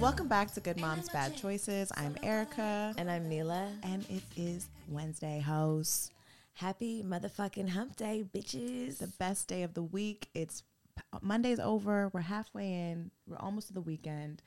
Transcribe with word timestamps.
Welcome 0.00 0.28
back 0.28 0.52
to 0.54 0.60
Good 0.60 0.80
Moms 0.80 1.08
Bad 1.10 1.36
Choices. 1.36 1.92
I'm 1.96 2.16
Erica, 2.22 2.94
And 2.96 3.10
I'm 3.10 3.28
Milah. 3.28 3.68
and 3.82 4.04
it 4.08 4.22
is 4.36 4.66
Wednesday, 4.88 5.40
host. 5.40 6.12
Happy 6.54 7.02
motherfucking 7.02 7.68
hump 7.68 7.96
day, 7.96 8.24
bitches. 8.34 8.98
The 8.98 9.12
best 9.18 9.46
day 9.46 9.62
of 9.62 9.74
the 9.74 9.82
week. 9.82 10.28
It's 10.34 10.62
Monday's 11.20 11.60
over. 11.60 12.08
We're 12.12 12.20
halfway 12.20 12.72
in. 12.72 13.10
We're 13.26 13.38
almost 13.38 13.68
to 13.68 13.74
the 13.74 13.80
weekend. 13.82 14.42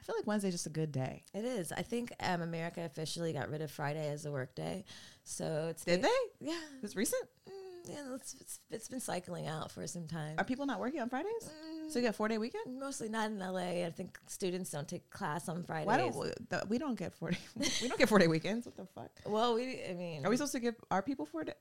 I 0.00 0.02
feel 0.04 0.16
like 0.16 0.26
Wednesday's 0.26 0.54
just 0.54 0.66
a 0.66 0.70
good 0.70 0.90
day. 0.92 1.22
It 1.32 1.44
is. 1.44 1.70
I 1.72 1.82
think 1.82 2.12
um, 2.20 2.42
America 2.42 2.84
officially 2.84 3.32
got 3.32 3.50
rid 3.50 3.62
of 3.62 3.70
Friday 3.70 4.08
as 4.08 4.26
a 4.26 4.32
work 4.32 4.54
day. 4.54 4.84
So 5.24 5.68
it's 5.70 5.84
Did 5.84 6.02
they? 6.02 6.08
Yeah. 6.40 6.58
It's 6.82 6.96
recent. 6.96 7.22
Mm, 7.48 7.52
yeah, 7.90 8.14
it's, 8.14 8.34
it's, 8.40 8.60
it's 8.70 8.88
been 8.88 9.00
cycling 9.00 9.46
out 9.46 9.70
for 9.72 9.86
some 9.86 10.06
time. 10.06 10.34
Are 10.38 10.44
people 10.44 10.66
not 10.66 10.80
working 10.80 11.00
on 11.00 11.08
Fridays? 11.08 11.50
So 11.88 11.98
you 11.98 12.04
get 12.04 12.14
four 12.14 12.28
day 12.28 12.38
weekend? 12.38 12.78
Mostly 12.78 13.08
not 13.08 13.30
in 13.30 13.38
LA. 13.38 13.84
I 13.86 13.92
think 13.94 14.18
students 14.26 14.70
don't 14.70 14.86
take 14.86 15.08
class 15.10 15.48
on 15.48 15.62
Fridays. 15.62 15.86
Why 15.86 15.96
don't 15.96 16.14
we, 16.14 16.28
the, 16.48 16.66
we 16.68 16.78
don't 16.78 16.98
get 16.98 17.14
four 17.14 17.30
day? 17.30 17.38
we 17.82 17.88
don't 17.88 17.98
get 17.98 18.08
four 18.08 18.18
day 18.18 18.26
weekends. 18.26 18.66
What 18.66 18.76
the 18.76 18.86
fuck? 18.94 19.10
Well, 19.24 19.54
we. 19.54 19.80
I 19.88 19.94
mean, 19.94 20.24
Are 20.26 20.30
we 20.30 20.36
supposed 20.36 20.52
to 20.52 20.60
give 20.60 20.74
our 20.90 21.02
people 21.02 21.26
four 21.26 21.44
day? 21.44 21.54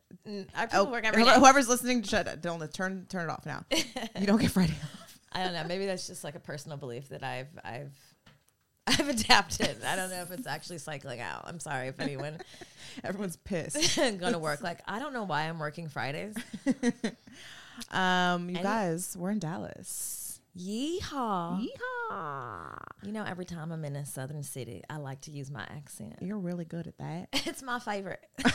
our 0.56 0.68
people 0.68 0.88
oh, 0.88 0.92
work 0.92 1.06
every 1.06 1.22
whoever- 1.22 1.36
day. 1.36 1.40
whoever's 1.40 1.70
listening, 1.70 2.04
shut. 2.04 2.42
Don't 2.42 2.74
turn 2.74 3.06
turn 3.10 3.30
it 3.30 3.32
off 3.32 3.46
now. 3.46 3.64
you 3.72 4.26
don't 4.26 4.42
get 4.42 4.52
Friday 4.52 4.74
off. 4.84 5.20
I 5.32 5.44
don't 5.44 5.54
know. 5.54 5.64
Maybe 5.66 5.86
that's 5.86 6.08
just 6.08 6.24
like 6.24 6.36
a 6.36 6.40
personal 6.40 6.78
belief 6.78 7.10
that 7.10 7.24
I've 7.24 7.48
I've 7.64 7.94
I've 8.88 9.10
adapted. 9.10 9.84
I 9.86 9.96
don't 9.96 10.10
know 10.10 10.22
if 10.22 10.32
it's 10.32 10.48
actually 10.48 10.78
cycling 10.80 11.20
out. 11.20 11.44
I'm 11.46 11.60
sorry 11.60 11.88
if 11.88 12.00
anyone 12.00 12.38
Everyone's 13.04 13.36
pissed. 13.36 13.96
going 13.98 14.34
to 14.34 14.40
work. 14.40 14.62
Like 14.62 14.80
I 14.88 15.00
don't 15.00 15.14
know 15.14 15.24
why 15.24 15.44
I'm 15.44 15.60
working 15.60 15.90
Fridays. 15.90 16.36
Um, 17.92 18.50
you 18.50 18.56
Any- 18.56 18.64
guys, 18.64 19.16
we're 19.18 19.32
in 19.32 19.40
Dallas. 19.40 20.40
Yeehaw. 20.58 21.62
Yeehaw! 21.62 22.78
You 23.04 23.12
know, 23.12 23.24
every 23.24 23.46
time 23.46 23.72
I'm 23.72 23.86
in 23.86 23.96
a 23.96 24.06
southern 24.06 24.44
city, 24.44 24.84
I 24.90 24.98
like 24.98 25.22
to 25.22 25.32
use 25.32 25.52
my 25.52 25.62
accent. 25.62 26.16
You're 26.22 26.40
really 26.40 26.66
good 26.66 26.88
at 26.88 26.98
that. 26.98 27.30
It's 27.46 27.62
my 27.62 27.80
favorite. 27.80 28.26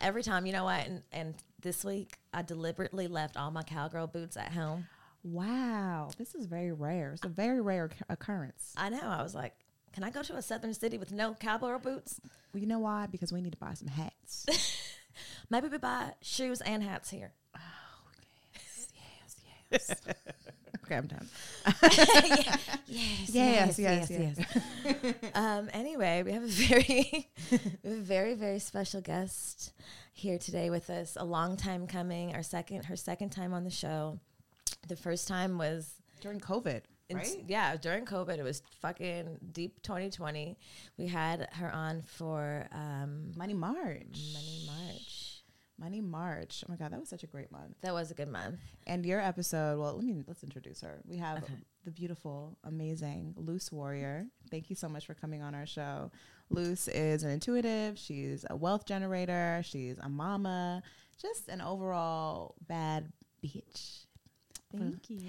every 0.00 0.22
time, 0.22 0.46
you 0.46 0.52
know 0.52 0.64
what? 0.64 0.86
And, 0.86 1.02
and 1.12 1.34
this 1.60 1.84
week, 1.84 2.18
I 2.32 2.42
deliberately 2.42 3.08
left 3.08 3.36
all 3.36 3.50
my 3.50 3.62
cowgirl 3.62 4.06
boots 4.08 4.36
at 4.36 4.52
home. 4.52 4.86
Wow, 5.24 6.10
this 6.18 6.34
is 6.36 6.46
very 6.46 6.72
rare. 6.72 7.12
It's 7.14 7.24
a 7.24 7.28
very 7.28 7.60
rare 7.60 7.90
occurrence. 8.08 8.74
I 8.76 8.90
know. 8.90 9.00
I 9.02 9.22
was 9.22 9.34
like, 9.34 9.54
can 9.92 10.04
I 10.04 10.10
go 10.10 10.22
to 10.22 10.36
a 10.36 10.42
southern 10.42 10.72
city 10.72 10.98
with 10.98 11.10
no 11.10 11.34
cowgirl 11.34 11.80
boots? 11.80 12.20
Well, 12.52 12.60
you 12.60 12.68
know 12.68 12.78
why? 12.78 13.06
Because 13.06 13.32
we 13.32 13.40
need 13.40 13.52
to 13.52 13.58
buy 13.58 13.74
some 13.74 13.88
hats. 13.88 14.46
Maybe 15.50 15.68
we 15.68 15.78
buy 15.78 16.12
shoes 16.22 16.60
and 16.60 16.82
hats 16.82 17.10
here. 17.10 17.32
Oh, 17.56 17.60
yes, 18.54 18.88
yes, 19.70 19.90
yes. 19.90 20.00
okay, 20.84 20.96
I'm 20.96 21.06
done. 21.06 21.28
Yes, 22.88 23.30
Yes, 23.78 23.78
yes, 23.78 24.10
yes. 24.10 25.14
um, 25.34 25.68
anyway, 25.72 26.22
we 26.24 26.32
have 26.32 26.42
a 26.44 26.46
very, 26.48 27.28
we 27.50 27.58
have 27.90 27.98
a 27.98 28.02
very, 28.02 28.34
very 28.34 28.58
special 28.58 29.00
guest 29.00 29.72
here 30.12 30.38
today 30.38 30.70
with 30.70 30.88
us. 30.90 31.16
A 31.18 31.24
long 31.24 31.56
time 31.56 31.86
coming. 31.86 32.34
Our 32.34 32.42
second, 32.42 32.84
her 32.86 32.96
second 32.96 33.30
time 33.30 33.52
on 33.52 33.64
the 33.64 33.70
show. 33.70 34.18
The 34.88 34.96
first 34.96 35.26
time 35.28 35.58
was 35.58 35.94
During 36.20 36.38
COVID, 36.40 36.82
right? 37.12 37.44
yeah, 37.48 37.76
during 37.76 38.04
COVID. 38.04 38.38
It 38.38 38.42
was 38.44 38.62
fucking 38.80 39.38
deep 39.52 39.82
2020. 39.82 40.56
We 40.96 41.06
had 41.08 41.48
her 41.54 41.72
on 41.72 42.02
for 42.02 42.66
um, 42.72 43.32
Money 43.36 43.54
March. 43.54 44.06
Money 44.32 44.64
March. 44.66 45.35
Money 45.78 46.00
March. 46.00 46.64
Oh 46.66 46.70
my 46.70 46.76
God, 46.76 46.92
that 46.92 47.00
was 47.00 47.08
such 47.08 47.22
a 47.22 47.26
great 47.26 47.52
month. 47.52 47.76
That 47.82 47.92
was 47.92 48.10
a 48.10 48.14
good 48.14 48.28
month. 48.28 48.56
And 48.86 49.04
your 49.04 49.20
episode, 49.20 49.78
well, 49.78 49.94
let 49.94 50.04
me 50.04 50.22
let's 50.26 50.42
introduce 50.42 50.80
her. 50.80 51.00
We 51.06 51.18
have 51.18 51.44
the 51.84 51.90
beautiful, 51.90 52.56
amazing 52.64 53.34
Luz 53.36 53.70
Warrior. 53.70 54.26
Thank 54.50 54.70
you 54.70 54.76
so 54.76 54.88
much 54.88 55.06
for 55.06 55.14
coming 55.14 55.42
on 55.42 55.54
our 55.54 55.66
show. 55.66 56.10
Luce 56.48 56.88
is 56.88 57.22
an 57.24 57.30
intuitive. 57.30 57.98
She's 57.98 58.44
a 58.48 58.56
wealth 58.56 58.86
generator. 58.86 59.62
She's 59.64 59.98
a 59.98 60.08
mama. 60.08 60.82
Just 61.20 61.48
an 61.48 61.60
overall 61.60 62.54
bad 62.66 63.12
bitch. 63.44 64.06
Thank 64.76 65.10
you. 65.10 65.20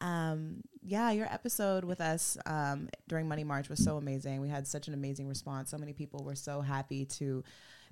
Um, 0.00 0.62
yeah, 0.82 1.10
your 1.10 1.26
episode 1.26 1.84
with 1.84 2.00
us 2.00 2.36
um, 2.46 2.88
during 3.08 3.28
Money 3.28 3.44
March 3.44 3.68
was 3.68 3.82
so 3.82 3.96
amazing. 3.96 4.40
We 4.40 4.48
had 4.48 4.66
such 4.66 4.88
an 4.88 4.94
amazing 4.94 5.28
response. 5.28 5.70
So 5.70 5.78
many 5.78 5.92
people 5.92 6.24
were 6.24 6.34
so 6.34 6.60
happy 6.60 7.04
to 7.04 7.44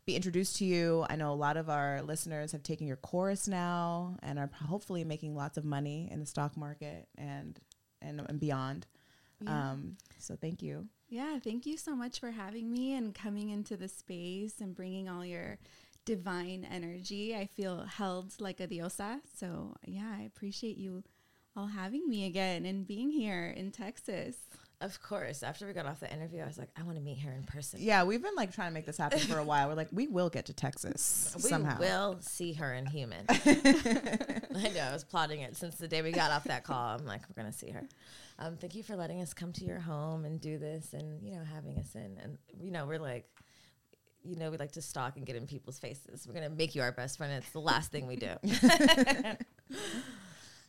be 0.06 0.16
introduced 0.16 0.56
to 0.56 0.64
you. 0.64 1.06
I 1.08 1.16
know 1.16 1.32
a 1.32 1.34
lot 1.34 1.56
of 1.56 1.70
our 1.70 2.02
listeners 2.02 2.52
have 2.52 2.62
taken 2.62 2.86
your 2.86 2.96
chorus 2.96 3.48
now 3.48 4.16
and 4.22 4.38
are 4.38 4.50
hopefully 4.66 5.04
making 5.04 5.34
lots 5.34 5.56
of 5.56 5.64
money 5.64 6.08
in 6.10 6.20
the 6.20 6.26
stock 6.26 6.56
market 6.56 7.08
and 7.16 7.58
and, 8.02 8.20
and 8.28 8.38
beyond. 8.38 8.86
Yeah. 9.40 9.70
Um, 9.72 9.96
so 10.18 10.36
thank 10.36 10.62
you. 10.62 10.88
yeah, 11.08 11.38
thank 11.38 11.64
you 11.66 11.76
so 11.76 11.94
much 11.96 12.20
for 12.20 12.30
having 12.30 12.70
me 12.70 12.94
and 12.94 13.14
coming 13.14 13.50
into 13.50 13.76
the 13.76 13.88
space 13.88 14.60
and 14.60 14.74
bringing 14.74 15.08
all 15.08 15.24
your 15.24 15.58
divine 16.04 16.66
energy. 16.70 17.34
I 17.34 17.46
feel 17.46 17.84
held 17.84 18.38
like 18.40 18.60
a 18.60 18.66
diosa. 18.66 19.20
So, 19.38 19.74
yeah, 19.86 20.12
I 20.18 20.22
appreciate 20.22 20.76
you 20.76 21.02
all 21.56 21.68
having 21.68 22.08
me 22.08 22.26
again 22.26 22.66
and 22.66 22.86
being 22.86 23.10
here 23.10 23.46
in 23.56 23.70
Texas. 23.70 24.36
Of 24.84 25.00
course. 25.00 25.42
After 25.42 25.66
we 25.66 25.72
got 25.72 25.86
off 25.86 26.00
the 26.00 26.12
interview, 26.12 26.42
I 26.42 26.46
was 26.46 26.58
like, 26.58 26.68
I 26.78 26.82
want 26.82 26.98
to 26.98 27.02
meet 27.02 27.18
her 27.20 27.32
in 27.32 27.42
person. 27.44 27.80
Yeah, 27.82 28.04
we've 28.04 28.20
been 28.20 28.34
like 28.36 28.54
trying 28.54 28.68
to 28.68 28.74
make 28.74 28.84
this 28.84 28.98
happen 28.98 29.18
for 29.18 29.38
a 29.38 29.44
while. 29.50 29.68
We're 29.68 29.74
like, 29.74 29.88
we 29.92 30.08
will 30.08 30.28
get 30.28 30.44
to 30.46 30.52
Texas 30.52 31.00
somehow. 31.00 31.44
We 31.44 31.48
somehow. 31.48 31.78
will 31.80 32.16
see 32.20 32.52
her 32.52 32.74
in 32.74 32.84
human. 32.84 33.24
I 33.28 34.70
know. 34.74 34.82
I 34.82 34.92
was 34.92 35.02
plotting 35.02 35.40
it 35.40 35.56
since 35.56 35.76
the 35.76 35.88
day 35.88 36.02
we 36.02 36.12
got 36.12 36.30
off 36.30 36.44
that 36.44 36.64
call. 36.64 36.98
I'm 36.98 37.06
like, 37.06 37.22
we're 37.28 37.42
gonna 37.42 37.52
see 37.52 37.70
her. 37.70 37.88
Um, 38.38 38.58
thank 38.58 38.74
you 38.74 38.82
for 38.82 38.94
letting 38.94 39.22
us 39.22 39.32
come 39.32 39.52
to 39.54 39.64
your 39.64 39.78
home 39.78 40.26
and 40.26 40.38
do 40.38 40.58
this, 40.58 40.92
and 40.92 41.22
you 41.22 41.32
know, 41.32 41.44
having 41.44 41.78
us 41.78 41.94
in. 41.94 42.18
And 42.22 42.36
you 42.60 42.70
know, 42.70 42.84
we're 42.84 42.98
like, 42.98 43.26
you 44.22 44.36
know, 44.36 44.50
we 44.50 44.58
like 44.58 44.72
to 44.72 44.82
stalk 44.82 45.16
and 45.16 45.24
get 45.24 45.36
in 45.36 45.46
people's 45.46 45.78
faces. 45.78 46.26
We're 46.28 46.34
gonna 46.34 46.50
make 46.50 46.74
you 46.74 46.82
our 46.82 46.92
best 46.92 47.16
friend. 47.16 47.32
It's 47.32 47.52
the 47.52 47.60
last 47.60 47.90
thing 47.90 48.06
we 48.06 48.16
do. 48.16 48.34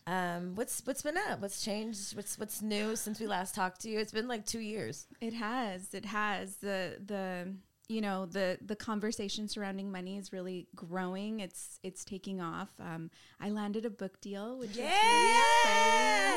Um, 0.07 0.53
what's 0.55 0.81
what's 0.85 1.01
been 1.01 1.17
up? 1.17 1.41
What's 1.41 1.63
changed? 1.63 2.15
What's 2.15 2.37
what's 2.37 2.61
new 2.61 2.95
since 2.95 3.19
we 3.19 3.27
last 3.27 3.55
talked 3.55 3.81
to 3.81 3.89
you? 3.89 3.99
It's 3.99 4.11
been 4.11 4.27
like 4.27 4.45
two 4.45 4.59
years. 4.59 5.07
It 5.21 5.33
has. 5.33 5.93
It 5.93 6.05
has. 6.05 6.57
The 6.57 6.97
the 7.03 7.53
you 7.87 8.01
know 8.01 8.25
the 8.25 8.57
the 8.65 8.75
conversation 8.75 9.47
surrounding 9.47 9.91
money 9.91 10.17
is 10.17 10.31
really 10.31 10.67
growing. 10.75 11.39
It's 11.39 11.79
it's 11.83 12.03
taking 12.05 12.39
off. 12.41 12.69
Um, 12.79 13.09
I 13.39 13.49
landed 13.49 13.85
a 13.85 13.89
book 13.89 14.21
deal, 14.21 14.57
which 14.59 14.71
is 14.71 14.77
really 14.77 15.35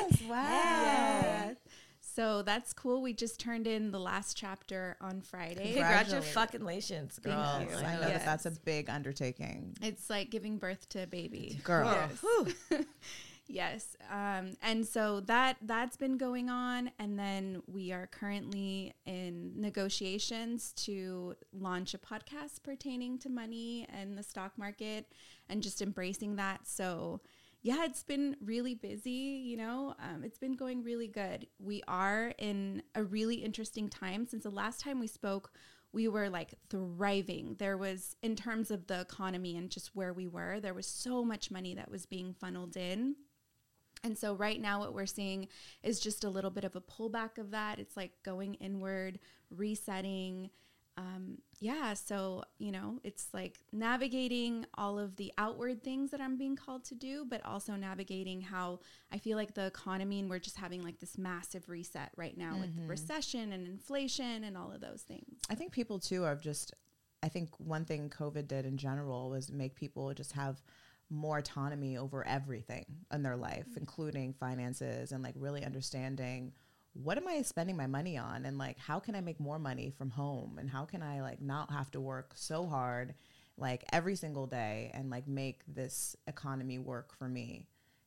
exciting. 0.06 0.28
Wow. 0.28 0.36
Yeah. 0.82 1.54
so 2.00 2.42
that's 2.42 2.72
cool. 2.72 3.02
We 3.02 3.12
just 3.12 3.38
turned 3.38 3.66
in 3.66 3.90
the 3.90 4.00
last 4.00 4.36
chapter 4.36 4.96
on 5.00 5.20
Friday. 5.20 5.74
Congratulations. 5.74 6.32
Congratulations, 6.32 7.18
girl. 7.18 7.44
Thank 7.58 7.70
you. 7.70 7.76
I 7.76 7.94
know 7.96 8.00
Yes. 8.08 8.24
that 8.24 8.24
that's 8.24 8.46
a 8.46 8.60
big 8.62 8.88
undertaking. 8.90 9.76
It's 9.82 10.08
like 10.08 10.30
giving 10.30 10.56
birth 10.58 10.88
to 10.90 11.02
a 11.02 11.06
baby. 11.06 11.60
Girl. 11.64 11.84
Yes. 12.70 12.84
yes. 13.48 13.96
Um, 14.10 14.56
and 14.62 14.86
so 14.86 15.20
that 15.20 15.56
that's 15.62 15.96
been 15.96 16.16
going 16.16 16.48
on, 16.48 16.90
and 16.98 17.18
then 17.18 17.62
we 17.66 17.90
are 17.90 18.06
currently 18.06 18.94
in 19.06 19.52
negotiations 19.56 20.72
to 20.84 21.34
launch 21.52 21.94
a 21.94 21.98
podcast 21.98 22.62
pertaining 22.62 23.18
to 23.18 23.28
money 23.28 23.86
and 23.92 24.16
the 24.16 24.22
stock 24.22 24.52
market, 24.56 25.12
and 25.48 25.62
just 25.62 25.82
embracing 25.82 26.36
that. 26.36 26.68
So. 26.68 27.20
Yeah, 27.60 27.84
it's 27.84 28.04
been 28.04 28.36
really 28.40 28.76
busy, 28.76 29.10
you 29.10 29.56
know. 29.56 29.96
Um, 29.98 30.22
it's 30.22 30.38
been 30.38 30.54
going 30.54 30.84
really 30.84 31.08
good. 31.08 31.48
We 31.58 31.82
are 31.88 32.32
in 32.38 32.84
a 32.94 33.02
really 33.02 33.34
interesting 33.34 33.88
time. 33.88 34.28
Since 34.28 34.44
the 34.44 34.50
last 34.50 34.80
time 34.80 35.00
we 35.00 35.08
spoke, 35.08 35.50
we 35.92 36.06
were 36.06 36.30
like 36.30 36.54
thriving. 36.70 37.56
There 37.58 37.76
was, 37.76 38.14
in 38.22 38.36
terms 38.36 38.70
of 38.70 38.86
the 38.86 39.00
economy 39.00 39.56
and 39.56 39.70
just 39.70 39.90
where 39.96 40.12
we 40.12 40.28
were, 40.28 40.60
there 40.60 40.72
was 40.72 40.86
so 40.86 41.24
much 41.24 41.50
money 41.50 41.74
that 41.74 41.90
was 41.90 42.06
being 42.06 42.32
funneled 42.32 42.76
in. 42.76 43.16
And 44.04 44.16
so, 44.16 44.34
right 44.34 44.60
now, 44.60 44.80
what 44.80 44.94
we're 44.94 45.06
seeing 45.06 45.48
is 45.82 46.00
just 46.00 46.24
a 46.24 46.30
little 46.30 46.50
bit 46.50 46.64
of 46.64 46.76
a 46.76 46.80
pullback 46.80 47.38
of 47.38 47.50
that. 47.50 47.78
It's 47.78 47.96
like 47.96 48.12
going 48.22 48.54
inward, 48.54 49.18
resetting. 49.50 50.50
Um, 50.96 51.38
yeah. 51.60 51.94
So, 51.94 52.42
you 52.58 52.72
know, 52.72 52.98
it's 53.04 53.28
like 53.32 53.60
navigating 53.72 54.66
all 54.74 54.98
of 54.98 55.14
the 55.14 55.32
outward 55.38 55.84
things 55.84 56.10
that 56.10 56.20
I'm 56.20 56.36
being 56.36 56.56
called 56.56 56.84
to 56.86 56.96
do, 56.96 57.24
but 57.24 57.44
also 57.44 57.76
navigating 57.76 58.40
how 58.40 58.80
I 59.12 59.18
feel 59.18 59.36
like 59.36 59.54
the 59.54 59.66
economy 59.66 60.18
and 60.18 60.28
we're 60.28 60.40
just 60.40 60.56
having 60.56 60.82
like 60.82 60.98
this 60.98 61.16
massive 61.16 61.68
reset 61.68 62.10
right 62.16 62.36
now 62.36 62.58
with 62.58 62.70
recession 62.88 63.52
and 63.52 63.64
inflation 63.64 64.42
and 64.42 64.56
all 64.56 64.72
of 64.72 64.80
those 64.80 65.02
things. 65.02 65.38
I 65.48 65.54
think 65.54 65.70
people 65.72 66.00
too 66.00 66.24
are 66.24 66.34
just. 66.34 66.74
I 67.20 67.28
think 67.28 67.50
one 67.58 67.84
thing 67.84 68.10
COVID 68.10 68.46
did 68.46 68.64
in 68.64 68.76
general 68.76 69.30
was 69.30 69.50
make 69.50 69.74
people 69.74 70.12
just 70.14 70.32
have 70.32 70.62
more 71.10 71.38
autonomy 71.38 71.96
over 71.96 72.26
everything 72.26 72.84
in 73.12 73.22
their 73.22 73.36
life, 73.36 73.66
including 73.76 74.34
finances 74.34 75.12
and 75.12 75.22
like 75.22 75.34
really 75.36 75.64
understanding 75.64 76.52
what 76.94 77.16
am 77.16 77.28
I 77.28 77.42
spending 77.42 77.76
my 77.76 77.86
money 77.86 78.18
on 78.18 78.44
and 78.44 78.58
like 78.58 78.78
how 78.78 78.98
can 78.98 79.14
I 79.14 79.20
make 79.20 79.38
more 79.38 79.58
money 79.58 79.92
from 79.96 80.10
home 80.10 80.58
and 80.58 80.68
how 80.68 80.84
can 80.84 81.02
I 81.02 81.20
like 81.20 81.40
not 81.40 81.70
have 81.70 81.90
to 81.92 82.00
work 82.00 82.32
so 82.34 82.66
hard 82.66 83.14
like 83.56 83.84
every 83.92 84.16
single 84.16 84.46
day 84.46 84.90
and 84.94 85.10
like 85.10 85.28
make 85.28 85.62
this 85.66 86.16
economy 86.26 86.78
work 86.78 87.14
for 87.16 87.28
me. 87.28 87.66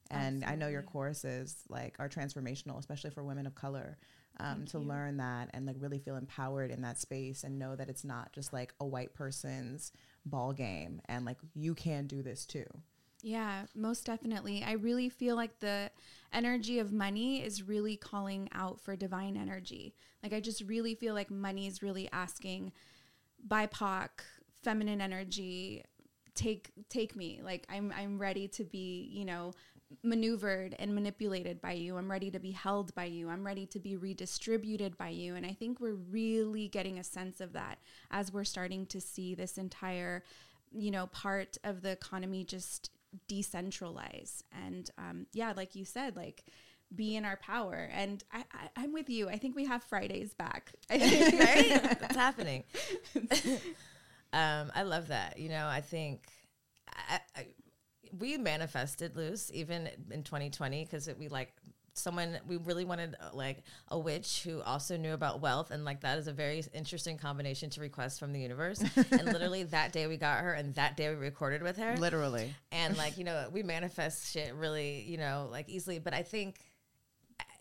And 0.10 0.44
I 0.44 0.56
know 0.56 0.68
your 0.68 0.82
courses 0.82 1.56
like 1.70 1.96
are 2.00 2.10
transformational, 2.10 2.78
especially 2.80 3.12
for 3.12 3.24
women 3.24 3.46
of 3.46 3.56
color, 3.56 3.98
um, 4.42 4.66
to 4.68 4.80
learn 4.80 5.18
that 5.18 5.50
and 5.54 5.66
like 5.66 5.78
really 5.80 6.00
feel 6.00 6.18
empowered 6.18 6.72
in 6.72 6.82
that 6.82 7.00
space 7.00 7.44
and 7.44 7.58
know 7.58 7.76
that 7.76 7.90
it's 7.90 8.04
not 8.04 8.34
just 8.34 8.52
like 8.52 8.74
a 8.82 8.86
white 8.86 9.14
person's 9.14 9.92
ball 10.26 10.52
game 10.52 11.02
and 11.06 11.26
like 11.26 11.38
you 11.54 11.74
can 11.74 12.08
do 12.08 12.22
this 12.22 12.46
too. 12.46 12.66
Yeah, 13.22 13.66
most 13.76 14.06
definitely. 14.06 14.64
I 14.64 14.74
really 14.74 15.10
feel 15.10 15.36
like 15.36 15.60
the 15.60 15.92
energy 16.34 16.80
of 16.80 16.92
money 16.92 17.44
is 17.44 17.68
really 17.68 17.96
calling 17.96 18.50
out 18.54 18.80
for 18.82 18.96
divine 18.96 19.38
energy. 19.38 19.94
Like, 20.24 20.34
I 20.34 20.40
just 20.40 20.62
really 20.64 20.96
feel 20.96 21.14
like 21.14 21.30
money 21.30 21.68
is 21.68 21.84
really 21.84 22.10
asking 22.12 22.72
BIPOC, 23.48 24.10
feminine 24.64 25.02
energy, 25.02 25.84
take 26.34 26.72
take 26.90 27.16
me. 27.16 27.42
Like, 27.44 27.66
I'm 27.70 27.94
I'm 27.96 28.18
ready 28.18 28.48
to 28.50 28.64
be, 28.64 29.10
you 29.12 29.26
know, 29.26 29.54
maneuvered 30.04 30.76
and 30.80 30.96
manipulated 30.96 31.62
by 31.62 31.74
you. 31.74 31.98
I'm 31.98 32.10
ready 32.10 32.32
to 32.32 32.40
be 32.40 32.52
held 32.52 32.96
by 32.96 33.06
you. 33.06 33.30
I'm 33.30 33.46
ready 33.46 33.66
to 33.68 33.80
be 33.80 33.98
redistributed 33.98 34.98
by 34.98 35.10
you. 35.10 35.36
And 35.36 35.46
I 35.46 35.54
think 35.54 35.80
we're 35.80 35.94
really 35.96 36.70
getting 36.70 36.98
a 36.98 37.04
sense 37.04 37.42
of 37.42 37.54
that 37.54 37.78
as 38.10 38.32
we're 38.32 38.46
starting 38.46 38.86
to 38.88 39.02
see 39.02 39.36
this 39.36 39.58
entire, 39.58 40.24
you 40.72 40.92
know, 40.92 41.08
part 41.08 41.58
of 41.64 41.82
the 41.82 41.92
economy 41.92 42.46
just 42.46 42.90
decentralize. 43.30 44.44
And 44.66 44.90
um, 44.98 45.26
yeah, 45.34 45.54
like 45.56 45.76
you 45.76 45.86
said, 45.86 46.16
like 46.16 46.44
be 46.96 47.16
in 47.16 47.26
our 47.26 47.38
power. 47.38 47.90
And 47.94 48.24
I, 48.32 48.44
I, 48.52 48.70
I'm 48.82 48.94
with 48.94 49.10
you. 49.10 49.30
I 49.30 49.38
think 49.38 49.56
we 49.56 49.66
have 49.66 49.84
Fridays 49.84 50.34
back. 50.34 50.72
right? 50.90 51.00
It's 51.00 52.16
happening. 52.16 52.64
um, 54.34 54.72
I 54.76 54.84
love 54.84 55.08
that. 55.10 55.40
You 55.40 55.50
know, 55.50 55.68
I 55.68 55.82
think 55.82 56.28
I, 56.88 57.20
I, 57.36 57.48
we 58.18 58.38
manifested 58.38 59.16
Luz 59.16 59.52
even 59.54 59.90
in 60.10 60.24
2020 60.24 60.84
because 60.84 61.10
we 61.18 61.30
like 61.30 61.54
someone 61.94 62.40
we 62.48 62.58
really 62.58 62.86
wanted 62.86 63.16
uh, 63.20 63.30
like 63.34 63.64
a 63.90 64.00
witch 64.00 64.44
who 64.44 64.62
also 64.62 64.98
knew 64.98 65.14
about 65.14 65.42
wealth 65.42 65.72
and 65.72 65.84
like 65.84 66.02
that 66.02 66.18
is 66.18 66.28
a 66.28 66.32
very 66.34 66.64
interesting 66.74 67.18
combination 67.18 67.70
to 67.70 67.82
request 67.82 68.20
from 68.20 68.32
the 68.34 68.40
universe. 68.40 68.84
And 69.12 69.26
literally 69.26 69.64
that 69.64 69.92
day 69.92 70.08
we 70.08 70.18
got 70.18 70.40
her 70.42 70.54
and 70.54 70.74
that 70.76 70.96
day 70.96 71.10
we 71.10 71.16
recorded 71.16 71.62
with 71.62 71.78
her. 71.78 71.98
Literally. 71.98 72.54
and 72.72 72.98
like 73.04 73.18
you 73.18 73.24
know 73.24 73.50
we 73.52 73.64
manifest 73.64 74.32
shit 74.32 74.54
really 74.56 75.02
you 75.08 75.18
know 75.18 75.48
like 75.52 75.70
easily. 75.70 76.00
But 76.00 76.14
i 76.14 76.24
think 76.24 76.60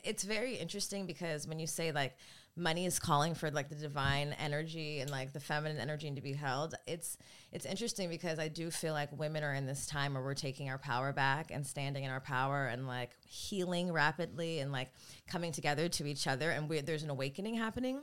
it's 0.03 0.25
very 0.25 0.55
interesting 0.55 1.07
because 1.07 1.47
when 1.47 1.59
you 1.59 1.67
say 1.67 1.93
like 1.93 2.17
money 2.57 2.85
is 2.85 2.99
calling 2.99 3.35
for 3.35 3.51
like 3.51 3.69
the 3.69 3.75
divine 3.75 4.35
energy 4.39 5.01
and 5.01 5.11
like 5.11 5.33
the 5.33 5.41
feminine 5.41 5.79
energy 5.79 6.11
to 6.11 6.21
be 6.21 6.33
held 6.33 6.75
it's 6.87 7.17
it's 7.53 7.65
interesting 7.65 8.11
because 8.11 8.39
i 8.39 8.49
do 8.49 8.71
feel 8.71 8.93
like 8.93 9.09
women 9.19 9.43
are 9.43 9.55
in 9.55 9.67
this 9.67 9.87
time 9.87 10.15
where 10.15 10.23
we're 10.23 10.35
taking 10.35 10.69
our 10.69 10.79
power 10.79 11.13
back 11.13 11.51
and 11.51 11.67
standing 11.67 12.05
in 12.05 12.11
our 12.11 12.21
power 12.21 12.67
and 12.67 12.87
like 12.87 13.11
healing 13.27 13.93
rapidly 13.93 14.59
and 14.59 14.73
like 14.73 14.91
coming 15.27 15.53
together 15.53 15.89
to 15.89 16.07
each 16.07 16.27
other 16.27 16.51
and 16.51 16.69
we, 16.69 16.81
there's 16.81 17.03
an 17.03 17.11
awakening 17.11 17.55
happening. 17.55 18.01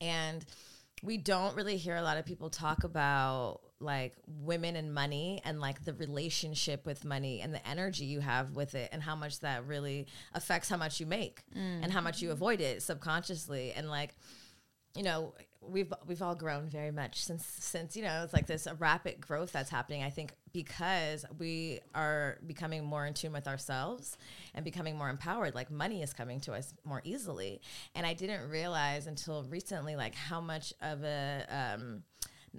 And 0.00 0.44
we 1.02 1.16
don't 1.16 1.56
really 1.56 1.76
hear 1.76 1.96
a 1.96 2.02
lot 2.02 2.18
of 2.18 2.24
people 2.24 2.50
talk 2.50 2.84
about 2.84 3.60
like 3.80 4.14
women 4.26 4.76
and 4.76 4.92
money 4.92 5.40
and 5.44 5.58
like 5.60 5.84
the 5.84 5.94
relationship 5.94 6.84
with 6.84 7.04
money 7.04 7.40
and 7.40 7.54
the 7.54 7.66
energy 7.66 8.04
you 8.04 8.20
have 8.20 8.54
with 8.54 8.74
it 8.74 8.90
and 8.92 9.02
how 9.02 9.16
much 9.16 9.40
that 9.40 9.66
really 9.66 10.06
affects 10.34 10.68
how 10.68 10.76
much 10.76 11.00
you 11.00 11.06
make 11.06 11.42
mm. 11.56 11.82
and 11.82 11.90
how 11.90 12.00
much 12.00 12.20
you 12.20 12.30
avoid 12.30 12.60
it 12.60 12.82
subconsciously. 12.82 13.72
And 13.72 13.88
like 13.88 14.14
you 14.94 15.02
know 15.02 15.34
we've 15.62 15.92
we've 16.06 16.22
all 16.22 16.34
grown 16.34 16.68
very 16.68 16.90
much 16.90 17.22
since 17.22 17.44
since 17.44 17.96
you 17.96 18.02
know 18.02 18.22
it's 18.24 18.32
like 18.32 18.46
this 18.46 18.66
rapid 18.78 19.20
growth 19.20 19.52
that's 19.52 19.68
happening 19.70 20.02
i 20.02 20.08
think 20.08 20.32
because 20.52 21.24
we 21.38 21.80
are 21.94 22.38
becoming 22.46 22.84
more 22.84 23.04
in 23.06 23.12
tune 23.12 23.32
with 23.32 23.46
ourselves 23.46 24.16
and 24.54 24.64
becoming 24.64 24.96
more 24.96 25.10
empowered 25.10 25.54
like 25.54 25.70
money 25.70 26.02
is 26.02 26.14
coming 26.14 26.40
to 26.40 26.52
us 26.52 26.72
more 26.84 27.02
easily 27.04 27.60
and 27.94 28.06
i 28.06 28.14
didn't 28.14 28.48
realize 28.48 29.06
until 29.06 29.44
recently 29.44 29.96
like 29.96 30.14
how 30.14 30.40
much 30.40 30.72
of 30.80 31.04
a 31.04 31.44
um 31.50 32.02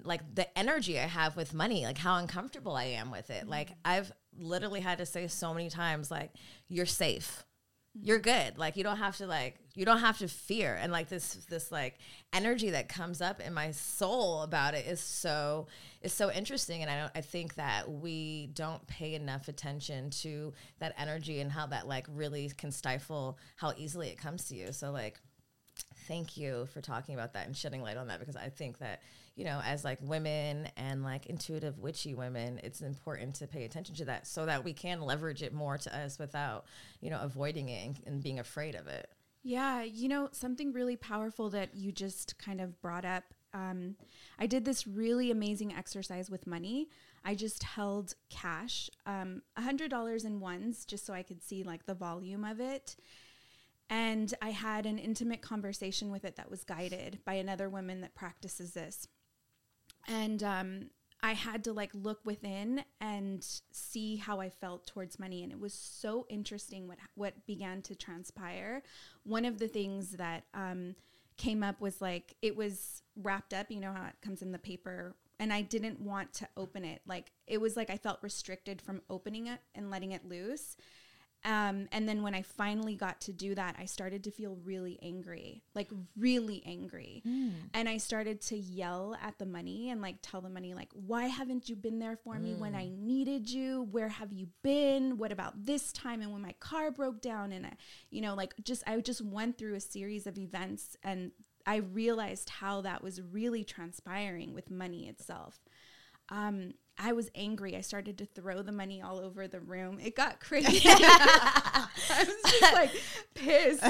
like 0.03 0.21
the 0.36 0.57
energy 0.57 1.00
I 1.00 1.03
have 1.03 1.36
with 1.36 1.53
money, 1.53 1.86
like 1.86 1.98
how 1.98 2.15
uncomfortable 2.18 2.75
I 2.75 2.86
am 2.86 3.12
with 3.12 3.30
it. 3.30 3.48
Like 3.48 3.71
I've 3.83 4.12
literally 4.38 4.80
had 4.80 5.00
to 5.00 5.06
say 5.06 5.27
so 5.27 5.53
many 5.53 5.69
times, 5.69 6.10
like, 6.10 6.31
you're 6.70 6.86
safe. 6.86 7.43
You're 7.93 8.20
good. 8.20 8.58
Like 8.58 8.77
you 8.77 8.84
don't 8.84 8.98
have 8.98 9.17
to 9.17 9.27
like 9.27 9.60
you 9.73 9.85
don't 9.85 9.99
have 9.99 10.17
to 10.19 10.27
fear. 10.27 10.77
And 10.79 10.91
like 10.91 11.09
this 11.09 11.35
this 11.49 11.71
like 11.71 11.97
energy 12.33 12.71
that 12.71 12.89
comes 12.89 13.21
up 13.21 13.39
in 13.39 13.53
my 13.53 13.71
soul 13.71 14.41
about 14.41 14.73
it 14.73 14.85
is 14.85 14.99
so 14.99 15.67
is 16.01 16.13
so 16.13 16.31
interesting. 16.31 16.81
And 16.81 16.91
I 16.91 16.99
don't 16.99 17.11
I 17.15 17.21
think 17.21 17.55
that 17.55 17.89
we 17.89 18.47
don't 18.53 18.85
pay 18.87 19.15
enough 19.15 19.47
attention 19.47 20.09
to 20.21 20.53
that 20.79 20.93
energy 20.97 21.39
and 21.39 21.51
how 21.51 21.67
that 21.67 21.87
like 21.87 22.05
really 22.09 22.51
can 22.57 22.71
stifle 22.71 23.37
how 23.55 23.73
easily 23.77 24.09
it 24.09 24.17
comes 24.17 24.45
to 24.45 24.55
you. 24.55 24.71
So 24.71 24.91
like 24.91 25.19
thank 26.07 26.35
you 26.35 26.67
for 26.73 26.81
talking 26.81 27.15
about 27.15 27.33
that 27.33 27.47
and 27.47 27.55
shedding 27.55 27.81
light 27.81 27.97
on 27.97 28.07
that 28.07 28.19
because 28.19 28.35
I 28.35 28.49
think 28.49 28.79
that 28.79 29.01
you 29.35 29.45
know 29.45 29.61
as 29.65 29.85
like 29.85 29.99
women 30.01 30.67
and 30.75 31.03
like 31.03 31.27
intuitive 31.27 31.79
witchy 31.79 32.13
women 32.13 32.59
it's 32.63 32.81
important 32.81 33.35
to 33.35 33.47
pay 33.47 33.63
attention 33.63 33.95
to 33.95 34.05
that 34.05 34.27
so 34.27 34.45
that 34.45 34.65
we 34.65 34.73
can 34.73 35.01
leverage 35.01 35.41
it 35.41 35.53
more 35.53 35.77
to 35.77 35.97
us 35.97 36.19
without 36.19 36.65
you 36.99 37.09
know 37.09 37.19
avoiding 37.21 37.69
it 37.69 37.85
and, 37.85 37.99
and 38.05 38.23
being 38.23 38.39
afraid 38.39 38.75
of 38.75 38.87
it 38.87 39.09
Yeah, 39.43 39.81
you 39.81 40.07
know, 40.07 40.29
something 40.31 40.71
really 40.71 40.95
powerful 40.95 41.50
that 41.50 41.75
you 41.75 41.91
just 41.91 42.38
kind 42.38 42.62
of 42.62 42.79
brought 42.81 43.05
up. 43.05 43.24
Um, 43.53 43.95
I 44.38 44.45
did 44.45 44.65
this 44.65 44.86
really 44.86 45.31
amazing 45.31 45.74
exercise 45.74 46.29
with 46.29 46.45
money. 46.45 46.89
I 47.25 47.36
just 47.36 47.63
held 47.63 48.13
cash, 48.29 48.89
um, 49.05 49.41
$100 49.57 50.25
in 50.25 50.39
ones, 50.39 50.86
just 50.86 51.05
so 51.05 51.13
I 51.13 51.24
could 51.24 51.43
see 51.43 51.63
like 51.63 51.86
the 51.86 51.93
volume 51.93 52.43
of 52.43 52.60
it. 52.60 52.95
And 53.89 54.33
I 54.41 54.51
had 54.51 54.86
an 54.86 54.98
intimate 54.98 55.41
conversation 55.41 56.12
with 56.12 56.24
it 56.24 56.36
that 56.38 56.50
was 56.50 56.63
guided 56.63 57.19
by 57.25 57.33
another 57.33 57.67
woman 57.67 58.01
that 58.01 58.15
practices 58.15 58.74
this. 58.74 59.07
And 60.07 60.41
um, 60.43 60.89
I 61.23 61.33
had 61.33 61.63
to 61.65 61.73
like 61.73 61.91
look 61.93 62.19
within 62.25 62.83
and 62.99 63.45
see 63.71 64.15
how 64.15 64.39
I 64.39 64.49
felt 64.49 64.87
towards 64.87 65.19
money, 65.19 65.43
and 65.43 65.51
it 65.51 65.59
was 65.59 65.73
so 65.73 66.25
interesting 66.29 66.87
what 66.87 66.97
what 67.15 67.45
began 67.45 67.81
to 67.83 67.95
transpire. 67.95 68.81
One 69.23 69.45
of 69.45 69.59
the 69.59 69.67
things 69.67 70.11
that 70.11 70.45
um, 70.53 70.95
came 71.37 71.61
up 71.61 71.79
was 71.79 72.01
like 72.01 72.35
it 72.41 72.55
was 72.55 73.03
wrapped 73.15 73.53
up. 73.53 73.69
You 73.69 73.81
know 73.81 73.93
how 73.93 74.05
it 74.05 74.21
comes 74.21 74.41
in 74.41 74.51
the 74.51 74.59
paper, 74.59 75.15
and 75.39 75.53
I 75.53 75.61
didn't 75.61 76.01
want 76.01 76.33
to 76.35 76.47
open 76.57 76.83
it. 76.83 77.01
Like 77.05 77.31
it 77.45 77.61
was 77.61 77.77
like 77.77 77.91
I 77.91 77.97
felt 77.97 78.17
restricted 78.23 78.81
from 78.81 79.01
opening 79.09 79.45
it 79.47 79.59
and 79.75 79.91
letting 79.91 80.11
it 80.11 80.25
loose. 80.25 80.75
Um, 81.43 81.88
and 81.91 82.07
then 82.07 82.21
when 82.21 82.36
I 82.36 82.43
finally 82.43 82.95
got 82.95 83.21
to 83.21 83.33
do 83.33 83.55
that, 83.55 83.75
I 83.79 83.86
started 83.86 84.24
to 84.25 84.31
feel 84.31 84.57
really 84.63 85.00
angry, 85.01 85.63
like 85.74 85.89
really 86.15 86.62
angry. 86.65 87.24
And 87.74 87.89
I 87.89 87.98
started 87.98 88.41
to 88.41 88.57
yell 88.57 89.17
at 89.21 89.39
the 89.39 89.45
money 89.45 89.89
and 89.89 90.01
like 90.01 90.17
tell 90.21 90.41
the 90.41 90.50
money, 90.50 90.74
like, 90.74 90.89
why 90.93 91.25
haven't 91.25 91.67
you 91.67 91.75
been 91.75 92.00
there 92.00 92.15
for 92.15 92.38
me 92.38 92.53
when 92.53 92.75
I 92.75 92.89
needed 92.95 93.50
you? 93.50 93.88
Where 93.91 94.10
have 94.10 94.31
you 94.31 94.48
been? 94.62 95.17
What 95.17 95.31
about 95.31 95.65
this 95.65 95.91
time? 95.91 96.21
And 96.21 96.31
when 96.31 96.41
my 96.41 96.53
car 96.60 96.91
broke 96.91 97.21
down, 97.21 97.51
and 97.51 97.65
I, 97.65 97.74
you 98.12 98.21
know, 98.21 98.36
like 98.36 98.53
just, 98.63 98.83
I 98.86 99.00
just 99.00 99.21
went 99.21 99.57
through 99.57 99.75
a 99.75 99.81
series 99.81 100.27
of 100.27 100.38
events 100.38 100.95
and 101.03 101.31
I 101.65 101.77
realized 101.77 102.50
how 102.50 102.81
that 102.81 103.03
was 103.03 103.21
really 103.21 103.63
transpiring 103.63 104.53
with 104.53 104.69
money 104.69 105.07
itself 105.07 105.60
um, 106.31 106.74
I 107.01 107.13
was 107.13 107.31
angry. 107.34 107.75
I 107.75 107.81
started 107.81 108.20
to 108.20 108.25
throw 108.25 108.62
the 108.62 108.72
money 108.72 109.01
all 109.01 109.20
over 109.20 109.48
the 109.48 109.60
room. 109.60 110.00
It 110.00 110.15
got 110.15 110.39
crazy. 110.39 110.81
I 110.88 111.88
was 112.20 112.51
just 112.60 112.74
like 112.74 112.91
pissed. 113.34 113.84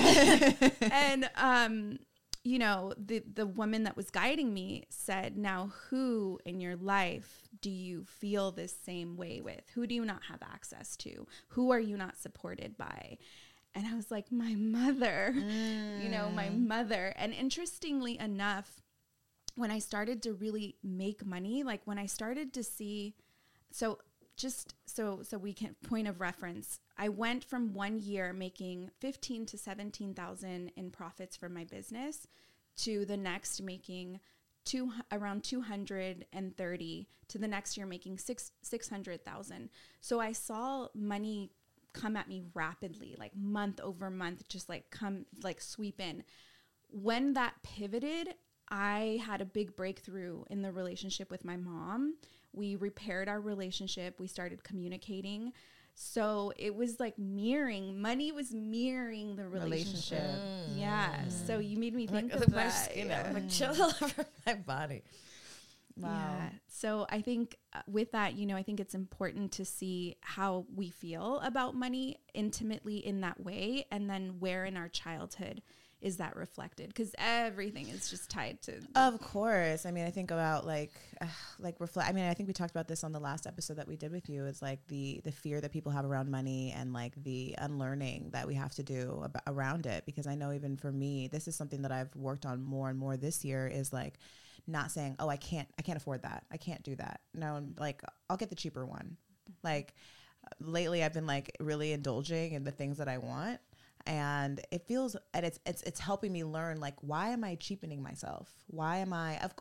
and 0.82 1.30
um, 1.36 2.00
you 2.44 2.58
know, 2.58 2.94
the 2.98 3.22
the 3.34 3.46
woman 3.46 3.84
that 3.84 3.98
was 3.98 4.10
guiding 4.10 4.54
me 4.54 4.86
said, 4.90 5.38
"Now, 5.38 5.74
who 5.90 6.40
in 6.46 6.62
your 6.62 6.78
life 6.78 7.50
do 7.62 7.70
you 7.70 8.06
feel 8.06 8.52
this 8.52 8.74
same 8.84 9.18
way 9.18 9.42
with? 9.42 9.62
Who 9.76 9.86
do 9.86 9.94
you 9.94 10.06
not 10.06 10.24
have 10.30 10.42
access 10.42 10.96
to? 10.98 11.28
Who 11.50 11.72
are 11.72 11.80
you 11.80 11.98
not 11.98 12.18
supported 12.18 12.78
by?" 12.78 13.18
And 13.76 13.86
I 13.86 13.96
was 13.96 14.10
like, 14.10 14.32
"My 14.32 14.56
mother." 14.56 15.34
You 15.36 16.10
know, 16.10 16.30
my 16.30 16.50
mother. 16.50 17.14
And 17.18 17.34
interestingly 17.34 18.18
enough, 18.18 18.81
when 19.62 19.72
I 19.72 19.80
started 19.80 20.24
to 20.24 20.34
really 20.34 20.76
make 20.84 21.26
money, 21.26 21.62
like 21.64 21.82
when 21.86 22.00
I 22.00 22.08
started 22.08 22.52
to 22.54 22.64
see, 22.64 23.14
so 23.70 24.00
just 24.36 24.74
so 24.86 25.22
so 25.22 25.38
we 25.38 25.54
can 25.54 25.76
point 25.88 26.08
of 26.08 26.20
reference, 26.20 26.80
I 26.98 27.10
went 27.10 27.44
from 27.44 27.74
one 27.74 28.00
year 28.00 28.34
making 28.34 28.90
fifteen 29.00 29.46
to 29.46 29.58
seventeen 29.58 30.16
thousand 30.16 30.72
in 30.76 30.90
profits 30.90 31.38
from 31.38 31.54
my 31.54 31.64
business 31.64 32.28
to 32.78 33.06
the 33.06 33.18
next 33.18 33.62
making 33.62 34.20
two 34.66 34.92
around 35.12 35.44
two 35.44 35.62
hundred 35.62 36.26
and 36.34 36.58
thirty 36.58 37.08
to 37.28 37.38
the 37.38 37.48
next 37.48 37.78
year 37.78 37.86
making 37.86 38.18
six 38.18 38.52
six 38.64 38.90
hundred 38.90 39.24
thousand. 39.24 39.70
So 40.00 40.20
I 40.20 40.32
saw 40.32 40.88
money 40.96 41.52
come 41.94 42.16
at 42.18 42.28
me 42.28 42.42
rapidly, 42.56 43.16
like 43.20 43.36
month 43.36 43.80
over 43.80 44.10
month, 44.10 44.48
just 44.48 44.70
like 44.70 44.90
come 44.90 45.26
like 45.44 45.62
sweep 45.62 46.02
in 46.02 46.24
when 46.94 47.34
that 47.34 47.54
pivoted, 47.64 48.36
I 48.72 49.20
had 49.26 49.42
a 49.42 49.46
big 49.46 49.76
breakthrough 49.76 50.44
in 50.50 50.62
the 50.62 50.72
relationship 50.72 51.30
with 51.30 51.44
my 51.46 51.58
mom. 51.58 52.16
We 52.54 52.76
repaired 52.76 53.28
our 53.30 53.40
relationship, 53.40 54.20
we 54.20 54.28
started 54.28 54.64
communicating. 54.64 55.52
So 55.94 56.54
it 56.58 56.74
was 56.74 57.00
like 57.00 57.20
mirroring, 57.20 58.02
money 58.02 58.32
was 58.32 58.54
mirroring 58.54 59.36
the 59.36 59.48
relationship. 59.48 60.20
Relationship. 60.22 60.78
Yeah. 60.78 61.28
So 61.28 61.60
you 61.60 61.78
made 61.78 61.94
me 61.94 62.08
think 62.08 62.34
Like, 62.34 62.44
of 62.44 62.52
my 62.52 62.64
that. 62.64 62.70
skin, 62.70 63.08
yeah. 63.08 63.24
I'm 63.28 63.34
like 63.34 63.50
chill 63.50 63.76
all 63.82 63.94
over 64.02 64.26
my 64.48 64.54
body. 64.56 65.04
Wow. 65.98 66.10
Yeah. 66.10 66.50
So 66.70 67.06
I 67.10 67.22
think 67.22 67.58
uh, 67.74 67.82
with 67.88 68.14
that, 68.14 68.36
you 68.36 68.46
know, 68.46 68.56
I 68.56 68.64
think 68.64 68.80
it's 68.80 68.96
important 68.96 69.52
to 69.54 69.66
see 69.66 70.16
how 70.22 70.66
we 70.74 70.90
feel 70.90 71.40
about 71.44 71.76
money 71.76 72.18
intimately 72.34 73.06
in 73.06 73.20
that 73.22 73.44
way, 73.44 73.86
and 73.92 74.10
then 74.10 74.38
where 74.40 74.64
in 74.64 74.78
our 74.78 74.88
childhood 74.88 75.62
is 76.02 76.18
that 76.18 76.36
reflected? 76.36 76.88
Because 76.88 77.14
everything 77.18 77.88
is 77.88 78.10
just 78.10 78.30
tied 78.30 78.62
to. 78.64 78.82
Of 78.96 79.22
course. 79.22 79.86
I 79.86 79.92
mean, 79.92 80.06
I 80.06 80.10
think 80.10 80.32
about 80.32 80.66
like, 80.66 80.92
uh, 81.22 81.28
like 81.60 81.80
reflect. 81.80 82.10
I 82.10 82.12
mean, 82.12 82.26
I 82.26 82.34
think 82.34 82.48
we 82.48 82.54
talked 82.54 82.72
about 82.72 82.88
this 82.88 83.04
on 83.04 83.12
the 83.12 83.20
last 83.20 83.46
episode 83.46 83.76
that 83.76 83.88
we 83.88 83.96
did 83.96 84.12
with 84.12 84.28
you. 84.28 84.46
It's 84.46 84.62
like 84.62 84.80
the 84.88 85.22
the 85.24 85.32
fear 85.32 85.62
that 85.62 85.72
people 85.72 85.92
have 85.92 86.06
around 86.06 86.30
money 86.30 86.74
and 86.76 86.92
like 86.92 87.14
the 87.24 87.56
unlearning 87.60 88.32
that 88.32 88.48
we 88.48 88.56
have 88.56 88.74
to 88.76 88.84
do 88.84 89.22
ab- 89.24 89.42
around 89.48 89.86
it. 89.86 90.06
Because 90.06 90.26
I 90.26 90.36
know 90.36 90.52
even 90.52 90.76
for 90.76 90.92
me, 90.92 91.28
this 91.28 91.48
is 91.48 91.56
something 91.56 91.84
that 91.84 91.92
I've 91.92 92.16
worked 92.16 92.46
on 92.46 92.64
more 92.64 92.90
and 92.90 92.98
more 92.98 93.16
this 93.16 93.46
year. 93.46 93.68
Is 93.68 93.94
like 93.94 94.18
not 94.66 94.92
saying, 94.92 95.18
"Oh, 95.20 95.30
I 95.30 95.38
can't, 95.38 95.68
I 95.78 95.84
can't 95.84 95.98
afford 95.98 96.24
that. 96.24 96.46
I 96.52 96.58
can't 96.58 96.82
do 96.82 96.96
that." 96.96 97.22
No, 97.36 97.54
I'm 97.56 97.76
like 97.78 98.02
I'll 98.30 98.38
get 98.38 98.50
the 98.50 98.56
cheaper 98.56 98.86
one. 98.86 99.18
Like 99.64 99.94
lately, 100.60 101.04
I've 101.04 101.14
been 101.14 101.28
like 101.28 101.56
really 101.60 101.92
indulging 101.92 102.54
in 102.54 102.64
the 102.64 102.72
things 102.72 102.98
that 102.98 103.08
I 103.08 103.20
want 103.20 103.60
and 104.06 104.60
it 104.72 104.88
feels 104.88 105.16
and 105.34 105.46
it's 105.46 105.60
it's 105.66 105.82
it's 105.84 106.00
helping 106.00 106.32
me 106.32 106.44
learn 106.44 106.80
like 106.80 106.96
why 107.02 107.30
am 107.30 107.44
I 107.44 107.56
cheapening 107.56 108.02
myself? 108.02 108.50
Why 108.68 108.98
am 108.98 109.14
I 109.14 109.38
of 109.40 109.54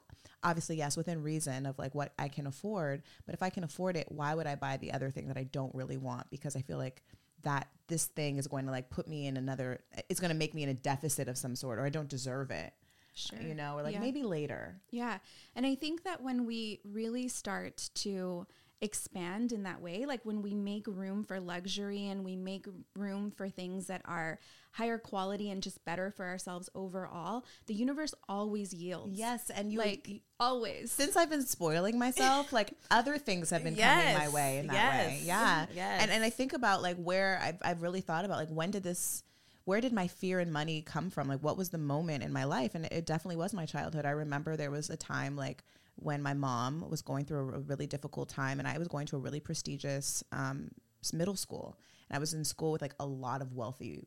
obviously 0.43 0.77
yes 0.77 0.97
within 0.97 1.23
reason 1.23 1.67
of 1.67 1.79
like 1.79 1.95
what 1.95 2.13
I 2.19 2.29
can 2.29 2.47
afford, 2.47 3.03
but 3.27 3.35
if 3.35 3.43
I 3.43 3.51
can 3.51 3.65
afford 3.65 3.97
it, 3.97 4.07
why 4.11 4.35
would 4.35 4.47
I 4.47 4.55
buy 4.55 4.77
the 4.77 4.93
other 4.93 5.11
thing 5.11 5.29
that 5.29 5.37
I 5.37 5.45
don't 5.45 5.75
really 5.75 5.97
want 5.99 6.31
because 6.31 6.57
I 6.57 6.63
feel 6.63 6.79
like 6.79 7.03
that 7.43 7.69
this 7.89 8.07
thing 8.07 8.37
is 8.39 8.47
going 8.47 8.67
to 8.67 8.71
like 8.71 8.91
put 8.91 9.09
me 9.09 9.27
in 9.27 9.37
another 9.37 9.81
it's 10.09 10.21
going 10.21 10.31
to 10.33 10.37
make 10.37 10.55
me 10.55 10.63
in 10.63 10.69
a 10.69 10.75
deficit 10.75 11.27
of 11.29 11.39
some 11.39 11.57
sort 11.57 11.79
or 11.79 11.85
I 11.85 11.91
don't 11.91 12.09
deserve 12.09 12.51
it. 12.51 12.73
Sure. 13.15 13.41
You 13.41 13.55
know, 13.55 13.77
or 13.77 13.83
like 13.83 13.95
Yeah. 13.95 14.01
maybe 14.01 14.23
later. 14.23 14.81
Yeah. 14.91 15.19
And 15.57 15.67
I 15.67 15.75
think 15.75 16.05
that 16.05 16.23
when 16.23 16.47
we 16.47 16.81
really 16.85 17.29
start 17.29 17.91
to 17.97 18.47
expand 18.83 19.53
in 19.53 19.63
that 19.65 19.81
way, 19.81 20.07
like 20.07 20.21
when 20.25 20.43
we 20.43 20.55
make 20.55 20.87
room 20.87 21.23
for 21.25 21.39
luxury 21.41 22.07
and 22.07 22.25
we 22.25 22.35
make 22.37 22.67
room 22.97 23.31
for 23.31 23.49
things 23.49 23.87
that 23.89 24.01
are 24.05 24.39
higher 24.73 24.99
quality 24.99 25.51
and 25.51 25.63
just 25.63 25.85
better 25.85 26.11
for 26.11 26.25
ourselves 26.27 26.69
overall, 26.75 27.45
the 27.67 27.75
universe 27.75 28.15
always 28.29 28.73
yields. 28.73 29.19
Yes, 29.19 29.51
and 29.51 29.73
you 29.73 29.79
Like 29.79 30.23
always. 30.39 30.93
since 30.93 31.17
I've 31.17 31.31
been 31.31 31.45
spoiling 31.47 31.99
myself, 31.99 32.53
like 32.55 32.73
other 32.91 33.19
things 33.19 33.51
have 33.51 33.65
been 33.65 33.77
coming 33.77 34.15
my 34.15 34.29
way 34.29 34.59
in 34.59 34.67
that 34.69 34.93
way. 34.93 35.15
yes, 35.19 35.25
Yeah. 35.25 35.67
yes. 35.75 36.03
And 36.03 36.11
and 36.11 36.25
I 36.25 36.31
think 36.31 36.53
about 36.53 36.83
like 36.83 36.97
where 36.97 37.39
I've 37.43 37.59
I've 37.63 37.83
really 37.83 38.01
thought 38.01 38.25
about 38.25 38.39
like 38.39 38.49
when 38.49 38.71
did 38.71 38.83
this 38.83 39.23
where 39.67 39.81
did 39.83 39.93
my 39.93 40.09
fear 40.09 40.41
and 40.41 40.51
money 40.53 40.81
come 40.83 41.11
from? 41.11 41.29
Like 41.29 41.41
what 41.43 41.57
was 41.59 41.69
the 41.69 41.79
moment 41.79 42.25
in 42.25 42.33
my 42.33 42.45
life? 42.45 42.75
And 42.75 42.87
it 42.87 43.05
definitely 43.07 43.37
was 43.37 43.53
my 43.53 43.67
childhood. 43.67 44.07
I 44.07 44.11
remember 44.11 44.57
there 44.57 44.71
was 44.71 44.89
a 44.89 44.97
time 44.97 45.37
like 45.37 45.63
when 46.01 46.23
my 46.23 46.35
mom 46.35 46.89
was 46.89 47.03
going 47.03 47.25
through 47.25 47.55
a 47.55 47.61
really 47.61 47.87
difficult 47.87 48.29
time 48.29 48.59
and 48.59 48.67
I 48.67 48.79
was 48.79 48.89
going 48.89 49.07
to 49.09 49.17
a 49.17 49.19
really 49.19 49.41
prestigious 49.41 50.25
um, 50.33 50.71
middle 51.13 51.37
school. 51.37 51.77
And 52.09 52.17
I 52.17 52.19
was 52.19 52.35
in 52.35 52.45
school 52.45 52.73
with 52.73 52.83
like 52.83 52.95
a 52.99 53.07
lot 53.07 53.43
of 53.43 53.53
wealthy 53.53 54.01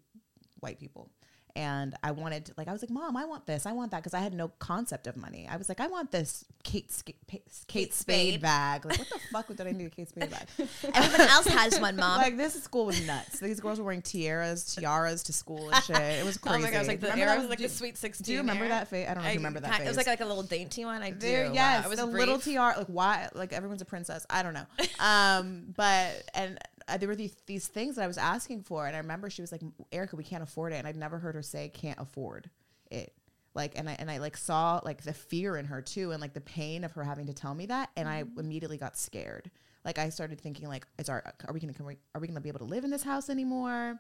white 0.60 0.80
people. 0.80 1.10
And 1.56 1.94
I 2.04 2.12
wanted, 2.12 2.52
like, 2.58 2.68
I 2.68 2.72
was 2.72 2.82
like, 2.82 2.90
Mom, 2.90 3.16
I 3.16 3.26
want 3.26 3.46
this, 3.46 3.68
I 3.68 3.74
want 3.74 3.92
that, 3.92 3.98
because 3.98 4.16
I 4.16 4.22
had 4.22 4.34
no 4.34 4.48
concept 4.58 5.06
of 5.06 5.16
money. 5.16 5.48
I 5.48 5.56
was 5.58 5.70
like, 5.70 5.80
I 5.80 5.86
want 5.86 6.12
this 6.12 6.46
Kate 6.64 6.92
Sca- 6.92 7.14
Pa- 7.28 7.38
Kate, 7.68 7.94
Spade, 7.94 7.94
Spade. 7.94 8.42
bag. 8.42 8.86
Like, 8.86 8.98
what 8.98 9.08
the 9.10 9.20
fuck 9.32 9.48
did 9.56 9.68
I 9.68 9.72
need 9.72 9.86
a 9.86 9.90
Kate 9.92 10.10
Spade 10.10 10.32
bag? 10.32 10.48
Everyone 10.96 11.30
else 11.30 11.46
has 11.46 11.80
one, 11.80 11.96
mom. 11.96 12.20
like, 12.22 12.38
this 12.38 12.62
school 12.64 12.88
was 12.88 13.06
nuts. 13.06 13.40
These 13.40 13.60
girls 13.60 13.78
were 13.78 13.86
wearing 13.86 14.02
tiaras, 14.02 14.76
tiaras 14.76 15.22
to 15.26 15.34
school 15.34 15.70
and 15.70 15.84
shit. 15.84 15.96
It 15.98 16.26
was 16.26 16.38
crazy. 16.38 16.56
Oh 16.60 16.62
my 16.62 16.72
gosh, 16.72 16.88
like 16.88 17.00
the 17.02 17.08
Remember 17.10 17.32
era 17.34 17.40
was 17.40 17.50
like 17.50 17.58
do- 17.60 17.66
the 17.66 17.70
sweet 17.70 17.98
sixteen. 17.98 18.26
Do 18.26 18.32
you 18.34 18.38
remember 18.40 18.64
era? 18.66 18.70
that 18.74 18.88
phase? 18.88 19.08
I 19.08 19.14
don't 19.14 19.22
know 19.24 19.30
if 19.30 19.34
you 19.36 19.40
remember 19.40 19.60
that 19.60 19.68
kind- 19.72 19.78
phase. 19.84 19.88
It 19.88 19.90
was 19.92 19.98
like 19.98 20.08
like 20.08 20.22
a 20.22 20.26
little 20.26 20.42
dainty 20.44 20.86
one. 20.86 21.02
I 21.04 21.12
do. 21.12 21.20
There, 21.20 21.48
Wow, 21.50 21.54
yes, 21.54 21.86
I 21.86 21.88
was 21.88 22.00
the 22.00 22.06
little 22.08 22.40
tiara. 22.40 22.78
Like 22.80 22.88
why? 22.88 23.30
Like 23.36 23.54
everyone's 23.54 23.82
a 23.82 23.86
princess. 23.86 24.26
I 24.30 24.42
don't 24.44 24.54
know. 24.56 24.66
Um, 25.00 25.74
but 25.76 26.24
and 26.34 26.58
uh, 26.88 26.98
there 26.98 27.08
were 27.08 27.16
these 27.16 27.36
these 27.46 27.68
things 27.68 27.96
that 27.96 28.04
I 28.04 28.08
was 28.08 28.18
asking 28.18 28.64
for, 28.64 28.86
and 28.86 28.96
I 28.96 29.00
remember 29.00 29.30
she 29.30 29.42
was 29.42 29.52
like, 29.52 29.62
"Erica, 29.92 30.16
we 30.16 30.24
can't 30.24 30.44
afford 30.44 30.74
it," 30.74 30.78
and 30.78 30.88
I'd 30.88 30.96
never 30.96 31.20
heard 31.20 31.36
her 31.36 31.42
say 31.42 31.70
"can't 31.70 32.00
afford 32.00 32.50
it." 32.92 33.14
Like, 33.56 33.78
and 33.78 33.90
I 33.90 33.96
and 34.00 34.10
I 34.10 34.18
like 34.18 34.38
saw 34.38 34.80
like 34.84 35.04
the 35.04 35.14
fear 35.14 35.58
in 35.58 35.66
her 35.66 35.82
too, 35.82 36.12
and 36.12 36.22
like 36.22 36.34
the 36.34 36.42
pain 36.42 36.84
of 36.84 36.92
her 36.94 37.04
having 37.04 37.28
to 37.28 37.34
tell 37.34 37.54
me 37.54 37.66
that, 37.68 37.90
and 37.96 38.08
I 38.08 38.24
immediately 38.38 38.78
got 38.78 38.98
scared. 38.98 39.52
Like 39.86 40.00
I 40.00 40.10
started 40.10 40.40
thinking 40.40 40.68
like, 40.68 40.88
"Is 40.98 41.10
our 41.10 41.34
are 41.48 41.54
we 41.54 41.60
gonna 41.60 41.74
are 42.16 42.22
we 42.22 42.28
gonna 42.28 42.42
be 42.42 42.50
able 42.50 42.60
to 42.60 42.66
live 42.66 42.84
in 42.84 42.90
this 42.90 43.04
house 43.04 43.30
anymore?" 43.30 44.00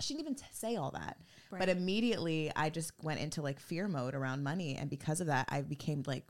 She 0.00 0.14
didn't 0.14 0.26
even 0.26 0.34
t- 0.34 0.44
say 0.52 0.76
all 0.76 0.90
that. 0.90 1.16
But 1.50 1.68
immediately 1.68 2.52
I 2.54 2.68
just 2.68 2.92
went 3.02 3.20
into 3.20 3.40
like 3.40 3.58
fear 3.58 3.88
mode 3.88 4.14
around 4.14 4.42
money. 4.42 4.76
And 4.76 4.90
because 4.90 5.20
of 5.20 5.28
that, 5.28 5.48
I 5.48 5.62
became 5.62 6.02
like, 6.06 6.26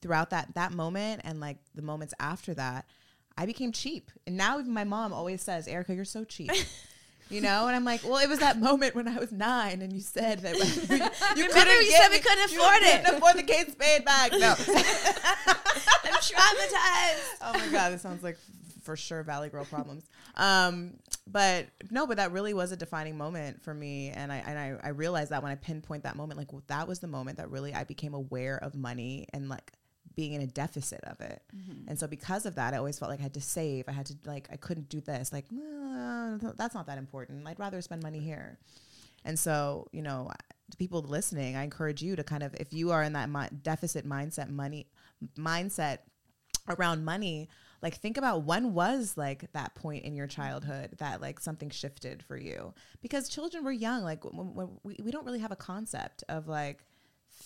throughout 0.00 0.30
that, 0.30 0.54
that 0.54 0.72
moment 0.72 1.22
and 1.24 1.40
like 1.40 1.58
the 1.74 1.82
moments 1.82 2.14
after 2.18 2.54
that, 2.54 2.86
I 3.36 3.46
became 3.46 3.72
cheap. 3.72 4.10
And 4.26 4.36
now 4.36 4.58
even 4.58 4.72
my 4.72 4.84
mom 4.84 5.12
always 5.12 5.42
says, 5.42 5.66
Erica, 5.68 5.94
you're 5.94 6.04
so 6.04 6.24
cheap. 6.24 6.50
You 7.30 7.40
know, 7.40 7.66
and 7.66 7.74
I'm 7.74 7.84
like, 7.84 8.04
well, 8.04 8.18
it 8.18 8.28
was 8.28 8.40
that 8.40 8.60
moment 8.60 8.94
when 8.94 9.08
I 9.08 9.16
was 9.16 9.32
nine, 9.32 9.80
and 9.80 9.92
you 9.92 10.00
said 10.00 10.40
that 10.40 10.54
you, 10.54 10.64
you 11.42 11.48
Remember 11.48 11.72
you 11.80 11.90
said 11.90 12.08
we 12.10 12.18
couldn't 12.18 12.44
afford 12.44 12.82
it. 12.82 13.02
couldn't 13.02 13.16
afford 13.16 13.36
the 13.38 13.42
Kate 13.42 13.70
Spade 13.72 14.04
bag. 14.04 14.32
No. 14.32 14.50
I'm 14.58 16.20
traumatized. 16.20 17.36
oh 17.40 17.52
my 17.54 17.68
god, 17.72 17.92
this 17.92 18.02
sounds 18.02 18.22
like 18.22 18.36
for 18.82 18.94
sure 18.94 19.22
Valley 19.22 19.48
Girl 19.48 19.64
problems. 19.64 20.04
Um, 20.36 20.98
but 21.26 21.66
no, 21.90 22.06
but 22.06 22.18
that 22.18 22.30
really 22.30 22.52
was 22.52 22.72
a 22.72 22.76
defining 22.76 23.16
moment 23.16 23.62
for 23.62 23.72
me, 23.72 24.10
and 24.10 24.30
I 24.30 24.36
and 24.46 24.58
I, 24.58 24.76
I 24.84 24.90
realized 24.90 25.30
that 25.30 25.42
when 25.42 25.50
I 25.50 25.56
pinpoint 25.56 26.02
that 26.02 26.16
moment, 26.16 26.38
like 26.38 26.52
well, 26.52 26.62
that 26.66 26.86
was 26.86 26.98
the 27.00 27.08
moment 27.08 27.38
that 27.38 27.50
really 27.50 27.72
I 27.72 27.84
became 27.84 28.12
aware 28.12 28.58
of 28.58 28.74
money 28.74 29.26
and 29.32 29.48
like 29.48 29.72
being 30.14 30.32
in 30.32 30.40
a 30.42 30.46
deficit 30.46 31.00
of 31.04 31.20
it. 31.20 31.42
And 31.88 31.98
so 31.98 32.06
because 32.06 32.46
of 32.46 32.54
that, 32.54 32.74
I 32.74 32.76
always 32.78 32.98
felt 32.98 33.10
like 33.10 33.20
I 33.20 33.24
had 33.24 33.34
to 33.34 33.40
save. 33.40 33.88
I 33.88 33.92
had 33.92 34.06
to 34.06 34.14
like 34.24 34.48
I 34.50 34.56
couldn't 34.56 34.88
do 34.88 35.00
this. 35.00 35.32
Like 35.32 35.46
"Uh, 35.52 36.38
that's 36.56 36.74
not 36.74 36.86
that 36.86 36.98
important. 36.98 37.46
I'd 37.46 37.58
rather 37.58 37.80
spend 37.82 38.02
money 38.02 38.20
here. 38.20 38.58
And 39.24 39.38
so, 39.38 39.88
you 39.92 40.02
know, 40.02 40.30
to 40.70 40.76
people 40.76 41.02
listening, 41.02 41.56
I 41.56 41.64
encourage 41.64 42.02
you 42.02 42.14
to 42.16 42.22
kind 42.22 42.42
of, 42.42 42.54
if 42.54 42.72
you 42.72 42.90
are 42.90 43.02
in 43.02 43.14
that 43.14 43.30
mi- 43.30 43.48
deficit 43.62 44.06
mindset, 44.06 44.50
money 44.50 44.86
mindset 45.38 45.98
around 46.68 47.04
money, 47.04 47.48
like 47.82 47.96
think 47.96 48.16
about 48.16 48.44
when 48.44 48.72
was 48.74 49.14
like 49.16 49.50
that 49.52 49.74
point 49.74 50.04
in 50.04 50.14
your 50.14 50.26
childhood 50.26 50.90
that 50.98 51.20
like 51.20 51.38
something 51.38 51.68
shifted 51.70 52.22
for 52.22 52.36
you 52.36 52.72
because 53.02 53.28
children 53.28 53.62
were 53.62 53.72
young 53.72 54.02
like 54.02 54.24
when, 54.24 54.54
when 54.54 54.68
we, 54.82 54.96
we 55.02 55.10
don't 55.10 55.26
really 55.26 55.40
have 55.40 55.52
a 55.52 55.56
concept 55.56 56.24
of 56.30 56.48
like 56.48 56.82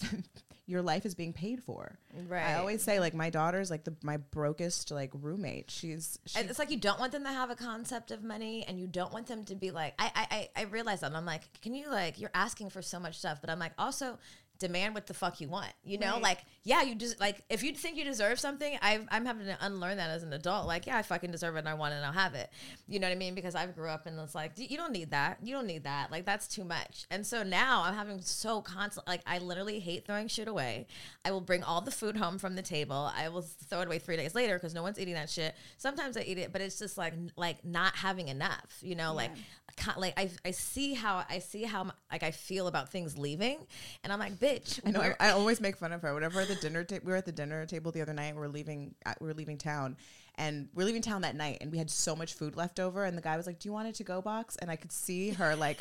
your 0.69 0.83
life 0.83 1.07
is 1.07 1.15
being 1.15 1.33
paid 1.33 1.63
for 1.63 1.99
Right. 2.29 2.45
i 2.45 2.55
always 2.55 2.83
say 2.83 3.01
like 3.01 3.15
my 3.15 3.31
daughter's 3.31 3.71
like 3.71 3.85
the 3.85 3.95
my 4.03 4.19
brokest 4.19 4.91
like 4.91 5.11
roommate 5.15 5.71
she's 5.71 6.19
she, 6.27 6.39
And 6.39 6.51
it's 6.51 6.59
like 6.59 6.71
you 6.71 6.77
don't 6.77 7.01
want 7.01 7.13
them 7.13 7.25
to 7.25 7.31
have 7.31 7.51
a 7.51 7.57
concept 7.57 8.11
of 8.11 8.23
money 8.23 8.65
and 8.69 8.79
you 8.79 8.87
don't 8.87 9.13
want 9.13 9.27
them 9.29 9.45
to 9.47 9.55
be 9.55 9.71
like 9.71 9.95
I 9.99 10.11
I 10.15 10.27
I, 10.31 10.49
I 10.61 10.65
realize 10.65 11.01
that 11.01 11.07
and 11.07 11.17
I'm 11.17 11.25
like, 11.25 11.43
can 11.63 11.75
you 11.75 11.91
like 11.91 12.21
you're 12.21 12.31
asking 12.35 12.69
for 12.71 12.83
so 12.83 13.01
much 13.01 13.19
stuff, 13.19 13.41
but 13.41 13.49
I'm 13.51 13.59
like 13.59 13.73
also 13.79 14.19
demand 14.59 14.95
what 14.95 15.07
the 15.07 15.15
fuck 15.15 15.41
you 15.41 15.49
want. 15.49 15.73
You 15.85 15.99
know, 15.99 16.15
Right. 16.15 16.23
like 16.23 16.39
yeah, 16.65 16.83
you 16.83 16.95
just 16.95 17.19
like 17.21 17.43
if 17.49 17.63
you 17.63 17.73
think 17.75 17.97
you 17.97 18.05
deserve 18.05 18.39
something, 18.41 18.77
i 18.83 19.01
I'm 19.11 19.25
having 19.25 19.47
to 19.47 19.57
unlearn 19.61 19.97
that 19.99 20.11
as 20.11 20.23
an 20.23 20.33
adult. 20.33 20.67
Like 20.67 20.87
yeah, 20.87 20.97
I 20.99 21.03
fucking 21.03 21.31
deserve 21.31 21.57
it 21.57 21.61
and 21.61 21.69
I 21.69 21.75
want 21.75 21.95
it 21.95 21.99
and 21.99 22.07
I'll 22.07 22.13
have 22.13 22.35
it. 22.35 22.51
You 22.87 22.99
know 23.01 23.07
what 23.09 23.13
I 23.13 23.17
mean? 23.19 23.35
Because 23.35 23.55
I've 23.55 23.75
grew 23.75 23.89
up 23.89 24.07
and 24.07 24.19
it's 24.21 24.35
like 24.35 24.53
you 24.57 24.77
don't 24.77 24.93
need 24.93 25.11
that. 25.13 25.39
You 25.43 25.55
don't 25.55 25.67
need 25.67 25.85
that. 25.85 26.11
Like 26.11 26.25
that's 26.25 26.47
too 26.49 26.65
much. 26.65 27.07
And 27.11 27.27
so 27.27 27.43
now 27.43 27.83
I'm 27.85 27.95
having 27.95 28.21
so 28.21 28.61
constant. 28.61 29.07
Like 29.07 29.23
I 29.27 29.39
literally 29.39 29.81
hate 29.81 30.05
throwing 30.07 30.29
shit 30.29 30.49
away. 30.49 30.87
I 31.25 31.31
will 31.31 31.41
bring 31.41 31.63
all 31.63 31.81
the 31.81 31.91
food 31.91 32.17
home 32.17 32.39
from 32.39 32.57
the 32.57 32.63
table. 32.63 33.11
I 33.17 33.29
will 33.29 33.43
throw 33.43 33.81
it 33.83 33.87
away 33.87 33.99
three 33.99 34.17
days 34.17 34.35
later 34.35 34.55
because 34.55 34.75
no 34.75 34.83
one's 34.83 34.99
eating 34.99 35.15
that 35.15 35.31
shit. 35.31 35.55
Sometimes 35.79 36.17
I 36.17 36.23
eat 36.23 36.39
it, 36.39 36.53
but 36.53 36.61
it's 36.61 36.79
just 36.79 36.99
like 36.99 37.15
like 37.37 37.65
not 37.65 37.95
having 37.97 38.29
enough. 38.29 38.79
You 38.83 38.95
know, 38.97 39.15
like 39.15 39.31
ca- 39.35 39.68
like 39.97 40.15
I 40.19 40.31
I 40.45 40.51
see 40.53 40.95
how 40.95 41.25
I 41.29 41.39
see 41.39 41.63
how 41.65 41.91
like 42.13 42.23
I 42.23 42.31
feel 42.31 42.67
about 42.67 42.91
things 42.91 43.17
leaving, 43.19 43.59
and 44.05 44.13
I'm 44.13 44.19
like, 44.19 44.35
bitch. 44.39 44.81
I 44.85 44.91
know. 44.91 45.01
I, 45.01 45.15
I 45.21 45.31
always 45.31 45.61
make 45.61 45.77
fun 45.77 45.93
of 45.93 46.03
her. 46.03 46.15
Whenever 46.15 46.41
at 46.41 46.49
the 46.49 46.55
dinner 46.57 46.85
table, 46.85 47.07
we 47.07 47.13
were 47.13 47.19
at 47.19 47.27
the 47.27 47.33
dinner 47.33 47.65
table 47.67 47.93
the 47.93 48.03
other 48.03 48.13
night. 48.13 48.35
We 48.37 48.43
are 48.43 48.49
leaving. 48.49 48.95
uh, 49.07 49.15
We 49.21 49.27
were 49.29 49.35
leaving 49.35 49.59
town, 49.59 49.97
and 50.37 50.69
we 50.75 50.83
are 50.83 50.87
leaving 50.87 51.03
town 51.03 51.23
that 51.23 51.35
night. 51.37 51.59
And 51.61 51.71
we 51.73 51.79
had 51.79 51.91
so 51.91 52.15
much 52.17 52.35
food 52.35 52.57
left 52.57 52.79
over. 52.81 53.05
And 53.05 53.17
the 53.17 53.23
guy 53.23 53.37
was 53.37 53.47
like, 53.47 53.59
"Do 53.59 53.69
you 53.69 53.73
want 53.73 53.89
a 53.89 53.93
to 53.93 54.05
go 54.05 54.21
box?" 54.23 54.57
And 54.57 54.71
I 54.71 54.77
could 54.77 54.93
see 54.93 55.31
her 55.31 55.55
like, 55.57 55.79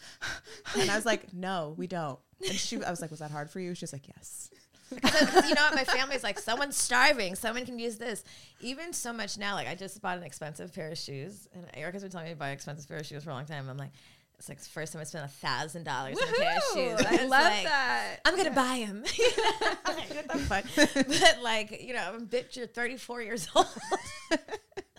and 0.78 0.90
I 0.90 0.96
was 0.96 1.06
like, 1.06 1.32
"No, 1.32 1.74
we 1.76 1.86
don't." 1.86 2.18
And 2.46 2.54
she, 2.58 2.82
I 2.82 2.90
was 2.90 3.00
like, 3.00 3.10
"Was 3.10 3.20
that 3.20 3.30
hard 3.30 3.50
for 3.50 3.60
you?" 3.60 3.74
She 3.74 3.84
was 3.84 3.92
like, 3.92 4.08
"Yes." 4.08 4.50
Because 4.94 5.48
you 5.48 5.54
know 5.54 5.62
what, 5.62 5.74
my 5.74 5.84
family's 5.84 6.22
like, 6.22 6.38
someone's 6.38 6.76
starving, 6.76 7.34
someone 7.34 7.64
can 7.64 7.78
use 7.78 7.96
this. 7.96 8.24
Even 8.60 8.92
so 8.92 9.12
much 9.12 9.38
now, 9.38 9.54
like 9.54 9.68
I 9.68 9.74
just 9.74 10.00
bought 10.02 10.18
an 10.18 10.24
expensive 10.24 10.74
pair 10.74 10.90
of 10.90 10.98
shoes, 10.98 11.48
and 11.54 11.64
Erica's 11.74 12.02
been 12.02 12.10
telling 12.10 12.26
me 12.26 12.32
to 12.32 12.38
buy 12.38 12.50
expensive 12.50 12.88
pair 12.88 12.98
of 12.98 13.06
shoes 13.06 13.24
for 13.24 13.30
a 13.30 13.34
long 13.34 13.44
time. 13.44 13.68
I'm 13.68 13.76
like, 13.76 13.92
it's 14.40 14.48
like 14.48 14.58
the 14.58 14.70
first 14.70 14.94
time 14.94 15.00
I 15.00 15.04
spent 15.04 15.26
a 15.26 15.28
thousand 15.28 15.84
dollars 15.84 16.16
on 16.16 16.26
a 16.26 16.32
pair 16.32 16.56
of 16.56 16.62
shoes. 16.72 17.06
I 17.06 17.24
love 17.26 17.30
like, 17.30 17.64
that. 17.64 18.20
I'm 18.24 18.36
gonna 18.38 18.50
buy 18.50 18.84
them. 18.86 19.02
what 19.84 20.28
the 20.28 20.38
fuck? 20.38 20.64
But 20.94 21.42
like, 21.42 21.82
you 21.82 21.92
know, 21.92 22.16
bitch, 22.20 22.56
you're 22.56 22.66
34 22.66 23.20
years 23.20 23.48
old. 23.54 23.66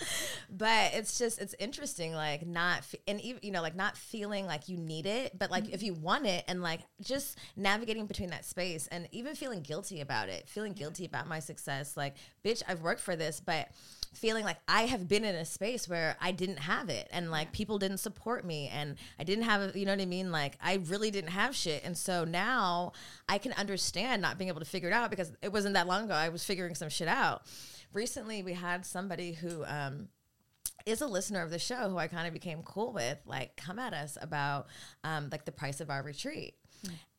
but 0.49 0.93
it's 0.93 1.17
just 1.17 1.39
it's 1.39 1.55
interesting 1.59 2.13
like 2.13 2.45
not 2.45 2.79
f- 2.79 2.95
and 3.07 3.21
even 3.21 3.39
you 3.43 3.51
know 3.51 3.61
like 3.61 3.75
not 3.75 3.97
feeling 3.97 4.45
like 4.45 4.69
you 4.69 4.77
need 4.77 5.05
it 5.05 5.37
but 5.37 5.51
like 5.51 5.65
if 5.65 5.75
mm-hmm. 5.79 5.85
you 5.85 5.93
want 5.93 6.25
it 6.25 6.43
and 6.47 6.61
like 6.61 6.81
just 7.01 7.37
navigating 7.55 8.05
between 8.05 8.29
that 8.29 8.45
space 8.45 8.87
and 8.87 9.07
even 9.11 9.35
feeling 9.35 9.61
guilty 9.61 10.01
about 10.01 10.29
it 10.29 10.47
feeling 10.47 10.73
guilty 10.73 11.05
about 11.05 11.27
my 11.27 11.39
success 11.39 11.95
like 11.97 12.15
bitch 12.43 12.61
i've 12.67 12.81
worked 12.81 13.01
for 13.01 13.15
this 13.15 13.39
but 13.39 13.69
feeling 14.13 14.43
like 14.43 14.57
i 14.67 14.83
have 14.83 15.07
been 15.07 15.23
in 15.23 15.35
a 15.35 15.45
space 15.45 15.87
where 15.87 16.17
i 16.21 16.31
didn't 16.31 16.59
have 16.59 16.89
it 16.89 17.07
and 17.11 17.31
like 17.31 17.51
people 17.53 17.79
didn't 17.79 17.97
support 17.97 18.43
me 18.43 18.69
and 18.73 18.95
i 19.19 19.23
didn't 19.23 19.45
have 19.45 19.75
you 19.75 19.85
know 19.85 19.93
what 19.93 20.01
i 20.01 20.05
mean? 20.05 20.31
Like 20.31 20.57
i 20.61 20.75
really 20.87 21.11
didn't 21.11 21.31
have 21.31 21.55
shit. 21.55 21.83
And 21.83 21.97
so 21.97 22.23
now 22.23 22.93
i 23.29 23.37
can 23.37 23.53
understand 23.53 24.21
not 24.21 24.37
being 24.37 24.49
able 24.49 24.59
to 24.59 24.65
figure 24.65 24.89
it 24.89 24.93
out 24.93 25.09
because 25.09 25.31
it 25.41 25.51
wasn't 25.51 25.75
that 25.75 25.87
long 25.87 26.05
ago 26.05 26.13
i 26.13 26.29
was 26.29 26.43
figuring 26.43 26.75
some 26.75 26.89
shit 26.89 27.07
out 27.07 27.43
recently 27.93 28.43
we 28.43 28.53
had 28.53 28.85
somebody 28.85 29.33
who 29.33 29.63
um 29.65 30.09
is 30.85 31.01
a 31.01 31.07
listener 31.07 31.41
of 31.41 31.49
the 31.49 31.59
show 31.59 31.89
who 31.89 31.97
I 31.97 32.07
kind 32.07 32.27
of 32.27 32.33
became 32.33 32.63
cool 32.63 32.91
with, 32.93 33.19
like, 33.25 33.55
come 33.55 33.79
at 33.79 33.93
us 33.93 34.17
about 34.21 34.67
um, 35.03 35.29
like 35.31 35.45
the 35.45 35.51
price 35.51 35.79
of 35.81 35.89
our 35.89 36.03
retreat. 36.03 36.55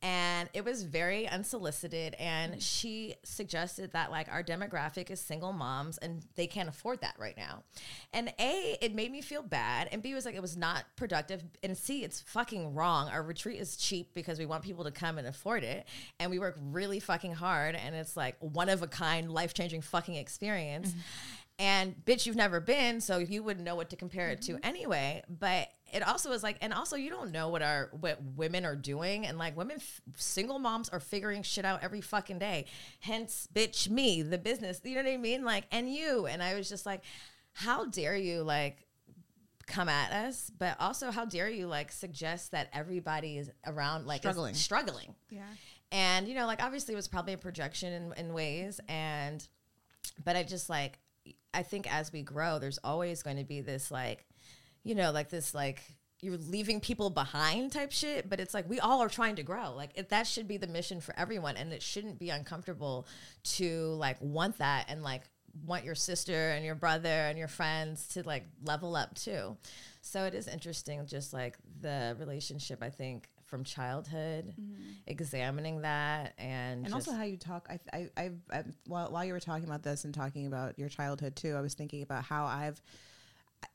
And 0.01 0.49
it 0.53 0.65
was 0.65 0.83
very 0.83 1.27
unsolicited. 1.29 2.15
And 2.19 2.55
mm. 2.55 2.57
she 2.59 3.15
suggested 3.23 3.93
that 3.93 4.11
like 4.11 4.27
our 4.29 4.43
demographic 4.43 5.09
is 5.09 5.21
single 5.21 5.53
moms 5.53 5.97
and 5.97 6.25
they 6.35 6.45
can't 6.45 6.67
afford 6.67 6.99
that 7.01 7.15
right 7.17 7.37
now. 7.37 7.63
And 8.11 8.33
A, 8.37 8.77
it 8.81 8.93
made 8.93 9.11
me 9.11 9.21
feel 9.21 9.41
bad. 9.41 9.87
And 9.91 10.01
B 10.01 10.13
was 10.13 10.25
like, 10.25 10.35
it 10.35 10.41
was 10.41 10.57
not 10.57 10.83
productive. 10.97 11.41
And 11.63 11.77
C, 11.77 12.03
it's 12.03 12.19
fucking 12.19 12.73
wrong. 12.73 13.07
Our 13.07 13.23
retreat 13.23 13.61
is 13.61 13.77
cheap 13.77 14.13
because 14.13 14.39
we 14.39 14.45
want 14.45 14.63
people 14.63 14.83
to 14.83 14.91
come 14.91 15.17
and 15.17 15.25
afford 15.25 15.63
it. 15.63 15.87
And 16.19 16.29
we 16.29 16.37
work 16.37 16.57
really 16.61 16.99
fucking 16.99 17.33
hard. 17.33 17.75
And 17.75 17.95
it's 17.95 18.17
like 18.17 18.35
one 18.39 18.67
of 18.67 18.81
a 18.81 18.87
kind, 18.87 19.31
life 19.31 19.53
changing 19.53 19.81
fucking 19.81 20.15
experience. 20.15 20.89
Mm-hmm. 20.89 20.99
And 21.59 21.95
bitch, 22.03 22.25
you've 22.25 22.35
never 22.35 22.59
been, 22.59 22.99
so 22.99 23.19
you 23.19 23.43
wouldn't 23.43 23.63
know 23.63 23.75
what 23.75 23.91
to 23.91 23.95
compare 23.95 24.29
it 24.29 24.41
to 24.43 24.53
mm-hmm. 24.53 24.65
anyway. 24.65 25.23
But 25.29 25.69
it 25.93 26.05
also 26.05 26.31
is 26.31 26.41
like, 26.41 26.57
and 26.61 26.73
also 26.73 26.95
you 26.95 27.11
don't 27.11 27.31
know 27.31 27.49
what 27.49 27.61
our 27.61 27.89
what 27.99 28.19
women 28.35 28.65
are 28.65 28.75
doing, 28.75 29.27
and 29.27 29.37
like 29.37 29.55
women, 29.55 29.77
f- 29.77 30.01
single 30.15 30.57
moms 30.57 30.89
are 30.89 30.99
figuring 30.99 31.43
shit 31.43 31.63
out 31.63 31.83
every 31.83 32.01
fucking 32.01 32.39
day. 32.39 32.65
Hence, 33.01 33.47
bitch, 33.53 33.87
me, 33.87 34.23
the 34.23 34.39
business. 34.39 34.81
You 34.83 34.95
know 34.95 35.03
what 35.03 35.11
I 35.11 35.17
mean? 35.17 35.45
Like, 35.45 35.65
and 35.71 35.93
you. 35.93 36.25
And 36.25 36.41
I 36.41 36.55
was 36.55 36.67
just 36.67 36.87
like, 36.87 37.03
how 37.53 37.85
dare 37.85 38.15
you 38.15 38.41
like 38.41 38.87
come 39.67 39.87
at 39.87 40.11
us? 40.11 40.51
But 40.57 40.75
also, 40.79 41.11
how 41.11 41.25
dare 41.25 41.49
you 41.49 41.67
like 41.67 41.91
suggest 41.91 42.51
that 42.51 42.69
everybody 42.73 43.37
is 43.37 43.51
around 43.67 44.07
like 44.07 44.21
Struggling. 44.21 44.55
struggling. 44.55 45.15
Yeah. 45.29 45.43
And 45.91 46.27
you 46.27 46.33
know, 46.33 46.47
like 46.47 46.63
obviously 46.63 46.95
it 46.95 46.97
was 46.97 47.07
probably 47.07 47.33
a 47.33 47.37
projection 47.37 47.93
in, 47.93 48.25
in 48.25 48.33
ways, 48.33 48.79
and 48.89 49.47
but 50.25 50.35
I 50.35 50.41
just 50.41 50.67
like 50.67 50.97
I 51.53 51.63
think 51.63 51.93
as 51.93 52.11
we 52.11 52.21
grow, 52.21 52.59
there's 52.59 52.79
always 52.83 53.23
going 53.23 53.37
to 53.37 53.43
be 53.43 53.61
this 53.61 53.91
like, 53.91 54.25
you 54.83 54.95
know, 54.95 55.11
like 55.11 55.29
this 55.29 55.53
like 55.53 55.81
you're 56.21 56.37
leaving 56.37 56.79
people 56.79 57.09
behind 57.09 57.71
type 57.71 57.91
shit. 57.91 58.29
But 58.29 58.39
it's 58.39 58.53
like 58.53 58.69
we 58.69 58.79
all 58.79 59.01
are 59.01 59.09
trying 59.09 59.35
to 59.35 59.43
grow. 59.43 59.73
Like 59.75 59.91
it, 59.95 60.09
that 60.09 60.25
should 60.25 60.47
be 60.47 60.57
the 60.57 60.67
mission 60.67 61.01
for 61.01 61.13
everyone, 61.17 61.57
and 61.57 61.73
it 61.73 61.81
shouldn't 61.83 62.19
be 62.19 62.29
uncomfortable 62.29 63.07
to 63.43 63.95
like 63.99 64.17
want 64.21 64.57
that 64.59 64.85
and 64.89 65.03
like 65.03 65.23
want 65.65 65.83
your 65.83 65.95
sister 65.95 66.49
and 66.49 66.65
your 66.65 66.75
brother 66.75 67.09
and 67.09 67.37
your 67.37 67.47
friends 67.47 68.07
to 68.07 68.23
like 68.23 68.45
level 68.63 68.95
up 68.95 69.13
too. 69.15 69.55
So 70.01 70.25
it 70.25 70.33
is 70.33 70.47
interesting, 70.47 71.05
just 71.05 71.33
like 71.33 71.57
the 71.81 72.15
relationship. 72.19 72.81
I 72.81 72.89
think 72.89 73.29
from 73.53 73.63
childhood, 73.63 74.55
mm-hmm. 74.59 74.81
examining 75.05 75.83
that 75.83 76.33
and 76.39 76.85
and 76.85 76.91
also 76.91 77.11
how 77.11 77.21
you 77.21 77.37
talk. 77.37 77.67
I, 77.69 77.79
I, 77.95 78.09
I, 78.17 78.31
I 78.51 78.63
while, 78.87 79.11
while 79.11 79.23
you 79.23 79.31
were 79.31 79.39
talking 79.39 79.65
about 79.65 79.83
this 79.83 80.05
and 80.05 80.11
talking 80.11 80.47
about 80.47 80.79
your 80.79 80.89
childhood 80.89 81.35
too, 81.35 81.53
I 81.55 81.61
was 81.61 81.75
thinking 81.75 82.01
about 82.01 82.23
how 82.23 82.45
I've 82.45 82.81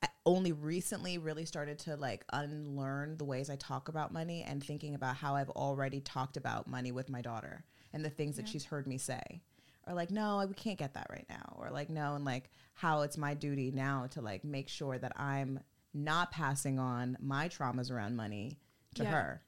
I 0.03 0.09
only 0.27 0.51
recently 0.51 1.17
really 1.19 1.45
started 1.45 1.79
to 1.81 1.95
like 1.95 2.25
unlearn 2.33 3.19
the 3.19 3.25
ways 3.25 3.51
I 3.51 3.55
talk 3.55 3.89
about 3.89 4.13
money 4.13 4.43
and 4.43 4.65
thinking 4.65 4.97
about 4.97 5.15
how 5.15 5.37
I've 5.37 5.51
already 5.51 6.01
talked 6.01 6.37
about 6.37 6.67
money 6.67 6.91
with 6.91 7.09
my 7.09 7.23
daughter 7.23 7.63
and 7.93 8.05
the 8.05 8.11
things 8.11 8.35
that 8.37 8.49
she's 8.49 8.65
heard 8.65 8.89
me 8.89 8.99
say. 8.99 9.43
Or 9.87 9.95
like, 9.95 10.11
no, 10.11 10.45
we 10.45 10.55
can't 10.55 10.77
get 10.77 10.95
that 10.95 11.07
right 11.09 11.27
now. 11.31 11.57
Or 11.57 11.71
like, 11.71 11.89
no, 11.89 12.17
and 12.17 12.25
like 12.25 12.51
how 12.75 13.03
it's 13.03 13.17
my 13.17 13.35
duty 13.35 13.71
now 13.71 14.09
to 14.11 14.21
like 14.23 14.43
make 14.43 14.69
sure 14.69 14.99
that 14.99 15.13
I'm 15.21 15.61
not 15.95 16.33
passing 16.33 16.81
on 16.81 17.17
my 17.21 17.49
traumas 17.49 17.93
around 17.93 18.17
money 18.17 18.59
to 18.97 19.05
Yeah. 19.05 19.11
her. 19.11 19.43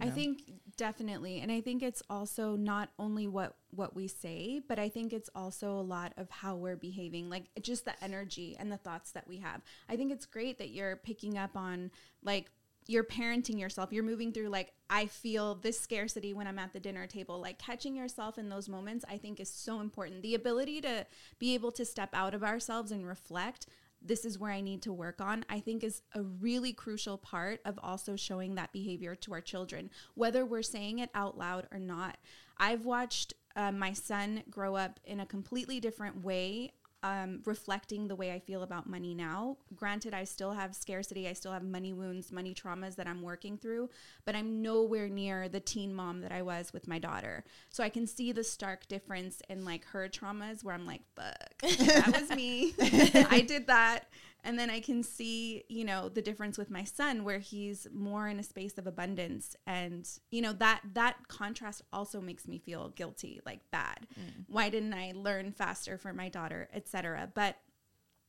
You 0.00 0.06
I 0.06 0.08
know? 0.08 0.14
think 0.14 0.42
definitely, 0.76 1.40
and 1.40 1.50
I 1.50 1.60
think 1.60 1.82
it's 1.82 2.02
also 2.10 2.56
not 2.56 2.90
only 2.98 3.26
what 3.26 3.56
what 3.70 3.94
we 3.94 4.08
say, 4.08 4.60
but 4.66 4.78
I 4.78 4.88
think 4.88 5.12
it's 5.12 5.30
also 5.34 5.72
a 5.72 5.82
lot 5.82 6.12
of 6.16 6.30
how 6.30 6.56
we're 6.56 6.76
behaving, 6.76 7.28
like 7.30 7.44
just 7.60 7.84
the 7.84 7.92
energy 8.02 8.56
and 8.58 8.70
the 8.70 8.76
thoughts 8.76 9.12
that 9.12 9.26
we 9.26 9.38
have. 9.38 9.62
I 9.88 9.96
think 9.96 10.12
it's 10.12 10.26
great 10.26 10.58
that 10.58 10.70
you're 10.70 10.96
picking 10.96 11.38
up 11.38 11.56
on 11.56 11.90
like 12.22 12.50
you're 12.88 13.04
parenting 13.04 13.58
yourself. 13.58 13.92
You're 13.92 14.04
moving 14.04 14.32
through 14.32 14.48
like 14.48 14.72
I 14.88 15.06
feel 15.06 15.56
this 15.56 15.78
scarcity 15.78 16.32
when 16.32 16.46
I'm 16.46 16.58
at 16.58 16.72
the 16.72 16.80
dinner 16.80 17.06
table. 17.06 17.40
Like 17.40 17.58
catching 17.58 17.96
yourself 17.96 18.38
in 18.38 18.48
those 18.48 18.68
moments, 18.68 19.04
I 19.08 19.18
think 19.18 19.40
is 19.40 19.50
so 19.50 19.80
important. 19.80 20.22
The 20.22 20.34
ability 20.34 20.80
to 20.82 21.06
be 21.38 21.54
able 21.54 21.72
to 21.72 21.84
step 21.84 22.10
out 22.12 22.34
of 22.34 22.44
ourselves 22.44 22.92
and 22.92 23.06
reflect 23.06 23.66
this 24.02 24.24
is 24.24 24.38
where 24.38 24.52
I 24.52 24.60
need 24.60 24.82
to 24.82 24.92
work 24.92 25.20
on, 25.20 25.44
I 25.48 25.60
think 25.60 25.82
is 25.82 26.02
a 26.14 26.22
really 26.22 26.72
crucial 26.72 27.18
part 27.18 27.60
of 27.64 27.78
also 27.82 28.16
showing 28.16 28.54
that 28.54 28.72
behavior 28.72 29.14
to 29.16 29.32
our 29.32 29.40
children, 29.40 29.90
whether 30.14 30.44
we're 30.44 30.62
saying 30.62 31.00
it 31.00 31.10
out 31.14 31.36
loud 31.36 31.66
or 31.72 31.78
not. 31.78 32.18
I've 32.58 32.84
watched 32.84 33.34
uh, 33.56 33.72
my 33.72 33.92
son 33.92 34.42
grow 34.50 34.76
up 34.76 35.00
in 35.04 35.20
a 35.20 35.26
completely 35.26 35.80
different 35.80 36.22
way. 36.22 36.72
Um, 37.06 37.40
reflecting 37.44 38.08
the 38.08 38.16
way 38.16 38.32
I 38.32 38.40
feel 38.40 38.64
about 38.64 38.88
money 38.88 39.14
now. 39.14 39.58
Granted, 39.76 40.12
I 40.12 40.24
still 40.24 40.52
have 40.54 40.74
scarcity, 40.74 41.28
I 41.28 41.34
still 41.34 41.52
have 41.52 41.62
money 41.62 41.92
wounds, 41.92 42.32
money 42.32 42.52
traumas 42.52 42.96
that 42.96 43.06
I'm 43.06 43.22
working 43.22 43.56
through, 43.58 43.90
but 44.24 44.34
I'm 44.34 44.60
nowhere 44.60 45.08
near 45.08 45.48
the 45.48 45.60
teen 45.60 45.94
mom 45.94 46.20
that 46.22 46.32
I 46.32 46.42
was 46.42 46.72
with 46.72 46.88
my 46.88 46.98
daughter. 46.98 47.44
So 47.68 47.84
I 47.84 47.90
can 47.90 48.08
see 48.08 48.32
the 48.32 48.42
stark 48.42 48.88
difference 48.88 49.40
in 49.48 49.64
like 49.64 49.84
her 49.84 50.08
traumas 50.08 50.64
where 50.64 50.74
I'm 50.74 50.84
like, 50.84 51.02
fuck, 51.14 51.58
that 51.60 52.18
was 52.20 52.36
me. 52.36 52.74
I 52.80 53.44
did 53.46 53.68
that. 53.68 54.08
And 54.46 54.56
then 54.56 54.70
I 54.70 54.78
can 54.78 55.02
see, 55.02 55.64
you 55.68 55.84
know, 55.84 56.08
the 56.08 56.22
difference 56.22 56.56
with 56.56 56.70
my 56.70 56.84
son 56.84 57.24
where 57.24 57.40
he's 57.40 57.88
more 57.92 58.28
in 58.28 58.38
a 58.38 58.44
space 58.44 58.78
of 58.78 58.86
abundance. 58.86 59.56
And, 59.66 60.08
you 60.30 60.40
know, 60.40 60.52
that 60.52 60.82
that 60.94 61.26
contrast 61.26 61.82
also 61.92 62.20
makes 62.20 62.46
me 62.46 62.58
feel 62.58 62.90
guilty, 62.90 63.40
like 63.44 63.68
bad. 63.72 64.06
Mm. 64.18 64.44
Why 64.46 64.70
didn't 64.70 64.94
I 64.94 65.12
learn 65.16 65.50
faster 65.50 65.98
for 65.98 66.12
my 66.12 66.28
daughter, 66.28 66.68
etc. 66.72 67.28
But 67.34 67.56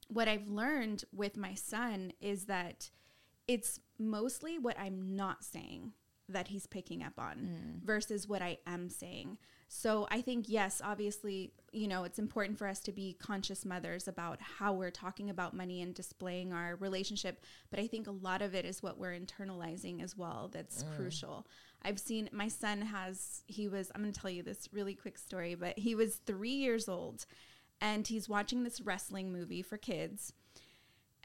what 0.07 0.27
I've 0.27 0.49
learned 0.49 1.03
with 1.13 1.37
my 1.37 1.53
son 1.53 2.13
is 2.19 2.45
that 2.45 2.89
it's 3.47 3.79
mostly 3.99 4.57
what 4.57 4.79
I'm 4.79 5.15
not 5.15 5.43
saying 5.43 5.93
that 6.29 6.47
he's 6.47 6.65
picking 6.65 7.03
up 7.03 7.13
on 7.19 7.37
mm. 7.37 7.85
versus 7.85 8.27
what 8.27 8.41
I 8.41 8.57
am 8.65 8.89
saying. 8.89 9.37
So 9.67 10.07
I 10.09 10.21
think, 10.21 10.45
yes, 10.47 10.81
obviously, 10.83 11.51
you 11.73 11.87
know, 11.87 12.05
it's 12.05 12.19
important 12.19 12.57
for 12.57 12.67
us 12.67 12.79
to 12.81 12.91
be 12.91 13.17
conscious 13.19 13.65
mothers 13.65 14.07
about 14.07 14.39
how 14.41 14.73
we're 14.73 14.91
talking 14.91 15.29
about 15.29 15.53
money 15.53 15.81
and 15.81 15.93
displaying 15.93 16.53
our 16.53 16.77
relationship. 16.77 17.43
But 17.69 17.79
I 17.79 17.87
think 17.87 18.07
a 18.07 18.11
lot 18.11 18.41
of 18.41 18.55
it 18.55 18.65
is 18.65 18.81
what 18.81 18.97
we're 18.97 19.17
internalizing 19.17 20.01
as 20.01 20.15
well 20.15 20.49
that's 20.53 20.83
mm. 20.83 20.95
crucial. 20.95 21.47
I've 21.83 21.99
seen 21.99 22.29
my 22.31 22.47
son 22.47 22.81
has, 22.81 23.43
he 23.47 23.67
was, 23.67 23.91
I'm 23.93 24.01
going 24.01 24.13
to 24.13 24.19
tell 24.19 24.31
you 24.31 24.41
this 24.41 24.69
really 24.71 24.95
quick 24.95 25.17
story, 25.17 25.55
but 25.55 25.77
he 25.77 25.95
was 25.95 26.15
three 26.15 26.55
years 26.55 26.87
old 26.87 27.25
and 27.81 28.07
he's 28.07 28.29
watching 28.29 28.63
this 28.63 28.81
wrestling 28.81 29.31
movie 29.31 29.61
for 29.61 29.77
kids 29.77 30.33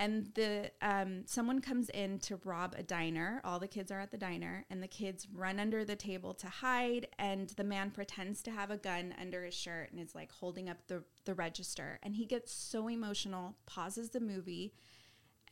and 0.02 0.26
the 0.34 0.72
um, 0.82 1.22
someone 1.26 1.60
comes 1.60 1.88
in 1.90 2.18
to 2.18 2.40
rob 2.44 2.74
a 2.76 2.82
diner. 2.82 3.40
All 3.44 3.60
the 3.60 3.68
kids 3.68 3.92
are 3.92 4.00
at 4.00 4.10
the 4.10 4.18
diner 4.18 4.66
and 4.68 4.82
the 4.82 4.88
kids 4.88 5.28
run 5.32 5.60
under 5.60 5.84
the 5.84 5.94
table 5.94 6.34
to 6.34 6.48
hide 6.48 7.06
and 7.20 7.50
the 7.50 7.62
man 7.62 7.92
pretends 7.92 8.42
to 8.42 8.50
have 8.50 8.72
a 8.72 8.76
gun 8.76 9.14
under 9.20 9.44
his 9.44 9.54
shirt 9.54 9.92
and 9.92 10.00
is 10.00 10.12
like 10.12 10.32
holding 10.32 10.68
up 10.68 10.78
the, 10.88 11.04
the 11.24 11.34
register. 11.34 12.00
And 12.02 12.16
he 12.16 12.26
gets 12.26 12.52
so 12.52 12.88
emotional 12.88 13.54
pauses 13.64 14.10
the 14.10 14.18
movie 14.18 14.74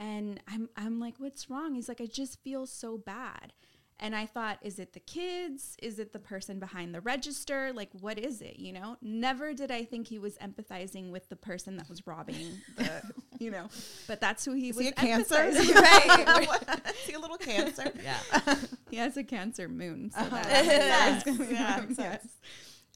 and 0.00 0.40
I'm, 0.48 0.68
I'm 0.76 0.98
like 0.98 1.14
what's 1.18 1.48
wrong? 1.48 1.74
He's 1.76 1.88
like 1.88 2.00
i 2.00 2.06
just 2.06 2.42
feel 2.42 2.66
so 2.66 2.98
bad 2.98 3.52
and 4.02 4.16
i 4.16 4.24
thought 4.26 4.58
is 4.62 4.78
it 4.78 4.92
the 4.94 5.00
kids 5.00 5.76
is 5.82 5.98
it 5.98 6.12
the 6.12 6.18
person 6.18 6.58
behind 6.58 6.94
the 6.94 7.00
register 7.02 7.70
like 7.74 7.90
what 8.00 8.18
is 8.18 8.40
it 8.40 8.58
you 8.58 8.72
know 8.72 8.96
never 9.02 9.52
did 9.52 9.70
i 9.70 9.84
think 9.84 10.06
he 10.08 10.18
was 10.18 10.36
empathizing 10.38 11.10
with 11.10 11.28
the 11.28 11.36
person 11.36 11.76
that 11.76 11.88
was 11.88 12.04
robbing 12.06 12.48
the 12.76 13.02
you 13.38 13.50
know 13.50 13.68
but 14.08 14.20
that's 14.20 14.44
who 14.44 14.52
he 14.54 14.70
Is 14.70 14.76
was 14.76 14.86
he 14.86 14.90
a 14.90 14.94
cancer? 14.94 15.34
empathizing 15.36 15.74
right. 15.74 16.80
Is 16.90 16.96
he 17.06 17.12
a 17.12 17.18
little 17.20 17.38
cancer? 17.38 17.92
Yeah. 18.02 18.56
he 18.90 18.96
has 18.96 19.16
a 19.16 19.24
cancer 19.24 19.68
moon 19.68 20.10
so 20.10 20.22
that 20.24 20.46
Yes. 20.48 21.22
Yeah, 21.26 21.74
on, 21.74 21.80
makes 21.82 21.96
sense. 21.96 21.98
yes. 21.98 22.26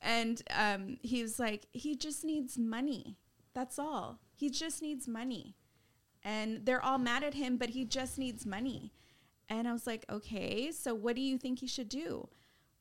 and 0.02 0.42
um, 0.56 0.98
he 1.02 1.22
was 1.22 1.38
like 1.38 1.66
he 1.72 1.94
just 1.96 2.24
needs 2.24 2.56
money 2.58 3.16
that's 3.54 3.78
all 3.78 4.18
he 4.34 4.50
just 4.50 4.82
needs 4.82 5.06
money 5.06 5.54
and 6.22 6.64
they're 6.66 6.82
all 6.82 6.98
mad 6.98 7.22
at 7.22 7.34
him 7.34 7.56
but 7.56 7.70
he 7.70 7.84
just 7.84 8.18
needs 8.18 8.44
money 8.46 8.92
and 9.48 9.68
i 9.68 9.72
was 9.72 9.86
like 9.86 10.04
okay 10.10 10.70
so 10.72 10.94
what 10.94 11.16
do 11.16 11.22
you 11.22 11.38
think 11.38 11.60
he 11.60 11.66
should 11.66 11.88
do? 11.88 12.28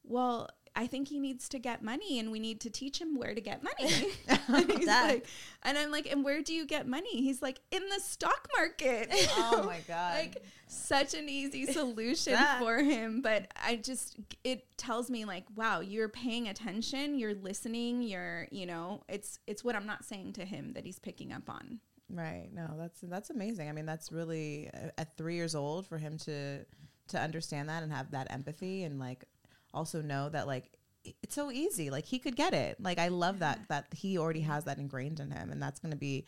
Well 0.04 0.50
i 0.76 0.88
think 0.88 1.08
he 1.08 1.20
needs 1.20 1.48
to 1.50 1.60
get 1.60 1.84
money 1.84 2.20
and 2.20 2.32
we 2.32 2.40
need 2.40 2.60
to 2.60 2.70
teach 2.70 3.00
him 3.00 3.16
where 3.16 3.36
to 3.36 3.42
get 3.42 3.64
money. 3.64 3.92
Oh, 4.50 4.56
and, 4.56 4.72
he's 4.72 4.88
like, 4.88 5.26
and 5.64 5.78
i'm 5.78 5.90
like 5.92 6.12
and 6.12 6.24
where 6.24 6.42
do 6.42 6.54
you 6.54 6.66
get 6.66 6.86
money? 6.88 7.22
He's 7.22 7.42
like 7.42 7.62
in 7.72 7.82
the 7.94 8.00
stock 8.02 8.50
market. 8.58 9.10
Oh 9.38 9.64
my 9.64 9.80
god. 9.88 10.16
like 10.16 10.44
such 10.68 11.14
an 11.14 11.30
easy 11.30 11.66
solution 11.68 12.38
for 12.60 12.80
him 12.80 13.22
but 13.22 13.48
i 13.64 13.76
just 13.76 14.18
it 14.44 14.66
tells 14.76 15.10
me 15.10 15.24
like 15.24 15.46
wow 15.56 15.82
you're 15.82 16.10
paying 16.10 16.48
attention 16.48 17.18
you're 17.20 17.36
listening 17.36 18.02
you're 18.02 18.48
you 18.50 18.66
know 18.66 19.04
it's 19.08 19.40
it's 19.46 19.64
what 19.64 19.76
i'm 19.76 19.86
not 19.86 20.04
saying 20.04 20.34
to 20.34 20.44
him 20.44 20.74
that 20.74 20.84
he's 20.84 20.98
picking 20.98 21.32
up 21.32 21.48
on 21.48 21.80
Right. 22.10 22.50
No, 22.54 22.76
that's 22.78 23.02
that's 23.02 23.30
amazing. 23.30 23.70
I 23.70 23.72
mean, 23.72 23.86
that's 23.86 24.12
really 24.12 24.70
uh, 24.74 24.90
at 24.98 25.18
three 25.18 25.36
years 25.36 25.56
old 25.56 25.88
for 25.88 25.98
him 25.98 26.18
to 26.20 26.66
to 27.10 27.20
understand 27.20 27.70
that 27.70 27.84
and 27.84 27.92
have 27.92 28.12
that 28.12 28.32
empathy 28.32 28.84
and 28.84 29.00
like 29.00 29.26
also 29.74 30.02
know 30.02 30.30
that 30.30 30.48
like 30.48 30.72
it's 31.04 31.36
so 31.36 31.52
easy. 31.52 31.90
Like 31.90 32.06
he 32.06 32.20
could 32.20 32.36
get 32.36 32.54
it. 32.54 32.78
Like 32.80 33.00
I 33.00 33.08
love 33.08 33.40
that 33.40 33.62
that 33.70 33.88
he 33.94 34.18
already 34.18 34.42
has 34.42 34.66
that 34.66 34.78
ingrained 34.78 35.20
in 35.20 35.32
him, 35.32 35.52
and 35.52 35.62
that's 35.62 35.80
going 35.80 35.92
to 35.92 35.98
be 35.98 36.26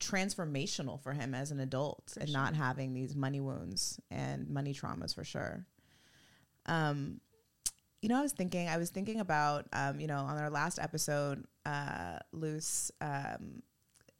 transformational 0.00 1.00
for 1.00 1.12
him 1.12 1.34
as 1.34 1.52
an 1.52 1.60
adult 1.60 2.16
and 2.20 2.32
not 2.32 2.54
having 2.54 2.92
these 2.92 3.14
money 3.14 3.40
wounds 3.40 4.00
and 4.10 4.48
money 4.48 4.74
traumas 4.74 5.14
for 5.14 5.24
sure. 5.24 5.64
Um, 6.66 7.20
you 8.00 8.08
know, 8.08 8.18
I 8.18 8.22
was 8.22 8.32
thinking, 8.32 8.68
I 8.68 8.78
was 8.78 8.90
thinking 8.90 9.20
about, 9.20 9.66
um, 9.72 10.00
you 10.00 10.08
know, 10.08 10.18
on 10.18 10.36
our 10.36 10.50
last 10.50 10.80
episode, 10.80 11.44
uh, 11.64 12.18
Luz, 12.32 12.90
um, 13.00 13.62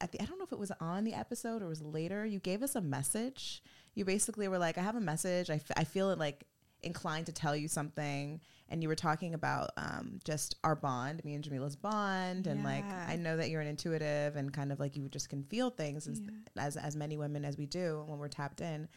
at 0.03 0.13
the, 0.13 0.21
I 0.21 0.25
don't 0.27 0.39
know 0.39 0.45
if 0.45 0.53
it 0.53 0.59
was 0.59 0.73
on 0.81 1.05
the 1.05 1.15
episode 1.15 1.63
or 1.63 1.69
was 1.69 1.81
later, 1.83 2.27
you 2.27 2.39
gave 2.41 2.63
us 2.63 2.75
a 2.75 2.81
message. 2.81 3.63
You 3.95 4.05
basically 4.05 4.49
were 4.49 4.59
like, 4.59 4.77
I 4.79 4.83
have 4.83 4.97
a 4.97 5.01
message. 5.01 5.49
I, 5.51 5.55
f- 5.55 5.71
I 5.77 5.85
feel 5.85 6.11
it 6.11 6.19
like 6.19 6.45
inclined 6.83 7.27
to 7.27 7.33
tell 7.33 7.55
you 7.55 7.69
something. 7.69 8.41
And 8.69 8.83
you 8.83 8.89
were 8.89 8.97
talking 8.97 9.35
about 9.35 9.71
um, 9.77 10.19
just 10.25 10.57
our 10.65 10.75
bond, 10.75 11.23
me 11.25 11.35
and 11.35 11.45
Jamila's 11.45 11.77
bond. 11.77 12.47
And 12.47 12.65
like, 12.65 12.85
I 13.07 13.17
know 13.17 13.37
that 13.37 13.51
you're 13.51 13.61
an 13.61 13.67
intuitive 13.69 14.35
and 14.37 14.51
kind 14.53 14.73
of 14.73 14.81
like 14.81 14.97
you 14.97 15.09
just 15.09 15.29
can 15.29 15.43
feel 15.45 15.69
things 15.71 16.09
as, 16.09 16.21
as, 16.57 16.77
as 16.79 16.97
many 16.97 17.17
women 17.19 17.45
as 17.45 17.59
we 17.59 17.67
do 17.67 18.03
when 18.07 18.19
we're 18.19 18.29
tapped 18.29 18.63
in. 18.63 18.89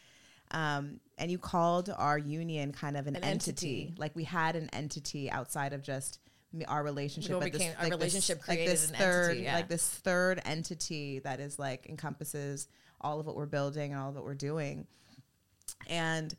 Um, 0.51 0.99
and 1.17 1.29
you 1.29 1.37
called 1.37 1.89
our 1.97 2.17
union 2.17 2.71
kind 2.71 2.95
of 2.95 3.07
an, 3.07 3.15
An 3.17 3.23
entity. 3.23 3.49
entity. 3.81 3.95
Like 3.97 4.15
we 4.15 4.23
had 4.23 4.55
an 4.55 4.69
entity 4.71 5.29
outside 5.29 5.73
of 5.73 5.81
just 5.81 6.19
our 6.67 6.83
relationship. 6.83 7.39
But 7.39 7.51
this- 7.51 7.61
our 7.61 7.67
like 7.67 7.77
this- 7.77 7.91
relationship 7.91 8.37
like 8.39 8.57
created 8.57 8.73
this 8.73 8.89
an 8.89 8.95
third, 8.95 9.29
entity, 9.31 9.43
yeah. 9.43 9.55
like 9.55 9.67
this 9.67 9.87
third 9.87 10.41
entity 10.45 11.19
that 11.19 11.39
is 11.39 11.59
like 11.59 11.87
encompasses 11.87 12.67
all 13.01 13.19
of 13.19 13.25
what 13.25 13.35
we're 13.35 13.45
building 13.45 13.91
and 13.91 14.01
all 14.01 14.09
of 14.09 14.15
what 14.15 14.23
we're 14.23 14.33
doing. 14.35 14.87
And 15.87 16.33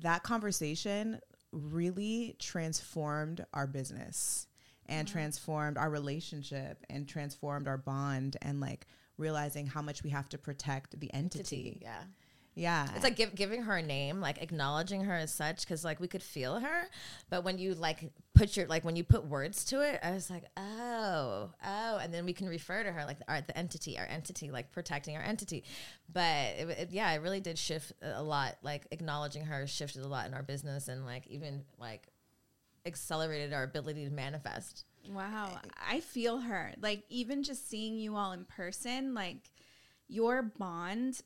that 0.00 0.22
conversation 0.22 1.20
really 1.52 2.36
transformed 2.38 3.44
our 3.52 3.66
business 3.66 4.46
and 4.86 5.06
mm-hmm. 5.06 5.12
transformed 5.12 5.78
our 5.78 5.90
relationship 5.90 6.84
and 6.90 7.08
transformed 7.08 7.68
our 7.68 7.78
bond 7.78 8.36
and 8.42 8.60
like 8.60 8.86
realizing 9.18 9.66
how 9.66 9.82
much 9.82 10.02
we 10.02 10.10
have 10.10 10.28
to 10.30 10.38
protect 10.38 10.98
the 10.98 11.12
entity. 11.12 11.78
Yeah. 11.82 12.02
Yeah. 12.54 12.86
It's 12.94 13.04
like 13.04 13.16
give, 13.16 13.34
giving 13.34 13.62
her 13.62 13.76
a 13.76 13.82
name, 13.82 14.20
like 14.20 14.42
acknowledging 14.42 15.04
her 15.04 15.14
as 15.14 15.32
such, 15.32 15.60
because 15.62 15.84
like 15.84 16.00
we 16.00 16.08
could 16.08 16.22
feel 16.22 16.60
her, 16.60 16.88
but 17.30 17.44
when 17.44 17.56
you 17.58 17.74
like 17.74 18.12
put 18.34 18.56
your 18.56 18.66
like 18.66 18.84
when 18.84 18.94
you 18.94 19.04
put 19.04 19.24
words 19.24 19.64
to 19.66 19.80
it, 19.80 19.98
I 20.02 20.10
was 20.10 20.28
like, 20.28 20.44
oh, 20.56 21.50
oh, 21.64 21.98
and 21.98 22.12
then 22.12 22.26
we 22.26 22.34
can 22.34 22.48
refer 22.48 22.82
to 22.82 22.92
her 22.92 23.04
like 23.06 23.18
our 23.26 23.40
the 23.40 23.56
entity, 23.56 23.98
our 23.98 24.04
entity, 24.04 24.50
like 24.50 24.70
protecting 24.70 25.16
our 25.16 25.22
entity. 25.22 25.64
But 26.12 26.56
it, 26.58 26.68
it, 26.78 26.88
yeah, 26.90 27.10
it 27.12 27.22
really 27.22 27.40
did 27.40 27.58
shift 27.58 27.92
a 28.02 28.22
lot. 28.22 28.56
Like 28.62 28.86
acknowledging 28.90 29.46
her 29.46 29.66
shifted 29.66 30.02
a 30.02 30.08
lot 30.08 30.26
in 30.26 30.34
our 30.34 30.42
business, 30.42 30.88
and 30.88 31.06
like 31.06 31.26
even 31.28 31.64
like 31.78 32.08
accelerated 32.84 33.54
our 33.54 33.62
ability 33.62 34.04
to 34.04 34.10
manifest. 34.10 34.84
Wow. 35.10 35.58
I 35.88 36.00
feel 36.00 36.38
her. 36.38 36.74
Like 36.80 37.04
even 37.08 37.42
just 37.42 37.68
seeing 37.68 37.96
you 37.96 38.16
all 38.16 38.32
in 38.32 38.44
person, 38.44 39.14
like 39.14 39.50
your 40.08 40.42
bond, 40.42 41.22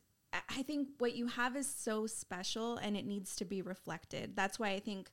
I- 0.48 0.62
think 0.62 0.88
what 0.98 1.14
you 1.14 1.26
have 1.28 1.56
is 1.56 1.66
so 1.68 2.06
special 2.06 2.76
and 2.76 2.96
it 2.96 3.06
needs 3.06 3.36
to 3.36 3.44
be 3.44 3.62
reflected. 3.62 4.34
That's 4.36 4.58
why 4.58 4.70
I 4.70 4.80
think 4.80 5.10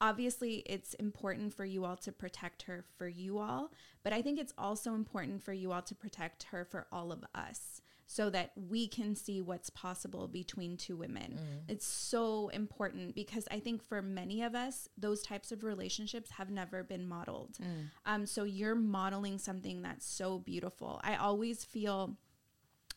obviously 0.00 0.62
it's 0.66 0.94
important 0.94 1.52
for 1.54 1.64
you 1.64 1.84
all 1.84 1.96
to 1.96 2.12
protect 2.12 2.62
her 2.62 2.84
for 2.96 3.08
you 3.08 3.38
all, 3.38 3.72
but 4.02 4.12
I 4.12 4.22
think 4.22 4.38
it's 4.38 4.54
also 4.56 4.94
important 4.94 5.42
for 5.42 5.52
you 5.52 5.72
all 5.72 5.82
to 5.82 5.94
protect 5.94 6.44
her 6.44 6.64
for 6.64 6.86
all 6.92 7.10
of 7.12 7.24
us 7.34 7.80
so 8.10 8.30
that 8.30 8.52
we 8.56 8.88
can 8.88 9.14
see 9.14 9.42
what's 9.42 9.68
possible 9.70 10.28
between 10.28 10.76
two 10.78 10.96
women. 10.96 11.38
It's 11.68 11.84
so 11.84 12.48
important 12.48 13.14
because 13.14 13.46
I 13.50 13.60
think 13.60 13.82
for 13.82 14.00
many 14.00 14.42
of 14.42 14.54
us, 14.54 14.88
those 14.96 15.20
types 15.22 15.52
of 15.52 15.62
relationships 15.62 16.30
have 16.30 16.48
never 16.50 16.82
been 16.82 17.06
modeled. 17.06 17.58
Um, 18.06 18.24
so 18.24 18.44
you're 18.44 18.74
modeling 18.74 19.36
something 19.38 19.82
that's 19.82 20.06
so 20.06 20.38
beautiful. 20.38 21.00
I 21.04 21.16
always 21.16 21.64
feel 21.64 22.16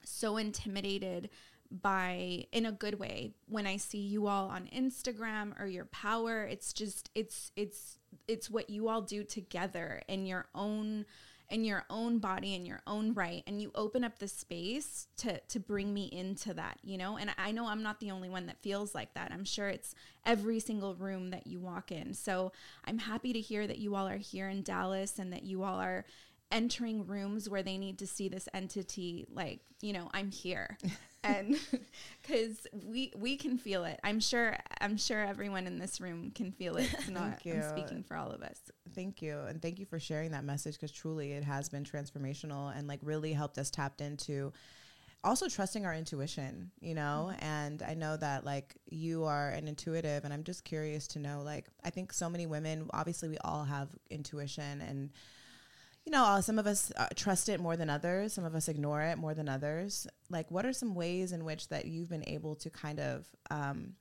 so 0.06 0.38
intimidated 0.38 1.30
by 1.72 2.46
in 2.52 2.66
a 2.66 2.72
good 2.72 3.00
way 3.00 3.34
when 3.48 3.66
I 3.66 3.78
see 3.78 4.00
you 4.00 4.28
all 4.28 4.50
on 4.50 4.70
Instagram 4.76 5.60
or 5.60 5.66
your 5.66 5.86
power. 5.86 6.44
It's 6.44 6.74
just 6.74 7.10
it's 7.16 7.52
it's 7.56 7.98
it's 8.28 8.50
what 8.50 8.70
you 8.70 8.90
all 8.90 9.02
do 9.02 9.24
together 9.24 10.02
in 10.08 10.26
your 10.26 10.48
own 10.54 11.06
in 11.50 11.66
your 11.66 11.84
own 11.90 12.18
body 12.18 12.56
in 12.56 12.66
your 12.66 12.82
own 12.88 13.14
right. 13.14 13.44
And 13.46 13.62
you 13.62 13.72
open 13.76 14.04
up 14.04 14.20
the 14.20 14.28
space 14.28 15.08
to 15.18 15.40
to 15.40 15.60
bring 15.60 15.94
me 15.94 16.10
into 16.12 16.54
that 16.54 16.78
you 16.84 16.98
know? 16.98 17.18
And 17.18 17.32
i 17.38 17.52
know 17.52 17.68
i'm 17.68 17.84
not 17.84 18.00
the 18.00 18.12
only 18.12 18.30
one 18.30 18.48
that 18.48 18.62
feels 18.62 18.94
like 18.94 19.14
that. 19.14 19.32
I'm 19.32 19.46
sure 19.46 19.70
it's 19.70 19.96
every 20.26 20.60
single 20.60 20.96
room 20.96 21.30
that 21.30 21.48
you 21.48 21.60
walk 21.60 21.92
in. 21.92 22.14
So 22.14 22.52
i'm 22.86 23.00
happy 23.00 23.32
to 23.34 23.40
hear 23.40 23.66
that 23.66 23.80
you 23.80 23.96
all 23.96 24.08
are 24.08 24.18
here 24.18 24.50
in 24.50 24.64
dallas 24.64 25.20
and 25.20 25.32
that 25.32 25.44
you 25.44 25.64
all 25.64 25.80
are 25.80 26.06
entering 26.52 27.08
rooms 27.08 27.48
where 27.48 27.64
they 27.64 27.78
need 27.78 27.98
to 28.00 28.08
see 28.08 28.28
this 28.28 28.50
entity. 28.54 29.26
Like 29.32 29.62
you 29.82 29.94
know 29.94 30.10
i'm 30.14 30.32
here 30.32 30.78
and 31.24 31.58
because 32.22 32.68
we 32.86 33.12
we 33.18 33.38
can 33.38 33.58
feel 33.58 33.84
it 33.86 34.00
i'm 34.04 34.20
sure 34.20 34.58
i'm 34.80 34.98
sure 34.98 35.24
everyone 35.24 35.68
in 35.68 35.78
this 35.78 36.02
room 36.02 36.32
can 36.34 36.52
feel 36.52 36.76
it 36.78 36.92
it's 36.94 37.10
not 37.10 37.42
Thank 37.42 37.46
you. 37.46 37.54
i'm 37.56 37.78
speaking 37.78 38.04
for 38.04 38.16
all 38.18 38.32
of 38.32 38.42
us 38.42 38.60
Thank 38.94 39.22
you. 39.22 39.40
And 39.42 39.62
thank 39.62 39.80
you 39.80 39.86
for 39.86 40.00
sharing 40.00 40.32
that 40.32 40.44
message 40.44 40.76
because 40.76 40.92
truly 40.92 41.34
it 41.34 41.44
has 41.44 41.70
been 41.70 41.84
transformational 41.84 42.76
and 42.76 42.88
like 42.88 43.00
really 43.02 43.34
helped 43.34 43.58
us 43.58 43.70
tapped 43.70 44.02
into 44.02 44.52
also 45.24 45.48
trusting 45.48 45.86
our 45.86 45.94
intuition, 45.94 46.72
you 46.80 46.96
know? 46.96 47.30
Mm-hmm. 47.32 47.46
And 47.46 47.84
I 47.84 47.94
know 47.94 48.18
that 48.18 48.44
like 48.44 48.76
you 48.90 49.24
are 49.24 49.50
an 49.50 49.68
intuitive 49.68 50.26
and 50.26 50.34
I'm 50.34 50.44
just 50.44 50.64
curious 50.64 51.08
to 51.10 51.20
know 51.20 51.42
like 51.44 51.68
I 51.84 51.90
think 51.90 52.14
so 52.14 52.30
many 52.30 52.48
women 52.48 52.90
obviously 52.94 53.30
we 53.30 53.38
all 53.44 53.64
have 53.64 53.90
intuition 54.10 54.82
and 54.82 55.12
you 56.06 56.12
know, 56.12 56.24
uh, 56.26 56.42
some 56.42 56.58
of 56.58 56.66
us 56.68 56.92
uh, 56.98 57.08
trust 57.16 57.48
it 57.50 57.60
more 57.60 57.78
than 57.78 57.90
others. 57.90 58.34
Some 58.34 58.44
of 58.46 58.56
us 58.56 58.68
ignore 58.68 59.02
it 59.02 59.18
more 59.18 59.34
than 59.34 59.48
others. 59.48 60.08
Like, 60.30 60.50
what 60.50 60.66
are 60.66 60.74
some 60.74 60.96
ways 60.96 61.32
in 61.32 61.46
which 61.46 61.68
that 61.70 61.86
you've 61.86 62.10
been 62.10 62.28
able 62.28 62.56
to 62.56 62.70
kind 62.70 63.00
of 63.00 63.28
um, 63.50 63.94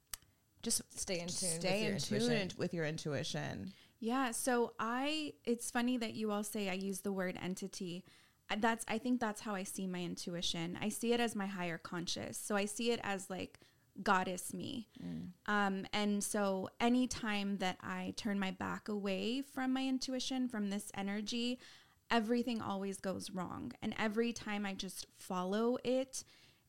just 0.62 0.82
Stay 0.98 1.20
in 1.20 1.28
tune 1.28 1.48
with 1.50 1.60
stay 1.60 1.84
your 1.84 1.92
in 1.92 1.98
tune 1.98 2.18
intuition. 2.22 2.50
with 2.58 2.74
your 2.74 2.86
intuition? 2.86 3.72
Yeah, 3.98 4.30
so 4.30 4.72
I 4.78 5.34
it's 5.44 5.70
funny 5.70 5.98
that 5.98 6.14
you 6.14 6.30
all 6.30 6.42
say 6.44 6.70
I 6.70 6.74
use 6.74 7.00
the 7.00 7.12
word 7.12 7.38
entity. 7.42 8.04
Uh, 8.50 8.56
That's 8.58 8.84
I 8.88 8.96
think 8.98 9.20
that's 9.20 9.42
how 9.42 9.54
I 9.54 9.62
see 9.64 9.86
my 9.86 10.02
intuition. 10.02 10.78
I 10.80 10.88
see 10.88 11.12
it 11.12 11.20
as 11.20 11.36
my 11.36 11.46
higher 11.46 11.76
conscious. 11.78 12.38
So 12.38 12.56
I 12.56 12.64
see 12.64 12.92
it 12.92 13.00
as 13.02 13.28
like 13.28 13.60
goddess 14.02 14.54
me. 14.54 14.88
Um, 15.46 15.84
and 15.92 16.24
so 16.24 16.70
anytime 16.80 17.58
that 17.58 17.76
I 17.82 18.14
turn 18.16 18.38
my 18.38 18.52
back 18.52 18.88
away 18.88 19.42
from 19.42 19.72
my 19.74 19.86
intuition, 19.86 20.48
from 20.48 20.70
this 20.70 20.90
energy, 20.96 21.58
everything 22.10 22.60
always 22.60 22.98
goes 22.98 23.30
wrong. 23.30 23.72
And 23.82 23.94
every 23.98 24.32
time 24.32 24.66
I 24.66 24.74
just 24.74 25.06
follow 25.18 25.78
it, 25.84 26.24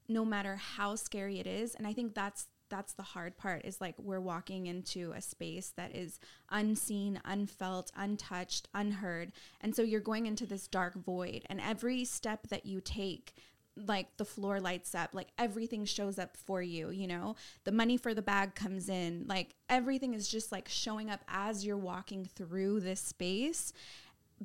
no 0.07 0.25
matter 0.25 0.55
how 0.55 0.95
scary 0.95 1.39
it 1.39 1.47
is, 1.47 1.75
and 1.75 1.87
I 1.87 1.93
think 1.93 2.13
that's 2.13 2.47
that's 2.69 2.93
the 2.93 3.03
hard 3.03 3.37
part 3.37 3.65
is 3.65 3.81
like 3.81 3.95
we're 3.99 4.21
walking 4.21 4.65
into 4.65 5.11
a 5.11 5.21
space 5.21 5.73
that 5.75 5.93
is 5.93 6.19
unseen, 6.49 7.19
unfelt, 7.25 7.91
untouched, 7.97 8.69
unheard. 8.73 9.33
And 9.59 9.75
so 9.75 9.81
you're 9.81 9.99
going 9.99 10.25
into 10.25 10.45
this 10.45 10.67
dark 10.67 10.95
void 10.95 11.43
and 11.47 11.59
every 11.59 12.05
step 12.05 12.47
that 12.47 12.65
you 12.65 12.79
take 12.79 13.33
like 13.75 14.15
the 14.17 14.25
floor 14.25 14.59
lights 14.59 14.95
up, 14.95 15.09
like 15.13 15.29
everything 15.37 15.85
shows 15.85 16.17
up 16.17 16.37
for 16.37 16.61
you, 16.61 16.89
you 16.89 17.07
know? 17.07 17.35
The 17.63 17.71
money 17.71 17.97
for 17.97 18.13
the 18.13 18.21
bag 18.21 18.55
comes 18.55 18.89
in, 18.89 19.25
like 19.27 19.55
everything 19.69 20.13
is 20.13 20.27
just 20.27 20.51
like 20.51 20.67
showing 20.69 21.09
up 21.09 21.21
as 21.27 21.65
you're 21.65 21.77
walking 21.77 22.25
through 22.25 22.81
this 22.81 23.01
space 23.01 23.73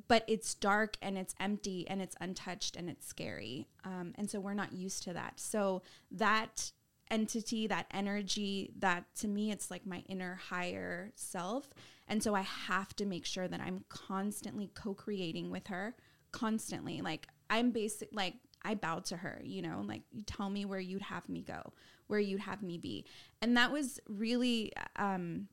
but 0.07 0.23
it's 0.27 0.53
dark 0.53 0.97
and 1.01 1.17
it's 1.17 1.33
empty 1.39 1.87
and 1.87 2.01
it's 2.01 2.15
untouched 2.21 2.75
and 2.75 2.89
it's 2.89 3.07
scary. 3.07 3.67
Um, 3.83 4.13
and 4.15 4.29
so 4.29 4.39
we're 4.39 4.53
not 4.53 4.73
used 4.73 5.03
to 5.03 5.13
that. 5.13 5.39
So 5.39 5.81
that 6.11 6.71
entity, 7.09 7.67
that 7.67 7.87
energy, 7.91 8.71
that 8.79 9.05
to 9.15 9.27
me, 9.27 9.51
it's 9.51 9.71
like 9.71 9.85
my 9.85 10.03
inner 10.07 10.35
higher 10.35 11.11
self. 11.15 11.69
And 12.07 12.21
so 12.21 12.35
I 12.35 12.41
have 12.41 12.95
to 12.97 13.05
make 13.05 13.25
sure 13.25 13.47
that 13.47 13.59
I'm 13.59 13.83
constantly 13.89 14.69
co 14.73 14.93
creating 14.93 15.49
with 15.49 15.67
her, 15.67 15.95
constantly. 16.31 17.01
Like 17.01 17.27
I'm 17.49 17.71
basic, 17.71 18.09
like 18.11 18.35
I 18.63 18.75
bow 18.75 18.99
to 18.99 19.17
her, 19.17 19.41
you 19.43 19.61
know, 19.61 19.83
like 19.85 20.03
you 20.11 20.23
tell 20.23 20.49
me 20.49 20.65
where 20.65 20.79
you'd 20.79 21.01
have 21.01 21.27
me 21.27 21.41
go, 21.41 21.73
where 22.07 22.19
you'd 22.19 22.41
have 22.41 22.61
me 22.61 22.77
be. 22.77 23.05
And 23.41 23.57
that 23.57 23.71
was 23.71 23.99
really, 24.07 24.73
um, 24.95 25.47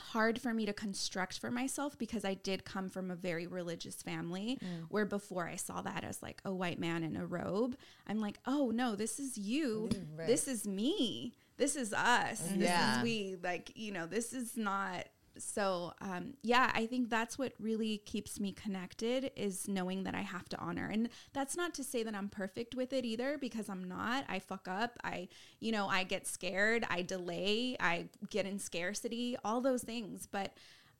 hard 0.00 0.40
for 0.40 0.52
me 0.52 0.66
to 0.66 0.72
construct 0.72 1.38
for 1.38 1.50
myself 1.50 1.98
because 1.98 2.24
I 2.24 2.34
did 2.34 2.64
come 2.64 2.88
from 2.88 3.10
a 3.10 3.16
very 3.16 3.46
religious 3.46 4.02
family 4.02 4.58
mm. 4.62 4.86
where 4.88 5.04
before 5.06 5.48
I 5.48 5.56
saw 5.56 5.82
that 5.82 6.04
as 6.04 6.22
like 6.22 6.40
a 6.44 6.52
white 6.52 6.78
man 6.78 7.02
in 7.02 7.16
a 7.16 7.26
robe, 7.26 7.76
I'm 8.06 8.20
like, 8.20 8.38
oh 8.46 8.70
no, 8.70 8.96
this 8.96 9.18
is 9.18 9.38
you. 9.38 9.88
Mm, 9.92 10.18
right. 10.18 10.26
This 10.26 10.48
is 10.48 10.66
me. 10.66 11.34
This 11.56 11.76
is 11.76 11.92
us. 11.92 12.40
This 12.40 12.56
Yeah. 12.56 12.98
is 12.98 13.02
we. 13.02 13.36
Like, 13.42 13.72
you 13.76 13.92
know, 13.92 14.06
this 14.06 14.32
is 14.32 14.56
not. 14.56 15.06
So, 15.38 15.92
um, 16.00 16.34
yeah, 16.42 16.70
I 16.74 16.86
think 16.86 17.10
that's 17.10 17.38
what 17.38 17.52
really 17.58 17.98
keeps 17.98 18.38
me 18.38 18.52
connected 18.52 19.30
is 19.36 19.66
knowing 19.68 20.04
that 20.04 20.14
I 20.14 20.20
have 20.20 20.48
to 20.50 20.58
honor. 20.58 20.88
And 20.92 21.08
that's 21.32 21.56
not 21.56 21.74
to 21.74 21.84
say 21.84 22.02
that 22.02 22.14
I'm 22.14 22.28
perfect 22.28 22.74
with 22.74 22.92
it 22.92 23.04
either, 23.04 23.38
because 23.38 23.68
I'm 23.68 23.84
not. 23.84 24.24
I 24.28 24.38
fuck 24.38 24.68
up. 24.68 24.98
I, 25.02 25.28
you 25.60 25.72
know, 25.72 25.86
I 25.88 26.04
get 26.04 26.26
scared. 26.26 26.86
I 26.88 27.02
delay. 27.02 27.76
I 27.80 28.06
get 28.30 28.46
in 28.46 28.58
scarcity, 28.58 29.36
all 29.44 29.60
those 29.60 29.82
things. 29.82 30.28
But 30.30 30.56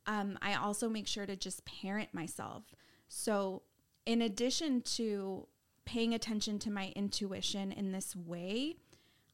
um, 0.07 0.39
I 0.43 0.55
also 0.55 0.89
make 0.89 1.07
sure 1.07 1.27
to 1.27 1.37
just 1.37 1.65
parent 1.65 2.13
myself. 2.13 2.65
So, 3.09 3.63
in 4.07 4.21
addition 4.21 4.83
to 4.83 5.49
paying 5.85 6.15
attention 6.15 6.59
to 6.61 6.71
my 6.71 6.93
intuition 6.97 7.73
in 7.73 7.93
this 7.93 8.15
way, 8.15 8.77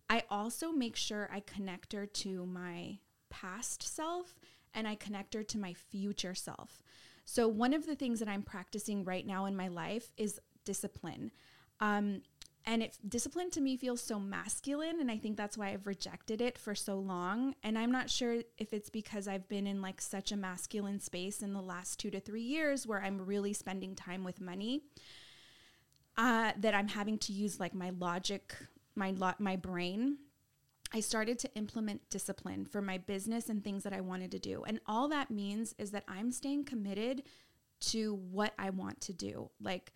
I 0.09 0.25
also 0.31 0.73
make 0.73 0.97
sure 0.97 1.29
I 1.33 1.41
connect 1.41 1.93
her 1.93 2.07
to 2.07 2.47
my 2.47 2.99
past 3.31 3.83
self 3.83 4.35
and 4.75 4.87
I 4.87 4.95
connect 4.95 5.35
her 5.35 5.43
to 5.43 5.59
my 5.59 5.75
future 5.75 6.35
self. 6.35 6.83
So, 7.25 7.47
one 7.49 7.75
of 7.75 7.87
the 7.87 7.95
things 7.95 8.19
that 8.21 8.29
I'm 8.29 8.43
practicing 8.43 9.05
right 9.05 9.27
now 9.27 9.47
in 9.47 9.57
my 9.57 9.69
life 9.69 10.13
is 10.17 10.41
discipline. 10.65 11.31
Um, 11.81 12.23
and 12.67 12.83
it 12.83 12.99
discipline 13.09 13.51
to 13.51 13.61
me 13.61 13.77
feels 13.77 14.03
so 14.03 14.19
masculine 14.19 15.01
and 15.01 15.11
i 15.11 15.17
think 15.17 15.37
that's 15.37 15.57
why 15.57 15.69
i've 15.69 15.87
rejected 15.87 16.41
it 16.41 16.59
for 16.59 16.75
so 16.75 16.97
long 16.99 17.55
and 17.63 17.79
i'm 17.79 17.91
not 17.91 18.11
sure 18.11 18.43
if 18.59 18.73
it's 18.73 18.91
because 18.91 19.27
i've 19.27 19.49
been 19.49 19.67
in 19.67 19.81
like 19.81 20.01
such 20.01 20.31
a 20.31 20.37
masculine 20.37 21.01
space 21.01 21.43
in 21.43 21.53
the 21.53 21.61
last 21.61 21.99
two 21.99 22.11
to 22.11 22.21
three 22.21 22.43
years 22.43 22.87
where 22.87 23.03
i'm 23.03 23.25
really 23.25 23.53
spending 23.53 23.95
time 23.95 24.25
with 24.25 24.41
money 24.41 24.83
uh, 26.17 26.53
that 26.59 26.75
i'm 26.75 26.89
having 26.89 27.17
to 27.17 27.33
use 27.33 27.59
like 27.59 27.75
my 27.75 27.91
logic 27.99 28.55
my 28.95 29.11
lo- 29.13 29.33
my 29.39 29.57
brain 29.57 30.19
I 30.93 31.01
started 31.01 31.39
to 31.41 31.55
implement 31.55 32.11
discipline 32.11 32.65
for 32.65 32.83
my 32.83 32.99
business 32.99 33.49
and 33.49 33.63
things 33.63 33.85
that 33.85 33.93
I 33.93 34.01
wanted 34.01 34.31
to 34.33 34.39
do. 34.39 34.65
And 34.65 34.81
all 34.87 35.09
that 35.09 35.31
means 35.31 35.75
is 35.79 35.93
that 35.93 36.05
I'm 36.09 36.33
staying 36.33 36.65
committed 36.65 37.23
to 37.81 38.15
what 38.15 38.53
I 38.59 38.71
want 38.71 39.01
to 39.03 39.13
do. 39.13 39.51
Like 39.61 39.93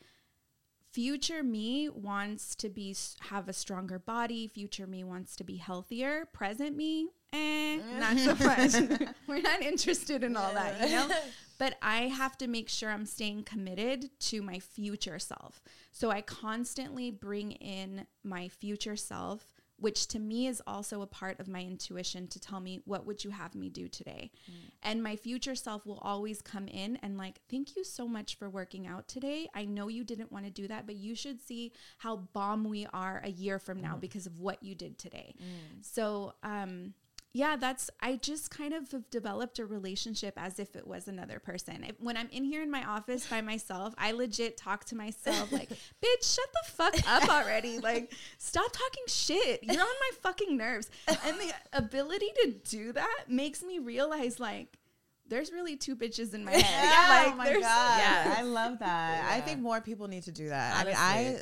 future 0.93 1.43
me 1.43 1.89
wants 1.89 2.55
to 2.55 2.69
be 2.69 2.95
have 3.23 3.49
a 3.49 3.53
stronger 3.53 3.99
body, 3.99 4.47
future 4.47 4.87
me 4.87 5.03
wants 5.03 5.35
to 5.37 5.45
be 5.45 5.57
healthier, 5.57 6.27
present 6.33 6.77
me 6.77 7.09
eh, 7.35 7.79
not 7.99 8.19
so 8.19 8.35
much. 8.45 9.09
We're 9.27 9.41
not 9.41 9.61
interested 9.63 10.23
in 10.23 10.37
all 10.37 10.53
that, 10.55 10.89
you 10.89 10.97
know? 10.97 11.09
But 11.57 11.77
I 11.81 12.09
have 12.09 12.37
to 12.39 12.49
make 12.49 12.69
sure 12.69 12.91
I'm 12.91 13.07
staying 13.07 13.45
committed 13.45 14.11
to 14.23 14.43
my 14.43 14.59
future 14.59 15.21
self. 15.21 15.63
So 15.93 16.11
I 16.11 16.21
constantly 16.21 17.13
bring 17.13 17.53
in 17.53 18.09
my 18.25 18.49
future 18.49 18.97
self 18.97 19.54
which 19.85 20.07
to 20.07 20.19
me 20.19 20.47
is 20.47 20.63
also 20.67 21.03
a 21.03 21.07
part 21.07 21.39
of 21.39 21.47
my 21.47 21.61
intuition 21.61 22.27
to 22.27 22.41
tell 22.41 22.59
me 22.59 22.81
what 22.87 23.05
would 23.05 23.23
you 23.23 23.29
have 23.29 23.55
me 23.55 23.69
do 23.69 23.87
today? 23.87 24.31
Mm. 24.51 24.55
And 24.83 25.03
my 25.03 25.15
future 25.15 25.55
self 25.55 25.85
will 25.85 25.99
always 26.01 26.41
come 26.41 26.69
in 26.69 26.97
and 27.03 27.19
like 27.19 27.43
thank 27.51 27.77
you 27.77 27.85
so 27.85 28.09
much 28.09 28.37
for 28.37 28.49
working 28.49 28.87
out 28.87 29.09
today. 29.09 29.47
I 29.55 29.67
know 29.67 29.89
you 29.89 30.03
didn't 30.03 30.33
want 30.33 30.47
to 30.47 30.51
do 30.51 30.67
that 30.69 30.87
but 30.87 30.95
you 30.95 31.15
should 31.15 31.39
see 31.39 31.75
how 31.99 32.17
bomb 32.33 32.65
we 32.65 32.87
are 32.95 33.21
a 33.25 33.31
year 33.31 33.59
from 33.59 33.83
now 33.83 33.97
mm. 33.97 34.01
because 34.01 34.25
of 34.25 34.41
what 34.41 34.63
you 34.63 34.75
did 34.75 34.97
today. 34.97 35.35
Mm. 35.39 35.85
So 35.85 36.33
um 36.43 36.95
yeah, 37.37 37.57
that's 37.57 37.91
I 38.01 38.15
just 38.15 38.53
kind 38.53 38.73
of 38.73 38.93
have 38.93 39.11
developed 39.11 39.59
a 39.59 39.67
relationship 39.67 40.35
as 40.37 40.61
if 40.61 40.77
it 40.77 40.87
was 40.87 41.09
another 41.09 41.41
person. 41.41 41.83
If, 41.83 42.01
when 42.01 42.17
I'm 42.17 42.29
in 42.31 42.45
here 42.45 42.63
in 42.63 42.71
my 42.71 42.85
office 42.85 43.27
by 43.27 43.41
myself, 43.41 43.93
I 43.99 44.13
legit 44.13 44.57
talk 44.57 44.85
to 44.87 44.95
myself 44.95 45.51
like, 45.51 45.69
"Bitch, 46.03 46.35
shut 46.35 46.47
the 46.53 46.71
fuck 46.71 46.95
up 47.11 47.29
already! 47.29 47.81
Like, 47.81 48.13
stop 48.39 48.71
talking 48.71 49.03
shit. 49.09 49.65
You're 49.65 49.83
on 49.83 49.87
my 49.89 50.11
fucking 50.23 50.57
nerves." 50.57 50.89
And 51.09 51.37
the 51.41 51.53
ability 51.73 52.31
to 52.45 52.53
do 52.69 52.93
that 52.93 53.25
makes 53.27 53.65
me 53.65 53.81
realize 53.81 54.39
like 54.39 54.79
there's 55.27 55.51
really 55.51 55.77
two 55.77 55.97
bitches 55.97 56.35
in 56.35 56.45
my 56.45 56.53
head. 56.53 56.63
Yeah, 56.63 57.25
like, 57.25 57.33
oh 57.33 57.37
my 57.37 57.53
god, 57.61 57.99
Yeah. 57.99 58.35
I 58.39 58.43
love 58.43 58.79
that. 58.79 59.29
I 59.29 59.41
think 59.41 59.61
more 59.61 59.81
people 59.81 60.07
need 60.07 60.23
to 60.23 60.33
do 60.33 60.51
that. 60.51 60.77
I 60.81 60.85
mean, 60.85 60.95
I, 60.97 61.39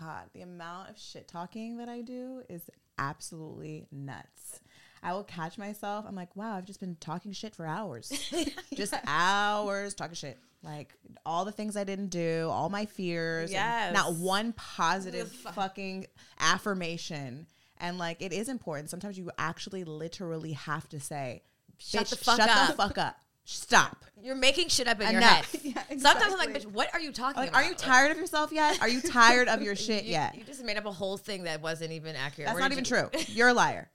God, 0.00 0.24
the 0.34 0.42
amount 0.42 0.90
of 0.90 0.98
shit 0.98 1.28
talking 1.28 1.76
that 1.76 1.88
I 1.88 2.00
do 2.00 2.42
is 2.48 2.68
absolutely 2.98 3.86
nuts. 3.92 4.60
I 5.02 5.12
will 5.12 5.24
catch 5.24 5.58
myself. 5.58 6.04
I'm 6.08 6.14
like, 6.14 6.34
wow, 6.36 6.56
I've 6.56 6.64
just 6.64 6.80
been 6.80 6.96
talking 7.00 7.32
shit 7.32 7.54
for 7.54 7.66
hours, 7.66 8.12
just 8.74 8.94
hours 9.06 9.94
talking 9.94 10.14
shit. 10.14 10.38
Like 10.62 10.94
all 11.24 11.44
the 11.44 11.52
things 11.52 11.76
I 11.76 11.84
didn't 11.84 12.08
do, 12.08 12.48
all 12.50 12.68
my 12.68 12.86
fears, 12.86 13.52
and 13.86 13.94
not 13.94 14.14
one 14.14 14.52
positive 14.52 15.30
fucking 15.30 16.06
affirmation. 16.40 17.46
And 17.78 17.98
like, 17.98 18.20
it 18.20 18.32
is 18.32 18.48
important. 18.48 18.90
Sometimes 18.90 19.18
you 19.18 19.30
actually 19.38 19.84
literally 19.84 20.52
have 20.52 20.88
to 20.88 20.98
say, 20.98 21.42
Shut 21.78 22.06
the 22.06 22.16
fuck 22.16 22.38
shut 22.38 22.48
up." 22.48 22.68
the 22.68 22.74
fuck 22.74 22.98
up. 22.98 23.16
Stop. 23.48 24.04
You're 24.20 24.34
making 24.34 24.68
shit 24.68 24.88
up 24.88 25.00
in 25.00 25.10
your 25.12 25.20
head. 25.20 25.44
Yeah, 25.62 25.82
Sometimes 25.98 26.32
I'm 26.32 26.38
like, 26.38 26.52
bitch, 26.52 26.66
what 26.66 26.92
are 26.92 26.98
you 27.00 27.12
talking 27.12 27.40
Like, 27.40 27.50
about? 27.50 27.62
are 27.62 27.68
you 27.68 27.74
tired 27.76 28.10
of 28.10 28.16
yourself 28.16 28.50
yet? 28.50 28.80
Are 28.80 28.88
you 28.88 29.00
tired 29.00 29.46
of 29.48 29.62
your 29.62 29.76
shit 29.76 30.04
you, 30.06 30.12
yet? 30.12 30.34
You 30.36 30.42
just 30.42 30.64
made 30.64 30.76
up 30.76 30.84
a 30.86 30.90
whole 30.92 31.16
thing 31.16 31.44
that 31.44 31.60
wasn't 31.62 31.92
even 31.92 32.16
accurate. 32.16 32.46
That's 32.46 32.54
Where 32.54 32.62
not 32.62 32.72
even 32.72 32.84
you- 32.84 32.88
true. 32.90 33.10
You're 33.34 33.48
a 33.48 33.54
liar. 33.54 33.88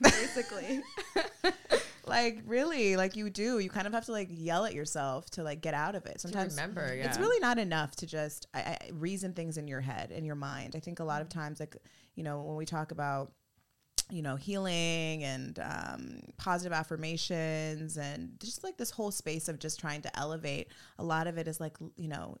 basically. 0.00 0.80
like 2.06 2.40
really, 2.46 2.96
like 2.96 3.16
you 3.16 3.28
do. 3.30 3.58
You 3.58 3.68
kind 3.68 3.86
of 3.86 3.92
have 3.92 4.06
to 4.06 4.12
like 4.12 4.28
yell 4.30 4.64
at 4.64 4.74
yourself 4.74 5.28
to 5.30 5.42
like 5.42 5.60
get 5.60 5.74
out 5.74 5.94
of 5.94 6.06
it. 6.06 6.14
To 6.14 6.18
Sometimes 6.20 6.54
remember, 6.56 6.84
it's 6.86 7.18
really 7.18 7.40
not 7.40 7.58
enough 7.58 7.94
to 7.96 8.06
just 8.06 8.46
I, 8.54 8.60
I, 8.60 8.78
reason 8.92 9.32
things 9.32 9.58
in 9.58 9.68
your 9.68 9.80
head 9.80 10.10
in 10.12 10.24
your 10.24 10.34
mind. 10.36 10.74
I 10.76 10.80
think 10.80 11.00
a 11.00 11.04
lot 11.04 11.20
of 11.22 11.28
times, 11.28 11.60
like 11.60 11.76
you 12.14 12.22
know, 12.22 12.40
when 12.42 12.56
we 12.56 12.64
talk 12.64 12.90
about 12.92 13.32
you 14.10 14.22
know 14.22 14.36
healing 14.36 15.24
and 15.24 15.58
um, 15.58 16.20
positive 16.36 16.72
affirmations 16.72 17.96
and 17.96 18.32
just 18.40 18.62
like 18.64 18.76
this 18.76 18.90
whole 18.90 19.10
space 19.10 19.48
of 19.48 19.58
just 19.58 19.80
trying 19.80 20.02
to 20.02 20.18
elevate, 20.18 20.68
a 20.98 21.04
lot 21.04 21.26
of 21.26 21.38
it 21.38 21.48
is 21.48 21.60
like 21.60 21.76
you 21.96 22.08
know 22.08 22.36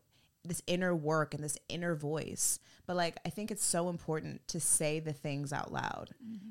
this 0.46 0.60
inner 0.66 0.94
work 0.94 1.32
and 1.32 1.42
this 1.42 1.56
inner 1.70 1.94
voice. 1.94 2.58
But 2.86 2.96
like 2.96 3.16
I 3.24 3.30
think 3.30 3.50
it's 3.50 3.64
so 3.64 3.88
important 3.88 4.46
to 4.48 4.60
say 4.60 5.00
the 5.00 5.14
things 5.14 5.52
out 5.54 5.72
loud. 5.72 6.10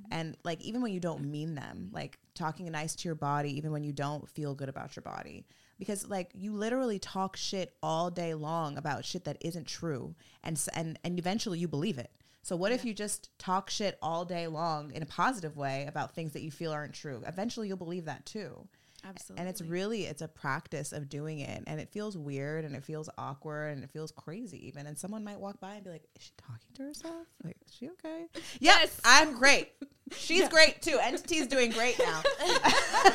And 0.09 0.35
like 0.43 0.61
even 0.61 0.81
when 0.81 0.91
you 0.93 0.99
don't 0.99 1.29
mean 1.29 1.53
them, 1.55 1.89
like 1.91 2.17
talking 2.33 2.65
nice 2.71 2.95
to 2.95 3.07
your 3.07 3.15
body 3.15 3.55
even 3.55 3.71
when 3.71 3.83
you 3.83 3.93
don't 3.93 4.27
feel 4.27 4.55
good 4.55 4.69
about 4.69 4.95
your 4.95 5.03
body. 5.03 5.45
because 5.77 6.07
like 6.07 6.29
you 6.33 6.53
literally 6.53 6.99
talk 6.99 7.35
shit 7.35 7.75
all 7.83 8.09
day 8.09 8.33
long 8.33 8.77
about 8.77 9.05
shit 9.05 9.25
that 9.25 9.37
isn't 9.41 9.67
true 9.67 10.15
and 10.43 10.59
and 10.73 10.97
and 11.03 11.19
eventually 11.19 11.59
you 11.59 11.67
believe 11.67 11.97
it 11.97 12.11
so 12.43 12.55
what 12.55 12.71
if 12.71 12.85
you 12.85 12.93
just 12.93 13.29
talk 13.39 13.69
shit 13.71 13.97
all 14.01 14.25
day 14.25 14.45
long 14.47 14.91
in 14.91 15.01
a 15.01 15.05
positive 15.07 15.57
way 15.57 15.85
about 15.87 16.13
things 16.13 16.33
that 16.33 16.43
you 16.43 16.51
feel 16.51 16.71
aren't 16.71 16.93
true 16.93 17.23
eventually 17.25 17.67
you'll 17.67 17.77
believe 17.77 18.05
that 18.05 18.25
too. 18.25 18.67
Absolutely. 19.05 19.41
and 19.41 19.49
it's 19.49 19.61
really 19.61 20.05
it's 20.05 20.21
a 20.21 20.27
practice 20.29 20.93
of 20.93 21.09
doing 21.09 21.39
it. 21.39 21.63
And 21.67 21.79
it 21.79 21.89
feels 21.89 22.17
weird 22.17 22.63
and 22.63 22.73
it 22.73 22.83
feels 22.85 23.09
awkward 23.17 23.73
and 23.75 23.83
it 23.83 23.89
feels 23.89 24.11
crazy 24.13 24.65
even. 24.67 24.87
And 24.87 24.97
someone 24.97 25.23
might 25.25 25.39
walk 25.39 25.59
by 25.59 25.75
and 25.75 25.83
be 25.83 25.89
like 25.89 26.03
is 26.15 26.23
she 26.23 26.31
talking 26.37 26.69
to 26.75 26.83
herself? 26.83 27.27
Like 27.43 27.57
is 27.67 27.73
she 27.73 27.89
okay? 27.89 28.27
Yes. 28.59 28.99
I'm 29.03 29.37
great. 29.37 29.73
She's 30.15 30.47
great 30.47 30.81
too. 30.81 30.99
Entity's 31.01 31.47
doing 31.47 31.71
great 31.71 31.99
now. 31.99 32.21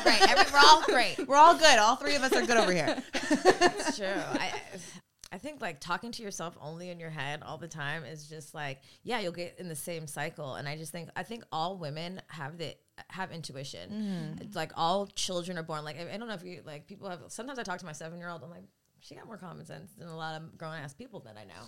Right. 0.05 0.21
Every, 0.29 0.45
we're 0.53 0.59
all 0.63 0.81
great. 0.83 1.27
we're 1.27 1.35
all 1.35 1.55
good. 1.55 1.79
All 1.79 1.95
three 1.95 2.15
of 2.15 2.21
us 2.21 2.33
are 2.33 2.45
good 2.45 2.57
over 2.57 2.71
here. 2.71 3.01
It's 3.13 3.97
true. 3.97 4.05
I 4.07 4.51
think 5.39 5.61
like 5.61 5.79
talking 5.79 6.11
to 6.11 6.21
yourself 6.23 6.55
only 6.61 6.91
in 6.91 6.99
your 6.99 7.09
head 7.09 7.41
all 7.43 7.57
the 7.57 7.67
time 7.67 8.03
is 8.05 8.27
just 8.27 8.53
like, 8.53 8.81
yeah, 9.03 9.19
you'll 9.19 9.31
get 9.31 9.55
in 9.57 9.67
the 9.67 9.75
same 9.75 10.05
cycle. 10.05 10.53
And 10.55 10.69
I 10.69 10.77
just 10.77 10.91
think, 10.91 11.09
I 11.15 11.23
think 11.23 11.43
all 11.51 11.77
women 11.77 12.21
have 12.27 12.57
the 12.59 12.75
have 13.07 13.31
intuition. 13.31 13.89
Mm-hmm. 13.89 14.43
It's 14.43 14.55
like 14.55 14.71
all 14.75 15.07
children 15.07 15.57
are 15.57 15.63
born. 15.63 15.83
Like 15.83 15.97
I, 15.99 16.13
I 16.13 16.17
don't 16.17 16.27
know 16.27 16.35
if 16.35 16.43
you 16.43 16.61
like 16.65 16.85
people 16.85 17.09
have. 17.09 17.21
Sometimes 17.29 17.57
I 17.57 17.63
talk 17.63 17.79
to 17.79 17.85
my 17.85 17.93
seven 17.93 18.19
year 18.19 18.29
old. 18.29 18.43
I'm 18.43 18.51
like. 18.51 18.65
She 19.01 19.15
got 19.15 19.27
more 19.27 19.37
common 19.37 19.65
sense 19.65 19.93
than 19.97 20.09
a 20.09 20.17
lot 20.17 20.35
of 20.35 20.57
grown 20.57 20.73
ass 20.73 20.93
people 20.93 21.21
that 21.21 21.37
I 21.37 21.45
know, 21.45 21.63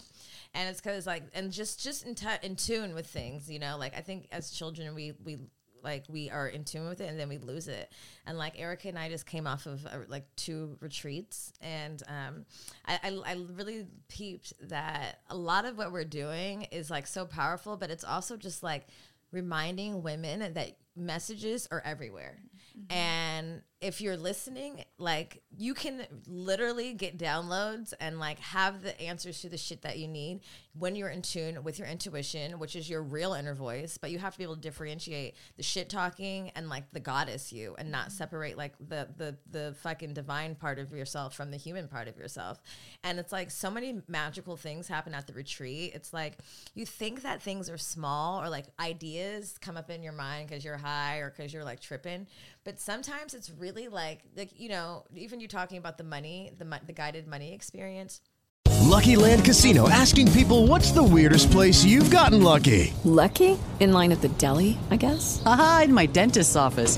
and 0.54 0.68
it's 0.68 0.82
because 0.82 1.08
like 1.08 1.24
and 1.34 1.50
just 1.50 1.82
just 1.82 2.06
in, 2.06 2.14
t- 2.14 2.28
in 2.44 2.58
tune 2.58 2.94
with 2.94 3.08
things, 3.08 3.50
you 3.50 3.58
know. 3.58 3.78
Like 3.80 3.96
I 3.96 4.02
think 4.02 4.28
as 4.34 4.52
children 4.52 4.94
we 4.94 5.14
we 5.24 5.38
like 5.84 6.06
we 6.10 6.30
are 6.30 6.48
in 6.48 6.64
tune 6.64 6.88
with 6.88 7.02
it 7.02 7.10
and 7.10 7.20
then 7.20 7.30
we 7.30 7.38
lose 7.38 7.68
it. 7.68 7.92
And 8.26 8.38
like 8.38 8.60
erica 8.60 8.88
and 8.88 9.00
i 9.00 9.10
just 9.10 9.26
came 9.26 9.48
off 9.48 9.66
of 9.66 9.86
uh, 9.86 10.00
like 10.08 10.26
two 10.36 10.78
retreats 10.80 11.52
and 11.62 12.02
um, 12.08 12.46
I, 12.86 13.00
I, 13.04 13.32
I 13.32 13.38
really 13.56 13.88
peeped 14.08 14.54
that 14.70 15.20
a 15.30 15.36
lot 15.36 15.66
of 15.66 15.78
what 15.78 15.92
we're 15.92 16.06
doing 16.06 16.64
is 16.72 16.90
like 16.90 17.08
so 17.08 17.26
powerful 17.26 17.78
but 17.78 17.90
it's 17.90 18.04
also 18.04 18.38
just 18.38 18.64
like 18.64 18.88
reminding 19.32 20.04
women 20.04 20.54
that 20.54 20.76
messages 20.96 21.68
are 21.72 21.82
everywhere. 21.86 22.38
And 22.90 23.62
if 23.82 24.00
you're 24.00 24.18
listening 24.18 24.84
like 24.98 25.42
you 25.58 25.74
can 25.74 26.06
literally 26.28 26.94
get 26.94 27.18
downloads 27.18 27.94
and 28.00 28.20
like 28.20 28.40
have 28.40 28.82
the 28.84 29.00
answers 29.02 29.42
to 29.42 29.50
the 29.50 29.58
shit 29.58 29.82
that 29.82 29.98
you 29.98 30.08
need 30.08 30.40
when 30.78 30.96
you're 30.96 31.10
in 31.10 31.22
tune 31.22 31.64
with 31.64 31.78
your 31.80 31.88
intuition 31.88 32.60
which 32.60 32.76
is 32.76 32.90
your 32.90 33.02
real 33.02 33.34
inner 33.34 33.54
voice 33.54 33.98
but 33.98 34.12
you 34.12 34.20
have 34.20 34.34
to 34.34 34.38
be 34.38 34.44
able 34.44 34.56
to 34.56 34.62
differentiate 34.62 35.36
the 35.58 35.64
shit 35.64 35.90
talking 35.90 36.52
and 36.56 36.70
like 36.70 36.92
the 36.94 37.00
goddess 37.00 37.52
you 37.52 37.76
and 37.78 37.92
not 37.92 38.08
mm-hmm. 38.08 38.12
separate 38.12 38.58
like 38.58 38.74
the 38.80 39.08
the 39.18 39.36
the 39.50 39.76
fucking 39.82 40.14
divine 40.14 40.56
part 40.56 40.80
of 40.80 40.92
yourself 40.92 41.36
from 41.36 41.52
the 41.52 41.58
human 41.58 41.88
part 41.88 42.08
of 42.08 42.18
yourself. 42.18 42.62
And 43.04 43.20
it's 43.20 43.32
like 43.32 43.52
so 43.52 43.70
many 43.70 44.02
magical 44.08 44.56
things 44.56 44.88
happen 44.88 45.14
at 45.14 45.28
the 45.28 45.34
retreat. 45.34 45.92
It's 45.94 46.14
like 46.14 46.38
you 46.74 46.86
think 46.86 47.24
that 47.24 47.42
things 47.42 47.70
are 47.70 47.78
small 47.78 48.42
or 48.42 48.50
like 48.50 48.66
ideas 48.80 49.58
come 49.60 49.78
up 49.78 49.90
in 49.90 50.04
your 50.04 50.14
mind 50.14 50.50
because 50.50 50.64
you're 50.64 50.78
high 50.78 51.18
or 51.18 51.30
because 51.30 51.54
you're 51.54 51.64
like 51.64 51.80
tripping 51.80 52.28
but 52.64 52.80
sometimes 52.80 53.34
it's 53.34 53.50
really 53.50 53.71
like 53.76 54.20
like 54.36 54.60
you 54.60 54.70
know 54.70 55.04
even 55.16 55.40
you 55.40 55.48
talking 55.48 55.78
about 55.78 55.98
the 55.98 56.04
money 56.04 56.52
the 56.58 56.80
the 56.86 56.94
guided 56.94 57.28
money 57.28 57.54
experience 57.54 58.22
Lucky 58.92 59.16
Land 59.16 59.46
Casino 59.46 59.88
asking 59.90 60.32
people 60.32 60.68
what's 60.68 60.92
the 60.92 61.04
weirdest 61.04 61.52
place 61.52 61.84
you've 61.84 62.10
gotten 62.10 62.44
lucky? 62.44 62.94
Lucky? 63.04 63.58
In 63.80 63.94
line 63.94 64.12
at 64.12 64.22
the 64.22 64.28
deli, 64.28 64.78
I 64.90 64.98
guess? 64.98 65.42
Aha, 65.46 65.84
in 65.86 65.94
my 65.94 66.08
dentist's 66.08 66.56
office. 66.56 66.98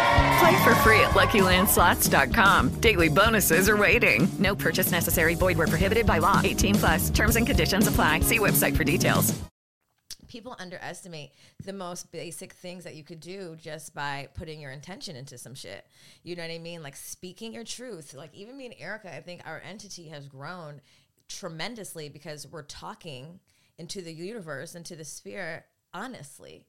Play 0.41 0.63
for 0.63 0.73
free 0.75 0.99
at 1.01 1.11
LuckyLandSlots.com. 1.11 2.69
Daily 2.81 3.09
bonuses 3.09 3.69
are 3.69 3.77
waiting. 3.77 4.27
No 4.39 4.55
purchase 4.55 4.91
necessary. 4.91 5.35
Void 5.35 5.55
where 5.55 5.67
prohibited 5.67 6.07
by 6.07 6.17
law. 6.17 6.41
18 6.43 6.75
plus. 6.75 7.09
Terms 7.11 7.35
and 7.35 7.45
conditions 7.45 7.85
apply. 7.87 8.21
See 8.21 8.39
website 8.39 8.75
for 8.75 8.83
details. 8.83 9.39
people 10.27 10.55
underestimate 10.57 11.31
the 11.65 11.73
most 11.73 12.11
basic 12.11 12.53
things 12.53 12.85
that 12.85 12.95
you 12.95 13.03
could 13.03 13.19
do 13.19 13.55
just 13.61 13.93
by 13.93 14.29
putting 14.33 14.59
your 14.61 14.71
intention 14.71 15.15
into 15.15 15.37
some 15.37 15.53
shit. 15.53 15.85
You 16.23 16.35
know 16.35 16.41
what 16.41 16.51
I 16.51 16.57
mean? 16.57 16.81
Like 16.81 16.95
speaking 16.95 17.53
your 17.53 17.65
truth. 17.65 18.15
Like 18.15 18.33
even 18.33 18.57
me 18.57 18.65
and 18.65 18.75
Erica, 18.79 19.15
I 19.15 19.21
think 19.21 19.41
our 19.45 19.61
entity 19.69 20.07
has 20.07 20.25
grown 20.27 20.81
tremendously 21.27 22.09
because 22.09 22.47
we're 22.47 22.63
talking 22.63 23.39
into 23.77 24.01
the 24.01 24.13
universe, 24.13 24.73
into 24.73 24.95
the 24.95 25.05
sphere 25.05 25.65
honestly. 25.93 26.63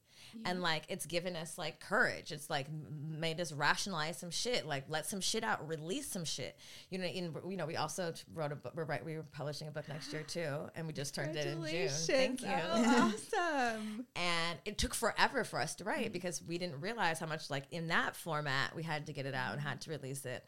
And 0.44 0.62
like 0.62 0.84
it's 0.88 1.06
given 1.06 1.36
us 1.36 1.58
like 1.58 1.80
courage. 1.80 2.32
It's 2.32 2.48
like 2.48 2.66
made 3.08 3.40
us 3.40 3.52
rationalize 3.52 4.18
some 4.18 4.30
shit. 4.30 4.66
Like 4.66 4.84
let 4.88 5.06
some 5.06 5.20
shit 5.20 5.44
out, 5.44 5.66
release 5.68 6.06
some 6.06 6.24
shit. 6.24 6.56
You 6.90 6.98
know, 6.98 7.04
in 7.04 7.34
you 7.48 7.56
know, 7.56 7.66
we 7.66 7.76
also 7.76 8.12
wrote 8.34 8.52
a 8.52 8.56
book. 8.56 8.72
We're 8.74 8.84
right. 8.84 9.04
We 9.04 9.16
were 9.16 9.24
publishing 9.32 9.68
a 9.68 9.70
book 9.70 9.88
next 9.88 10.12
year 10.12 10.22
too, 10.22 10.70
and 10.74 10.86
we 10.86 10.92
just 10.92 11.14
turned 11.14 11.36
it 11.36 11.46
in 11.46 11.64
June. 11.64 11.88
Thank 11.88 12.42
you. 12.42 12.48
Oh, 12.48 13.12
awesome. 13.14 14.06
And 14.16 14.58
it 14.64 14.78
took 14.78 14.94
forever 14.94 15.44
for 15.44 15.58
us 15.58 15.74
to 15.76 15.84
write 15.84 16.12
because 16.12 16.42
we 16.42 16.58
didn't 16.58 16.80
realize 16.80 17.18
how 17.18 17.26
much 17.26 17.50
like 17.50 17.64
in 17.70 17.88
that 17.88 18.14
format 18.14 18.74
we 18.74 18.82
had 18.82 19.06
to 19.06 19.12
get 19.12 19.26
it 19.26 19.34
out 19.34 19.52
and 19.52 19.60
had 19.60 19.80
to 19.82 19.90
release 19.90 20.24
it. 20.24 20.44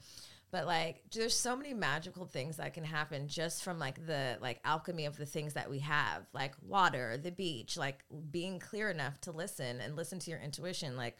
But 0.54 0.66
like 0.66 1.02
there's 1.12 1.34
so 1.34 1.56
many 1.56 1.74
magical 1.74 2.26
things 2.26 2.58
that 2.58 2.74
can 2.74 2.84
happen 2.84 3.26
just 3.26 3.64
from 3.64 3.80
like 3.80 4.06
the 4.06 4.38
like 4.40 4.60
alchemy 4.64 5.06
of 5.06 5.16
the 5.16 5.26
things 5.26 5.54
that 5.54 5.68
we 5.68 5.80
have, 5.80 6.28
like 6.32 6.54
water, 6.62 7.18
the 7.20 7.32
beach, 7.32 7.76
like 7.76 8.04
being 8.30 8.60
clear 8.60 8.88
enough 8.88 9.20
to 9.22 9.32
listen 9.32 9.80
and 9.80 9.96
listen 9.96 10.20
to 10.20 10.30
your 10.30 10.38
intuition. 10.38 10.96
Like 10.96 11.18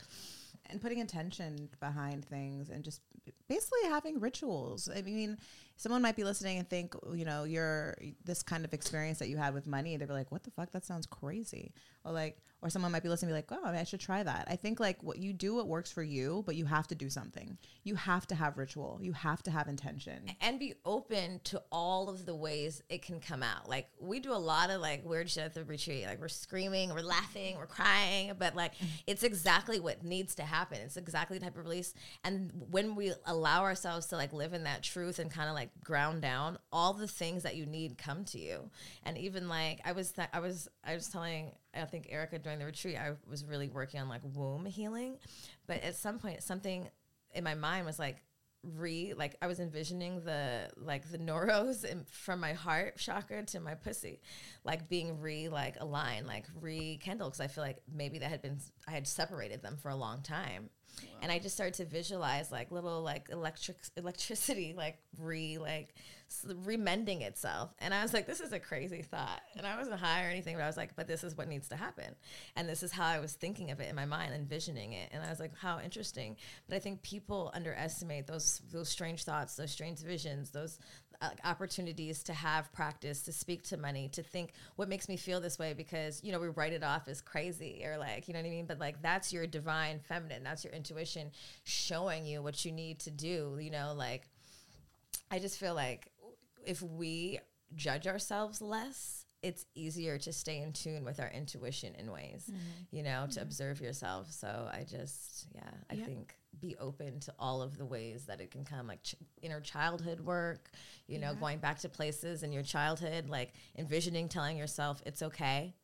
and 0.71 0.81
putting 0.81 1.01
intention 1.01 1.69
behind 1.81 2.25
things 2.25 2.71
and 2.71 2.85
just 2.85 3.01
basically 3.49 3.89
having 3.89 4.21
rituals. 4.21 4.89
I 4.89 5.03
mean, 5.03 5.39
someone 5.77 6.03
might 6.03 6.17
be 6.17 6.25
listening 6.25 6.59
and 6.59 6.69
think, 6.69 6.95
you 7.15 7.25
know, 7.25 7.45
you're 7.45 7.97
this 8.25 8.43
kind 8.43 8.65
of 8.65 8.73
experience 8.73 9.19
that 9.19 9.29
you 9.29 9.37
had 9.37 9.55
with 9.55 9.67
money, 9.67 9.97
they'd 9.97 10.07
be 10.07 10.15
like, 10.15 10.31
"What 10.31 10.45
the 10.45 10.51
fuck? 10.51 10.71
That 10.73 10.85
sounds 10.85 11.07
crazy." 11.07 11.73
Or 12.05 12.13
like, 12.13 12.39
or 12.63 12.71
someone 12.71 12.93
might 12.93 13.03
be 13.03 13.09
listening 13.09 13.33
and 13.33 13.45
be 13.47 13.55
like, 13.55 13.61
"Oh, 13.61 13.69
I, 13.69 13.73
mean, 13.73 13.81
I 13.81 13.85
should 13.85 14.01
try 14.01 14.23
that." 14.23 14.47
I 14.49 14.57
think 14.57 14.81
like 14.81 15.03
what 15.03 15.19
you 15.19 15.33
do, 15.33 15.55
what 15.55 15.67
works 15.67 15.91
for 15.91 16.03
you, 16.03 16.43
but 16.47 16.57
you 16.57 16.65
have 16.65 16.87
to 16.89 16.95
do 16.95 17.11
something. 17.11 17.59
You 17.83 17.97
have 17.97 18.27
to 18.29 18.35
have 18.35 18.57
ritual. 18.57 18.99
You 19.03 19.13
have 19.13 19.43
to 19.45 19.51
have 19.51 19.69
intention. 19.69 20.31
and 20.41 20.59
be 20.59 20.75
open 20.85 21.41
to 21.45 21.63
all 21.73 22.09
of 22.09 22.25
the 22.27 22.35
ways 22.35 22.83
it 22.89 23.03
can 23.03 23.21
come 23.21 23.43
out. 23.43 23.69
Like 23.69 23.89
we 24.01 24.21
do 24.21 24.33
a 24.33 24.35
lot 24.35 24.71
of 24.71 24.81
like 24.81 25.05
weird 25.05 25.29
shit 25.29 25.45
at 25.45 25.55
the 25.55 25.65
retreat. 25.65 26.07
Like 26.07 26.21
we're 26.21 26.29
screaming, 26.29 26.95
we're 26.95 27.01
laughing, 27.01 27.57
we're 27.57 27.67
crying, 27.67 28.33
but 28.39 28.55
like 28.55 28.73
it's 29.07 29.23
exactly 29.23 29.81
what 29.81 30.05
needs 30.05 30.35
to 30.37 30.43
happen. 30.43 30.79
It's 30.81 30.97
exactly 30.97 31.39
the 31.39 31.45
type 31.45 31.57
of 31.57 31.65
release. 31.65 31.95
And 32.23 32.53
when 32.71 32.95
we 32.95 33.13
allow 33.27 33.63
ourselves 33.63 34.07
to 34.07 34.17
like 34.17 34.33
live 34.33 34.53
in 34.53 34.65
that 34.65 34.83
truth 34.83 35.19
and 35.19 35.31
kind 35.31 35.49
of 35.49 35.55
like 35.55 35.64
ground 35.83 36.23
down, 36.23 36.59
all 36.73 36.93
the 36.93 37.07
things 37.07 37.43
that 37.43 37.57
you 37.57 37.67
need 37.67 37.99
come 37.99 38.25
to 38.27 38.39
you. 38.39 38.71
And 39.05 39.19
even 39.19 39.49
like 39.49 39.81
I 39.85 39.93
was 39.93 40.13
th- 40.13 40.29
I 40.33 40.41
was 40.41 40.69
I 40.85 40.95
was 40.95 41.09
telling 41.09 41.53
I 41.75 41.85
think 41.85 42.09
Erica 42.11 42.39
during 42.39 42.59
the 42.59 42.67
retreat, 42.67 42.97
I 42.97 43.13
was 43.29 43.45
really 43.45 43.69
working 43.69 44.01
on 44.01 44.09
like 44.09 44.23
womb 44.35 44.67
healing. 44.67 45.19
But 45.67 45.83
at 45.83 45.97
some 45.97 46.19
point 46.19 46.43
something 46.43 46.89
in 47.33 47.45
my 47.45 47.55
mind 47.55 47.87
was 47.87 47.99
like 47.99 48.23
re 48.73 49.13
like 49.15 49.37
I 49.43 49.47
was 49.47 49.61
envisioning 49.61 50.25
the 50.25 50.71
like 50.77 51.11
the 51.11 51.19
neuros 51.29 51.85
in, 51.85 52.05
from 52.05 52.41
my 52.41 52.53
heart 52.53 52.99
chakra 52.99 53.45
to 53.47 53.61
my 53.61 53.75
pussy, 53.75 54.21
like 54.65 54.89
being 54.89 55.21
re 55.21 55.49
like 55.49 55.77
aligned, 55.81 56.27
like 56.27 56.47
rekindled 56.61 57.33
because 57.33 57.41
I 57.41 57.49
feel 57.49 57.65
like 57.65 57.79
maybe 57.93 58.19
that 58.19 58.31
had 58.31 58.43
been 58.43 58.59
I 58.89 58.93
had 58.93 59.07
separated 59.07 59.63
them 59.63 59.77
for 59.77 59.91
a 59.91 59.97
long 59.97 60.23
time, 60.23 60.71
and 61.23 61.33
I 61.33 61.39
just 61.39 61.55
started 61.55 61.75
to 61.75 61.85
visualize 61.85 62.53
like 62.53 62.71
little 62.71 63.03
like 63.03 63.29
electric 63.31 63.79
electricity 63.97 64.75
like 64.77 64.99
re 65.19 65.59
like 65.59 65.95
remending 66.65 67.23
itself. 67.23 67.75
And 67.79 67.93
I 67.93 68.03
was 68.03 68.13
like, 68.13 68.27
this 68.27 68.41
is 68.41 68.53
a 68.53 68.59
crazy 68.59 69.03
thought. 69.03 69.43
And 69.57 69.67
I 69.67 69.77
wasn't 69.77 70.01
high 70.01 70.25
or 70.25 70.29
anything, 70.29 70.57
but 70.57 70.63
I 70.63 70.67
was 70.67 70.77
like, 70.77 70.97
but 70.97 71.07
this 71.07 71.25
is 71.25 71.37
what 71.37 71.49
needs 71.49 71.69
to 71.69 71.77
happen. 71.77 72.15
And 72.57 72.69
this 72.69 72.83
is 72.83 72.93
how 72.93 73.07
I 73.07 73.21
was 73.21 73.35
thinking 73.35 73.71
of 73.71 73.81
it 73.81 73.89
in 73.89 73.97
my 73.97 74.07
mind, 74.07 74.35
envisioning 74.35 74.93
it. 74.93 75.11
And 75.13 75.23
I 75.23 75.31
was 75.31 75.41
like, 75.41 75.57
how 75.57 75.81
interesting. 75.81 76.37
But 76.69 76.77
I 76.77 76.79
think 76.79 77.03
people 77.03 77.51
underestimate 77.55 78.27
those 78.27 78.63
those 78.73 78.89
strange 78.89 79.25
thoughts, 79.25 79.57
those 79.57 79.71
strange 79.71 80.01
visions, 80.01 80.51
those 80.51 80.79
uh, 81.21 81.31
opportunities 81.45 82.23
to 82.25 82.33
have 82.33 82.73
practice, 82.73 83.23
to 83.23 83.33
speak 83.33 83.63
to 83.65 83.77
money, 83.77 84.09
to 84.09 84.23
think 84.23 84.53
what 84.77 84.89
makes 84.89 85.09
me 85.09 85.17
feel 85.17 85.41
this 85.41 85.59
way 85.59 85.73
because, 85.73 86.23
you 86.23 86.33
know, 86.33 86.41
we 86.41 86.49
write 86.49 86.73
it 86.73 86.83
off 86.83 87.09
as 87.09 87.21
crazy 87.21 87.83
or 87.85 87.97
like, 87.97 88.29
you 88.29 88.35
know 88.35 88.41
what 88.41 88.47
I 88.47 88.51
mean? 88.51 88.67
But 88.67 88.79
like 88.79 89.01
that's 89.03 89.33
your 89.33 89.47
divine 89.47 90.01
feminine, 90.01 90.43
that's 90.43 90.65
your 90.65 90.73
intuition 90.73 91.31
showing 91.65 92.27
you 92.27 92.43
what 92.43 92.65
you 92.65 92.73
need 92.73 92.99
to 93.01 93.11
do, 93.11 93.59
you 93.61 93.71
know, 93.71 93.95
like 93.97 94.29
I 95.31 95.39
just 95.39 95.59
feel 95.59 95.75
like 95.75 96.11
if 96.67 96.83
we 96.83 97.41
judge 97.75 98.07
ourselves 98.07 98.61
less, 98.61 99.25
it's 99.45 99.67
easier 99.75 100.17
to 100.17 100.33
stay 100.33 100.63
in 100.63 100.73
tune 100.73 101.05
with 101.05 101.21
our 101.21 101.29
intuition 101.29 101.95
in 101.97 102.11
ways, 102.11 102.47
mm-hmm. 102.51 102.61
you 102.91 103.03
know, 103.03 103.27
to 103.27 103.35
mm-hmm. 103.35 103.43
observe 103.43 103.81
yourself. 103.81 104.33
So 104.33 104.69
I 104.73 104.85
just, 104.85 105.47
yeah, 105.55 105.71
I 105.91 105.95
Yeah. 105.95 106.05
think 106.07 106.35
be 106.61 106.77
open 106.77 107.21
to 107.21 107.35
all 107.39 107.61
of 107.61 107.77
the 107.77 107.85
ways 107.85 108.25
that 108.25 108.41
it 108.41 108.51
can 108.51 108.65
come, 108.65 108.87
like 108.87 109.03
ch- 109.03 109.17
inner 109.43 109.61
childhood 109.61 110.21
work, 110.21 110.71
you 111.07 111.19
know, 111.19 111.35
going 111.35 111.59
back 111.59 111.79
to 111.81 111.91
places 111.91 112.43
in 112.43 112.53
your 112.53 112.63
childhood, 112.63 113.29
like 113.29 113.53
envisioning 113.77 114.29
telling 114.31 114.57
yourself 114.57 115.03
it's 115.05 115.23
okay. 115.23 115.75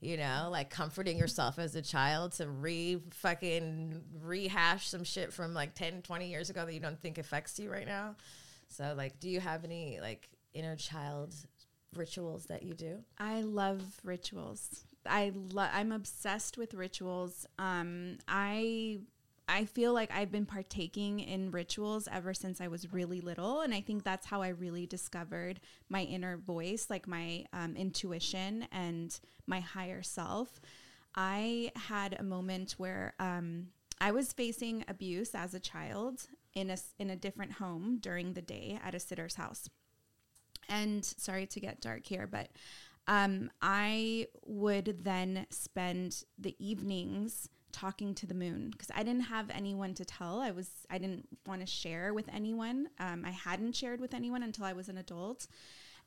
You 0.00 0.18
know, 0.18 0.48
like 0.50 0.68
comforting 0.68 1.16
yourself 1.16 1.58
as 1.58 1.74
a 1.74 1.80
child 1.80 2.32
to 2.32 2.46
re 2.46 3.00
fucking 3.12 4.02
rehash 4.20 4.88
some 4.88 5.04
shit 5.04 5.32
from 5.32 5.54
like 5.54 5.74
10, 5.74 6.02
20 6.02 6.28
years 6.28 6.50
ago 6.50 6.66
that 6.66 6.74
you 6.74 6.80
don't 6.80 7.00
think 7.00 7.16
affects 7.16 7.58
you 7.58 7.72
right 7.72 7.86
now. 7.86 8.14
So, 8.76 8.92
like, 8.94 9.18
do 9.20 9.30
you 9.30 9.40
have 9.40 9.64
any 9.64 9.98
like 10.00 10.28
inner 10.52 10.76
child 10.76 11.34
rituals 11.94 12.44
that 12.46 12.62
you 12.62 12.74
do? 12.74 12.98
I 13.18 13.40
love 13.40 13.82
rituals. 14.04 14.84
I 15.06 15.32
love. 15.34 15.70
I'm 15.72 15.92
obsessed 15.92 16.58
with 16.58 16.74
rituals. 16.74 17.46
Um, 17.58 18.18
I 18.28 18.98
I 19.48 19.64
feel 19.64 19.94
like 19.94 20.10
I've 20.12 20.30
been 20.30 20.44
partaking 20.44 21.20
in 21.20 21.52
rituals 21.52 22.06
ever 22.12 22.34
since 22.34 22.60
I 22.60 22.68
was 22.68 22.92
really 22.92 23.22
little, 23.22 23.62
and 23.62 23.72
I 23.72 23.80
think 23.80 24.04
that's 24.04 24.26
how 24.26 24.42
I 24.42 24.48
really 24.48 24.84
discovered 24.84 25.60
my 25.88 26.02
inner 26.02 26.36
voice, 26.36 26.88
like 26.90 27.08
my 27.08 27.46
um, 27.54 27.76
intuition 27.76 28.66
and 28.72 29.18
my 29.46 29.60
higher 29.60 30.02
self. 30.02 30.60
I 31.14 31.72
had 31.76 32.16
a 32.18 32.22
moment 32.22 32.74
where 32.76 33.14
um, 33.18 33.68
I 34.02 34.10
was 34.10 34.34
facing 34.34 34.84
abuse 34.86 35.34
as 35.34 35.54
a 35.54 35.60
child 35.60 36.28
in 36.56 36.70
a 36.70 36.76
in 36.98 37.10
a 37.10 37.16
different 37.16 37.52
home 37.52 37.98
during 38.00 38.32
the 38.32 38.42
day 38.42 38.80
at 38.82 38.96
a 38.96 38.98
sitter's 38.98 39.36
house 39.36 39.68
and 40.68 41.04
sorry 41.04 41.46
to 41.46 41.60
get 41.60 41.80
dark 41.80 42.06
here, 42.06 42.26
but 42.26 42.48
um, 43.06 43.50
I 43.62 44.26
would 44.44 45.04
then 45.04 45.46
spend 45.50 46.24
the 46.38 46.56
evenings 46.58 47.48
talking 47.72 48.14
to 48.14 48.26
the 48.26 48.34
moon 48.34 48.70
because 48.70 48.90
I 48.94 49.02
didn't 49.02 49.22
have 49.22 49.50
anyone 49.50 49.94
to 49.94 50.04
tell. 50.04 50.40
I 50.40 50.50
was 50.50 50.70
I 50.90 50.98
didn't 50.98 51.28
want 51.46 51.60
to 51.60 51.66
share 51.66 52.14
with 52.14 52.28
anyone. 52.32 52.88
Um, 52.98 53.24
I 53.24 53.30
hadn't 53.30 53.76
shared 53.76 54.00
with 54.00 54.14
anyone 54.14 54.42
until 54.42 54.64
I 54.64 54.72
was 54.72 54.88
an 54.88 54.98
adult. 54.98 55.46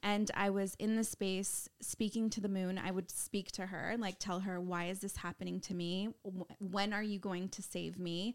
And 0.02 0.32
I 0.34 0.50
was 0.50 0.76
in 0.76 0.96
the 0.96 1.04
space 1.04 1.68
speaking 1.82 2.30
to 2.30 2.40
the 2.40 2.48
moon. 2.48 2.78
I 2.78 2.90
would 2.90 3.12
speak 3.12 3.52
to 3.54 3.66
her, 3.66 3.96
like 4.00 4.18
tell 4.18 4.40
her, 4.40 4.60
why 4.62 4.86
is 4.86 5.00
this 5.00 5.18
happening 5.18 5.60
to 5.62 5.74
me? 5.74 6.08
When 6.60 6.94
are 6.94 7.04
you 7.04 7.20
going 7.20 7.50
to 7.50 7.62
save 7.62 8.00
me? 8.00 8.34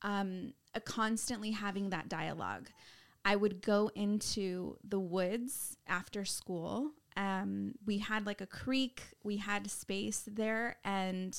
Um, 0.00 0.54
uh, 0.74 0.80
constantly 0.80 1.50
having 1.50 1.90
that 1.90 2.08
dialogue. 2.08 2.68
I 3.24 3.36
would 3.36 3.62
go 3.62 3.90
into 3.94 4.76
the 4.86 4.98
woods 4.98 5.76
after 5.86 6.24
school. 6.24 6.90
Um, 7.16 7.74
we 7.86 7.98
had 7.98 8.26
like 8.26 8.40
a 8.40 8.46
creek, 8.46 9.02
we 9.22 9.36
had 9.36 9.70
space 9.70 10.24
there, 10.26 10.76
and 10.84 11.36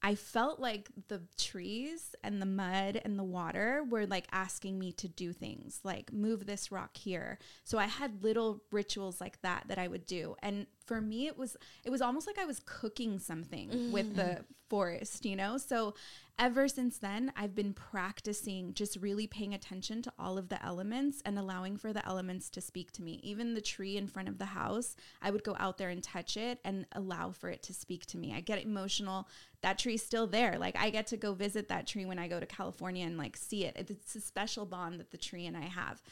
I 0.00 0.14
felt 0.14 0.60
like 0.60 0.88
the 1.08 1.22
trees 1.36 2.14
and 2.22 2.40
the 2.40 2.46
mud 2.46 3.00
and 3.04 3.18
the 3.18 3.24
water 3.24 3.84
were 3.88 4.06
like 4.06 4.26
asking 4.30 4.78
me 4.78 4.92
to 4.92 5.08
do 5.08 5.32
things 5.32 5.80
like 5.82 6.12
move 6.12 6.46
this 6.46 6.70
rock 6.70 6.96
here. 6.96 7.38
So 7.64 7.78
I 7.78 7.86
had 7.86 8.22
little 8.22 8.62
rituals 8.70 9.20
like 9.20 9.40
that 9.42 9.64
that 9.66 9.78
I 9.78 9.88
would 9.88 10.06
do. 10.06 10.36
And 10.40 10.66
for 10.86 11.00
me 11.00 11.26
it 11.26 11.36
was 11.36 11.56
it 11.84 11.90
was 11.90 12.00
almost 12.00 12.28
like 12.28 12.38
I 12.38 12.44
was 12.44 12.60
cooking 12.64 13.18
something 13.18 13.90
with 13.90 14.14
the 14.14 14.44
forest, 14.70 15.26
you 15.26 15.34
know? 15.34 15.58
So 15.58 15.94
ever 16.38 16.68
since 16.68 16.98
then 16.98 17.32
I've 17.36 17.54
been 17.54 17.72
practicing 17.72 18.74
just 18.74 18.96
really 18.96 19.26
paying 19.26 19.54
attention 19.54 20.02
to 20.02 20.12
all 20.18 20.38
of 20.38 20.48
the 20.48 20.64
elements 20.64 21.20
and 21.24 21.38
allowing 21.38 21.76
for 21.76 21.92
the 21.92 22.06
elements 22.06 22.48
to 22.50 22.60
speak 22.60 22.92
to 22.92 23.02
me. 23.02 23.20
Even 23.22 23.54
the 23.54 23.60
tree 23.60 23.96
in 23.96 24.06
front 24.06 24.28
of 24.28 24.38
the 24.38 24.46
house, 24.46 24.96
I 25.20 25.30
would 25.30 25.44
go 25.44 25.56
out 25.58 25.78
there 25.78 25.88
and 25.88 26.02
touch 26.02 26.36
it 26.36 26.60
and 26.64 26.86
allow 26.92 27.30
for 27.32 27.48
it 27.48 27.62
to 27.64 27.74
speak 27.74 28.06
to 28.06 28.18
me. 28.18 28.32
I 28.34 28.40
get 28.40 28.62
emotional 28.62 29.28
that 29.62 29.78
tree's 29.78 30.02
still 30.02 30.26
there. 30.26 30.56
Like 30.58 30.76
I 30.78 30.90
get 30.90 31.08
to 31.08 31.16
go 31.16 31.34
visit 31.34 31.68
that 31.68 31.86
tree 31.86 32.04
when 32.04 32.18
I 32.18 32.28
go 32.28 32.38
to 32.38 32.46
California 32.46 33.04
and 33.04 33.18
like 33.18 33.36
see 33.36 33.64
it. 33.64 33.74
It's 33.76 34.14
a 34.14 34.20
special 34.20 34.66
bond 34.66 35.00
that 35.00 35.10
the 35.10 35.18
tree 35.18 35.46
and 35.46 35.56
I 35.56 35.62
have. 35.62 36.02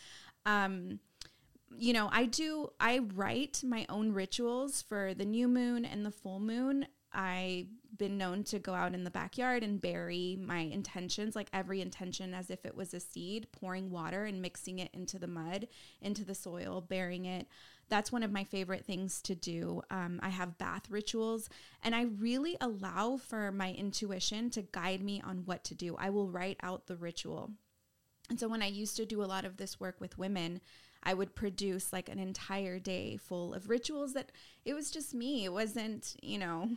Um, 0.44 1.00
you 1.76 1.92
know, 1.92 2.08
I 2.12 2.26
do, 2.26 2.70
I 2.80 2.98
write 2.98 3.62
my 3.64 3.86
own 3.88 4.12
rituals 4.12 4.82
for 4.82 5.14
the 5.14 5.24
new 5.24 5.48
moon 5.48 5.84
and 5.84 6.06
the 6.06 6.10
full 6.10 6.40
moon. 6.40 6.86
I've 7.16 7.68
been 7.96 8.18
known 8.18 8.44
to 8.44 8.58
go 8.58 8.74
out 8.74 8.94
in 8.94 9.02
the 9.02 9.10
backyard 9.10 9.62
and 9.62 9.80
bury 9.80 10.38
my 10.38 10.58
intentions, 10.58 11.34
like 11.34 11.48
every 11.50 11.80
intention 11.80 12.34
as 12.34 12.50
if 12.50 12.66
it 12.66 12.76
was 12.76 12.92
a 12.92 13.00
seed, 13.00 13.46
pouring 13.52 13.90
water 13.90 14.26
and 14.26 14.42
mixing 14.42 14.80
it 14.80 14.90
into 14.92 15.18
the 15.18 15.26
mud, 15.26 15.66
into 16.02 16.26
the 16.26 16.34
soil, 16.34 16.84
burying 16.86 17.24
it. 17.24 17.46
That's 17.88 18.12
one 18.12 18.22
of 18.22 18.30
my 18.30 18.44
favorite 18.44 18.84
things 18.84 19.22
to 19.22 19.34
do. 19.34 19.80
Um, 19.90 20.20
I 20.22 20.28
have 20.28 20.58
bath 20.58 20.90
rituals 20.90 21.48
and 21.82 21.94
I 21.94 22.02
really 22.02 22.58
allow 22.60 23.16
for 23.16 23.50
my 23.50 23.72
intuition 23.72 24.50
to 24.50 24.62
guide 24.62 25.02
me 25.02 25.22
on 25.24 25.44
what 25.46 25.64
to 25.64 25.74
do. 25.74 25.96
I 25.96 26.10
will 26.10 26.28
write 26.28 26.58
out 26.62 26.86
the 26.86 26.96
ritual. 26.96 27.50
And 28.28 28.38
so 28.38 28.46
when 28.46 28.62
I 28.62 28.66
used 28.66 28.96
to 28.98 29.06
do 29.06 29.22
a 29.22 29.24
lot 29.24 29.46
of 29.46 29.56
this 29.56 29.80
work 29.80 30.00
with 30.00 30.18
women, 30.18 30.60
I 31.02 31.14
would 31.14 31.34
produce 31.34 31.92
like 31.94 32.08
an 32.08 32.18
entire 32.18 32.78
day 32.78 33.16
full 33.16 33.54
of 33.54 33.70
rituals 33.70 34.12
that 34.14 34.32
it 34.64 34.74
was 34.74 34.90
just 34.90 35.14
me. 35.14 35.44
It 35.44 35.52
wasn't, 35.52 36.16
you 36.20 36.38
know, 36.38 36.70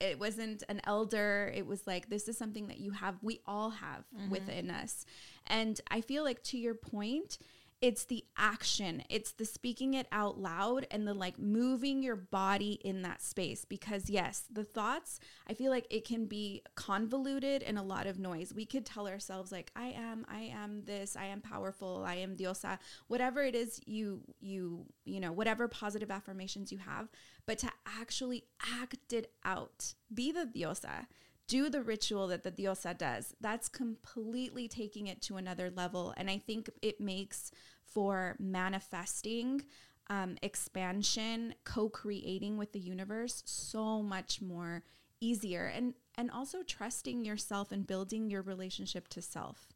it 0.00 0.18
wasn't 0.18 0.62
an 0.68 0.80
elder. 0.84 1.50
It 1.54 1.66
was 1.66 1.86
like, 1.86 2.08
this 2.08 2.28
is 2.28 2.36
something 2.36 2.66
that 2.68 2.78
you 2.78 2.90
have, 2.92 3.16
we 3.22 3.40
all 3.46 3.70
have 3.70 4.04
Mhm. 4.14 4.28
within 4.30 4.70
us. 4.70 5.06
And 5.46 5.80
I 5.90 6.00
feel 6.00 6.22
like 6.24 6.42
to 6.44 6.58
your 6.58 6.74
point, 6.74 7.38
it's 7.82 8.04
the 8.04 8.24
action, 8.38 9.02
it's 9.10 9.32
the 9.32 9.44
speaking 9.44 9.94
it 9.94 10.06
out 10.10 10.38
loud 10.40 10.86
and 10.90 11.06
the 11.06 11.12
like 11.12 11.38
moving 11.38 12.02
your 12.02 12.16
body 12.16 12.80
in 12.82 13.02
that 13.02 13.20
space. 13.20 13.64
Because, 13.64 14.08
yes, 14.08 14.44
the 14.50 14.64
thoughts, 14.64 15.20
I 15.48 15.54
feel 15.54 15.70
like 15.70 15.86
it 15.90 16.06
can 16.06 16.26
be 16.26 16.62
convoluted 16.74 17.62
and 17.62 17.78
a 17.78 17.82
lot 17.82 18.06
of 18.06 18.18
noise. 18.18 18.54
We 18.54 18.64
could 18.64 18.86
tell 18.86 19.06
ourselves, 19.06 19.52
like, 19.52 19.70
I 19.76 19.88
am, 19.88 20.24
I 20.28 20.52
am 20.54 20.84
this, 20.84 21.16
I 21.16 21.26
am 21.26 21.42
powerful, 21.42 22.04
I 22.06 22.16
am 22.16 22.36
diosa, 22.36 22.78
whatever 23.08 23.42
it 23.42 23.54
is 23.54 23.80
you, 23.84 24.22
you, 24.40 24.86
you 25.04 25.20
know, 25.20 25.32
whatever 25.32 25.68
positive 25.68 26.10
affirmations 26.10 26.72
you 26.72 26.78
have, 26.78 27.08
but 27.44 27.58
to 27.58 27.70
actually 28.00 28.44
act 28.80 29.12
it 29.12 29.32
out, 29.44 29.94
be 30.12 30.32
the 30.32 30.46
diosa 30.46 31.06
do 31.48 31.70
the 31.70 31.82
ritual 31.82 32.28
that 32.28 32.42
the 32.42 32.50
diosa 32.50 32.96
does. 32.96 33.34
That's 33.40 33.68
completely 33.68 34.68
taking 34.68 35.06
it 35.06 35.22
to 35.22 35.36
another 35.36 35.70
level. 35.70 36.12
And 36.16 36.28
I 36.28 36.38
think 36.38 36.70
it 36.82 37.00
makes 37.00 37.50
for 37.84 38.36
manifesting, 38.38 39.62
um, 40.08 40.36
expansion, 40.42 41.54
co 41.64 41.88
creating 41.88 42.56
with 42.56 42.72
the 42.72 42.80
universe 42.80 43.42
so 43.46 44.02
much 44.02 44.40
more 44.40 44.82
easier. 45.20 45.66
And, 45.66 45.94
and 46.16 46.30
also 46.30 46.62
trusting 46.62 47.24
yourself 47.24 47.72
and 47.72 47.86
building 47.86 48.30
your 48.30 48.42
relationship 48.42 49.08
to 49.08 49.22
self 49.22 49.68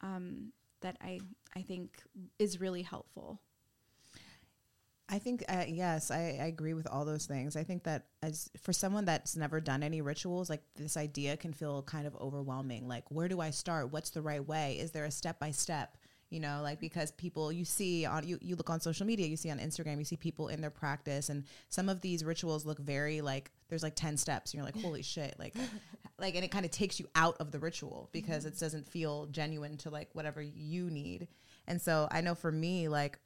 um, 0.00 0.52
that 0.80 0.96
I, 1.00 1.20
I 1.56 1.62
think 1.62 2.02
is 2.38 2.60
really 2.60 2.82
helpful. 2.82 3.40
I 5.10 5.18
think 5.18 5.42
uh, 5.48 5.64
yes, 5.66 6.10
I, 6.10 6.38
I 6.40 6.46
agree 6.46 6.74
with 6.74 6.86
all 6.86 7.04
those 7.04 7.24
things. 7.24 7.56
I 7.56 7.64
think 7.64 7.84
that 7.84 8.06
as 8.22 8.50
for 8.60 8.74
someone 8.74 9.06
that's 9.06 9.36
never 9.36 9.58
done 9.58 9.82
any 9.82 10.02
rituals, 10.02 10.50
like 10.50 10.62
this 10.76 10.98
idea 10.98 11.36
can 11.36 11.54
feel 11.54 11.82
kind 11.82 12.06
of 12.06 12.14
overwhelming. 12.16 12.86
Like, 12.86 13.04
where 13.10 13.28
do 13.28 13.40
I 13.40 13.50
start? 13.50 13.90
What's 13.90 14.10
the 14.10 14.20
right 14.20 14.46
way? 14.46 14.78
Is 14.78 14.90
there 14.90 15.06
a 15.06 15.10
step 15.10 15.38
by 15.38 15.50
step? 15.50 15.96
You 16.28 16.40
know, 16.40 16.60
like 16.62 16.78
because 16.78 17.10
people 17.12 17.50
you 17.50 17.64
see 17.64 18.04
on 18.04 18.28
you 18.28 18.38
you 18.42 18.54
look 18.54 18.68
on 18.68 18.80
social 18.80 19.06
media, 19.06 19.26
you 19.26 19.36
see 19.38 19.50
on 19.50 19.58
Instagram, 19.58 19.96
you 19.96 20.04
see 20.04 20.16
people 20.16 20.48
in 20.48 20.60
their 20.60 20.70
practice, 20.70 21.30
and 21.30 21.44
some 21.70 21.88
of 21.88 22.02
these 22.02 22.22
rituals 22.22 22.66
look 22.66 22.78
very 22.78 23.22
like 23.22 23.50
there's 23.70 23.82
like 23.82 23.96
ten 23.96 24.18
steps, 24.18 24.52
and 24.52 24.58
you're 24.58 24.66
like, 24.66 24.78
holy 24.82 25.00
shit, 25.02 25.36
like, 25.38 25.54
like, 26.18 26.34
and 26.34 26.44
it 26.44 26.50
kind 26.50 26.66
of 26.66 26.70
takes 26.70 27.00
you 27.00 27.08
out 27.14 27.38
of 27.40 27.50
the 27.50 27.58
ritual 27.58 28.10
because 28.12 28.44
it 28.44 28.58
doesn't 28.58 28.86
feel 28.86 29.24
genuine 29.26 29.78
to 29.78 29.88
like 29.88 30.10
whatever 30.12 30.42
you 30.42 30.90
need. 30.90 31.28
And 31.66 31.80
so 31.80 32.08
I 32.10 32.20
know 32.20 32.34
for 32.34 32.52
me, 32.52 32.88
like 32.88 33.18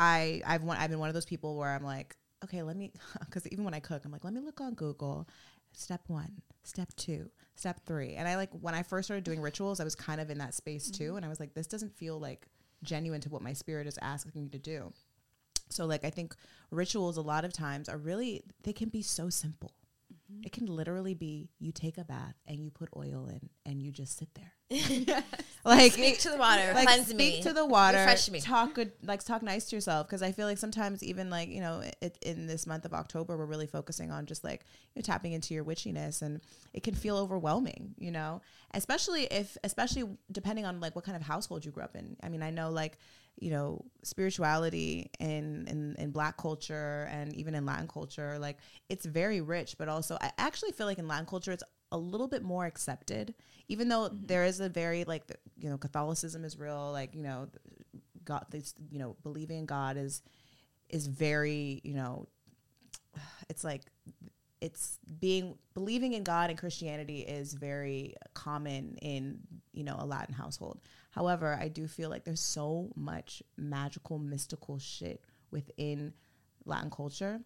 I 0.00 0.40
I've 0.46 0.62
one, 0.62 0.78
I've 0.78 0.90
been 0.90 0.98
one 0.98 1.08
of 1.08 1.14
those 1.14 1.26
people 1.26 1.56
where 1.56 1.68
I'm 1.68 1.84
like, 1.84 2.16
okay, 2.42 2.62
let 2.62 2.74
me 2.76 2.92
because 3.20 3.46
even 3.48 3.64
when 3.64 3.74
I 3.74 3.80
cook, 3.80 4.04
I'm 4.04 4.10
like, 4.10 4.24
let 4.24 4.32
me 4.32 4.40
look 4.40 4.60
on 4.60 4.74
Google. 4.74 5.28
Step 5.72 6.00
one, 6.08 6.42
step 6.64 6.88
two, 6.96 7.30
step 7.54 7.80
three, 7.86 8.14
and 8.14 8.26
I 8.26 8.34
like 8.34 8.50
when 8.50 8.74
I 8.74 8.82
first 8.82 9.06
started 9.06 9.22
doing 9.22 9.40
rituals, 9.40 9.78
I 9.78 9.84
was 9.84 9.94
kind 9.94 10.20
of 10.20 10.30
in 10.30 10.38
that 10.38 10.54
space 10.54 10.90
too, 10.90 11.08
mm-hmm. 11.08 11.16
and 11.18 11.26
I 11.26 11.28
was 11.28 11.38
like, 11.38 11.54
this 11.54 11.68
doesn't 11.68 11.94
feel 11.94 12.18
like 12.18 12.48
genuine 12.82 13.20
to 13.20 13.28
what 13.28 13.42
my 13.42 13.52
spirit 13.52 13.86
is 13.86 13.98
asking 14.02 14.42
me 14.42 14.48
to 14.48 14.58
do. 14.58 14.92
So 15.68 15.84
like 15.84 16.04
I 16.04 16.10
think 16.10 16.34
rituals 16.72 17.18
a 17.18 17.22
lot 17.22 17.44
of 17.44 17.52
times 17.52 17.88
are 17.88 17.98
really 17.98 18.42
they 18.64 18.72
can 18.72 18.88
be 18.88 19.02
so 19.02 19.28
simple. 19.28 19.74
Mm-hmm. 20.30 20.46
It 20.46 20.52
can 20.52 20.66
literally 20.66 21.14
be 21.14 21.50
you 21.58 21.72
take 21.72 21.98
a 21.98 22.04
bath 22.04 22.34
and 22.46 22.60
you 22.60 22.70
put 22.70 22.88
oil 22.96 23.28
in 23.28 23.50
and 23.66 23.82
you 23.82 23.90
just 23.90 24.18
sit 24.18 24.28
there. 24.34 24.52
like 25.64 25.92
Speak 25.92 26.18
to 26.20 26.30
the 26.30 26.36
water, 26.36 26.72
like 26.74 26.86
cleanse 26.86 27.08
speak 27.08 27.36
me, 27.36 27.42
to 27.42 27.52
the 27.52 27.66
water, 27.66 27.98
refresh 27.98 28.30
me. 28.30 28.40
talk 28.40 28.74
good, 28.74 28.92
like 29.02 29.24
talk 29.24 29.42
nice 29.42 29.66
to 29.66 29.76
yourself. 29.76 30.06
Because 30.06 30.22
I 30.22 30.30
feel 30.32 30.46
like 30.46 30.58
sometimes 30.58 31.02
even 31.02 31.28
like 31.28 31.48
you 31.48 31.60
know 31.60 31.82
it, 32.00 32.18
in 32.22 32.46
this 32.46 32.66
month 32.66 32.84
of 32.84 32.94
October, 32.94 33.36
we're 33.36 33.46
really 33.46 33.66
focusing 33.66 34.12
on 34.12 34.26
just 34.26 34.44
like 34.44 34.64
you 34.94 35.00
know, 35.00 35.02
tapping 35.02 35.32
into 35.32 35.54
your 35.54 35.64
witchiness, 35.64 36.22
and 36.22 36.40
it 36.72 36.82
can 36.84 36.94
feel 36.94 37.16
overwhelming. 37.16 37.94
You 37.98 38.12
know, 38.12 38.42
especially 38.72 39.24
if 39.24 39.56
especially 39.64 40.04
depending 40.30 40.64
on 40.66 40.78
like 40.78 40.94
what 40.94 41.04
kind 41.04 41.16
of 41.16 41.22
household 41.22 41.64
you 41.64 41.72
grew 41.72 41.82
up 41.82 41.96
in. 41.96 42.16
I 42.22 42.28
mean, 42.28 42.42
I 42.42 42.50
know 42.50 42.70
like 42.70 42.98
you 43.40 43.50
know 43.50 43.84
spirituality 44.02 45.10
in, 45.18 45.66
in 45.66 45.96
in 45.98 46.10
black 46.10 46.36
culture 46.36 47.08
and 47.10 47.34
even 47.34 47.54
in 47.54 47.66
latin 47.66 47.88
culture 47.88 48.38
like 48.38 48.58
it's 48.88 49.04
very 49.04 49.40
rich 49.40 49.76
but 49.78 49.88
also 49.88 50.16
i 50.20 50.30
actually 50.38 50.72
feel 50.72 50.86
like 50.86 50.98
in 50.98 51.08
latin 51.08 51.26
culture 51.26 51.50
it's 51.50 51.64
a 51.92 51.98
little 51.98 52.28
bit 52.28 52.42
more 52.42 52.66
accepted 52.66 53.34
even 53.68 53.88
though 53.88 54.08
mm-hmm. 54.08 54.26
there 54.26 54.44
is 54.44 54.60
a 54.60 54.68
very 54.68 55.04
like 55.04 55.26
the, 55.26 55.34
you 55.58 55.68
know 55.68 55.78
catholicism 55.78 56.44
is 56.44 56.58
real 56.58 56.92
like 56.92 57.14
you 57.14 57.22
know 57.22 57.48
god 58.24 58.44
this 58.50 58.74
you 58.90 58.98
know 58.98 59.16
believing 59.22 59.58
in 59.58 59.66
god 59.66 59.96
is 59.96 60.22
is 60.88 61.06
very 61.06 61.80
you 61.82 61.94
know 61.94 62.28
it's 63.48 63.64
like 63.64 63.82
it's 64.60 64.98
being 65.20 65.56
believing 65.74 66.12
in 66.12 66.22
God 66.22 66.50
and 66.50 66.58
Christianity 66.58 67.20
is 67.20 67.54
very 67.54 68.14
common 68.34 68.96
in 69.00 69.40
you 69.72 69.84
know 69.84 69.96
a 69.98 70.06
Latin 70.06 70.34
household. 70.34 70.80
However, 71.10 71.58
I 71.60 71.68
do 71.68 71.86
feel 71.86 72.08
like 72.08 72.24
there's 72.24 72.40
so 72.40 72.90
much 72.94 73.42
magical, 73.56 74.18
mystical 74.18 74.78
shit 74.78 75.24
within 75.50 76.12
Latin 76.64 76.90
culture, 76.90 77.40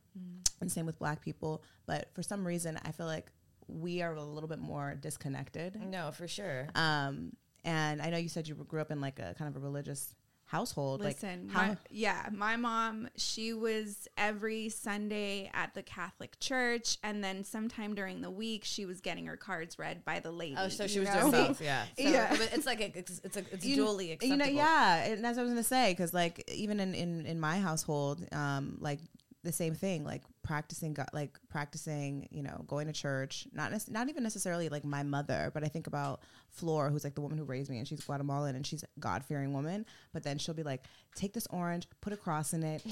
and 0.61 0.71
same 0.71 0.87
with 0.87 0.99
Black 0.99 1.23
people. 1.23 1.63
But 1.87 2.11
for 2.15 2.23
some 2.23 2.47
reason, 2.47 2.79
I 2.85 2.93
feel 2.93 3.07
like 3.07 3.31
we 3.67 4.03
are 4.03 4.15
a 4.15 4.23
little 4.23 4.49
bit 4.49 4.59
more 4.59 4.95
disconnected. 5.01 5.81
No, 5.81 6.11
for 6.13 6.29
sure. 6.29 6.69
Um, 6.75 7.33
and 7.65 8.03
I 8.03 8.11
know 8.11 8.19
you 8.19 8.29
said 8.29 8.47
you 8.47 8.55
grew 8.55 8.81
up 8.81 8.91
in 8.91 9.01
like 9.01 9.19
a 9.19 9.35
kind 9.39 9.49
of 9.49 9.57
a 9.57 9.65
religious 9.65 10.15
household. 10.55 11.01
Listen, 11.01 11.49
like 11.49 11.57
how? 11.57 11.69
my, 11.69 11.77
yeah, 11.91 12.29
my 12.33 12.57
mom, 12.57 13.09
she 13.17 13.53
was 13.53 14.07
every 14.17 14.69
Sunday 14.69 15.51
at 15.53 15.75
the 15.75 15.83
Catholic 15.83 16.39
church, 16.39 16.99
and 17.03 17.25
then 17.25 17.43
sometime 17.43 17.95
during 17.95 18.21
the 18.21 18.31
week, 18.31 18.63
she 18.65 18.87
was 18.87 19.01
getting 19.01 19.27
her 19.27 19.37
cards 19.37 19.79
read 19.79 20.05
by 20.05 20.21
the 20.21 20.31
lady. 20.31 20.55
Oh, 20.57 20.69
so 20.69 20.87
she 20.87 21.01
was 21.01 21.09
know? 21.09 21.31
doing 21.31 21.33
both. 21.33 21.61
Yeah. 21.65 21.85
So 21.99 22.09
yeah. 22.09 22.31
but 22.31 22.51
it's 22.53 22.67
like 22.67 22.81
a, 22.81 22.99
it's 22.99 23.21
it's, 23.25 23.37
a, 23.37 23.45
it's 23.51 23.65
you, 23.65 23.85
dually 23.85 24.13
acceptable. 24.13 24.47
You 24.47 24.53
know, 24.55 24.63
yeah, 24.63 25.05
and 25.05 25.25
that's 25.25 25.37
what 25.37 25.43
I 25.43 25.45
was 25.45 25.53
gonna 25.53 25.65
say 25.65 25.93
because 25.93 26.15
like 26.15 26.49
even 26.53 26.79
in 26.79 26.95
in 26.95 27.27
in 27.27 27.41
my 27.41 27.59
household, 27.59 28.25
um, 28.33 28.77
like 28.81 29.01
the 29.45 29.53
same 29.53 29.75
thing, 29.75 30.05
like 30.05 30.23
practicing, 30.43 30.95
God, 30.95 31.09
like 31.13 31.39
practicing, 31.49 32.27
you 32.31 32.43
know, 32.43 32.65
going 32.67 32.87
to 32.87 32.93
church. 32.93 33.47
Not 33.53 33.71
nec- 33.71 33.91
not 33.91 34.09
even 34.09 34.23
necessarily 34.23 34.69
like 34.69 34.85
my 34.85 35.03
mother, 35.03 35.51
but 35.55 35.63
I 35.63 35.69
think 35.69 35.87
about 35.87 36.23
Flora, 36.49 36.91
who's 36.91 37.05
like 37.05 37.15
the 37.15 37.21
woman 37.21 37.39
who 37.39 37.45
raised 37.45 37.71
me, 37.71 37.79
and 37.79 37.87
she's 37.87 38.03
Guatemalan 38.03 38.57
and 38.57 38.67
she's 38.67 38.83
a 38.83 38.87
God 38.99 39.25
fearing 39.25 39.53
woman. 39.53 39.85
But 40.13 40.23
then 40.23 40.39
she'll 40.39 40.55
be 40.55 40.63
like, 40.63 40.85
take 41.15 41.33
this 41.33 41.47
orange, 41.51 41.87
put 42.01 42.13
a 42.13 42.17
cross 42.17 42.55
in 42.55 42.63
it. 42.63 42.85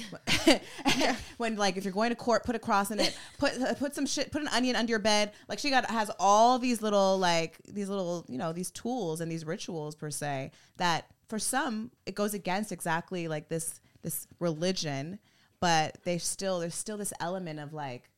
when 1.38 1.56
like 1.56 1.76
if 1.76 1.84
you're 1.84 1.92
going 1.92 2.10
to 2.10 2.16
court, 2.16 2.44
put 2.44 2.54
a 2.54 2.60
cross 2.60 2.90
in 2.90 3.00
it. 3.00 3.16
Put 3.38 3.60
uh, 3.60 3.74
put 3.74 3.94
some 3.94 4.06
shit, 4.06 4.30
put 4.30 4.42
an 4.42 4.48
onion 4.48 4.76
under 4.76 4.90
your 4.90 4.98
bed. 4.98 5.32
Like 5.48 5.58
she 5.58 5.70
got 5.70 5.90
has 5.90 6.10
all 6.20 6.58
these 6.58 6.82
little 6.82 7.18
like 7.18 7.58
these 7.66 7.88
little 7.88 8.24
you 8.28 8.38
know 8.38 8.52
these 8.52 8.70
tools 8.70 9.20
and 9.20 9.32
these 9.32 9.44
rituals 9.44 9.94
per 9.94 10.10
se 10.10 10.52
that 10.76 11.06
for 11.28 11.38
some 11.38 11.90
it 12.04 12.14
goes 12.14 12.34
against 12.34 12.72
exactly 12.72 13.26
like 13.26 13.48
this 13.48 13.80
this 14.02 14.26
religion 14.38 15.18
but 15.62 15.96
they 16.02 16.18
still 16.18 16.58
there's 16.58 16.74
still 16.74 16.98
this 16.98 17.12
element 17.20 17.60
of 17.60 17.72
like 17.72 18.10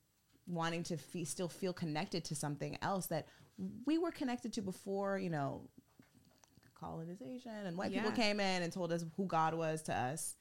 wanting 0.47 0.83
to 0.83 0.97
fe- 0.97 1.25
still 1.25 1.49
feel 1.49 1.75
connected 1.75 2.25
to 2.25 2.35
something 2.35 2.79
else 2.81 3.07
that 3.07 3.27
we 3.85 3.99
were 3.99 4.11
connected 4.11 4.51
to 4.55 4.63
before 4.63 5.19
you 5.19 5.29
know 5.29 5.61
colonization 6.81 7.53
and 7.67 7.77
white 7.77 7.93
people 7.93 8.11
came 8.13 8.41
in 8.41 8.63
and 8.63 8.73
told 8.73 8.91
us 8.91 9.05
who 9.17 9.27
god 9.27 9.55
was 9.55 9.83
to 9.83 9.95
us. 9.95 10.37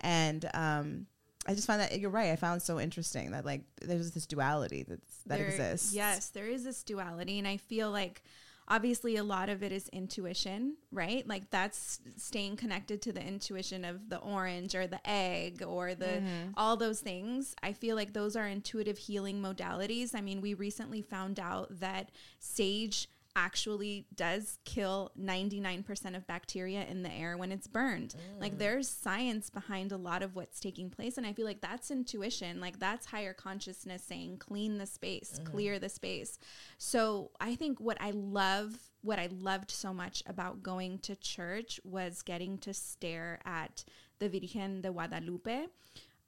And 0.00 0.48
um 0.54 1.06
i 1.46 1.54
just 1.54 1.66
find 1.66 1.80
that 1.80 2.00
you're 2.00 2.10
right 2.10 2.30
i 2.32 2.36
found 2.36 2.60
it 2.60 2.64
so 2.64 2.80
interesting 2.80 3.30
that 3.32 3.44
like 3.44 3.62
there's 3.82 4.10
this 4.12 4.26
duality 4.26 4.82
that's, 4.82 5.22
that 5.26 5.38
There- 5.38 5.46
exists. 5.46 5.92
Yes, 5.94 6.30
there 6.30 6.46
is 6.46 6.64
this 6.64 6.82
duality, 6.82 7.38
and 7.38 7.46
I 7.46 7.58
feel 7.58 7.90
like 7.90 8.22
obviously 8.68 9.16
a 9.16 9.22
lot 9.24 9.48
of 9.48 9.62
it 9.62 9.70
is 9.72 9.88
intuition, 9.90 10.76
right? 10.90 11.26
Like 11.26 11.50
that's 11.50 12.00
staying 12.16 12.56
connected 12.56 13.00
to 13.02 13.12
the 13.12 13.22
intuition 13.22 13.84
of 13.84 14.08
the 14.08 14.18
orange 14.18 14.74
or 14.74 14.86
the 14.86 15.00
egg 15.08 15.62
or 15.62 15.94
the 15.94 16.20
Mhm. 16.22 16.52
all 16.56 16.76
those 16.76 17.00
things. 17.00 17.54
I 17.62 17.72
feel 17.72 17.94
like 17.96 18.12
those 18.12 18.34
are 18.36 18.46
intuitive 18.46 18.98
healing 18.98 19.40
modalities. 19.40 20.14
I 20.14 20.20
mean, 20.20 20.40
we 20.40 20.54
recently 20.54 21.02
found 21.02 21.38
out 21.38 21.78
that 21.80 22.10
sage 22.40 23.08
actually 23.36 24.06
does 24.14 24.58
kill 24.64 25.12
99% 25.20 26.16
of 26.16 26.26
bacteria 26.26 26.84
in 26.86 27.02
the 27.02 27.12
air 27.12 27.36
when 27.36 27.52
it's 27.52 27.66
burned. 27.66 28.16
Like 28.40 28.54
mm. 28.54 28.58
there's 28.58 28.88
science 28.88 29.50
behind 29.50 29.92
a 29.92 29.96
lot 29.96 30.22
of 30.22 30.34
what's 30.34 30.58
taking 30.58 30.90
place 30.90 31.18
and 31.18 31.26
I 31.26 31.34
feel 31.34 31.44
like 31.44 31.60
that's 31.60 31.90
intuition. 31.90 32.60
Like 32.60 32.78
that's 32.78 33.06
higher 33.06 33.34
consciousness 33.34 34.02
saying 34.02 34.38
clean 34.38 34.78
the 34.78 34.86
space, 34.86 35.38
mm. 35.40 35.44
clear 35.44 35.78
the 35.78 35.90
space. 35.90 36.38
So, 36.78 37.30
I 37.40 37.54
think 37.54 37.78
what 37.78 37.98
I 38.00 38.10
love 38.10 38.78
what 39.02 39.18
I 39.18 39.28
loved 39.30 39.70
so 39.70 39.94
much 39.94 40.22
about 40.26 40.62
going 40.62 40.98
to 41.00 41.14
church 41.14 41.78
was 41.84 42.22
getting 42.22 42.58
to 42.58 42.74
stare 42.74 43.38
at 43.44 43.84
the 44.18 44.28
Virgen 44.28 44.80
de 44.80 44.90
Guadalupe 44.90 45.66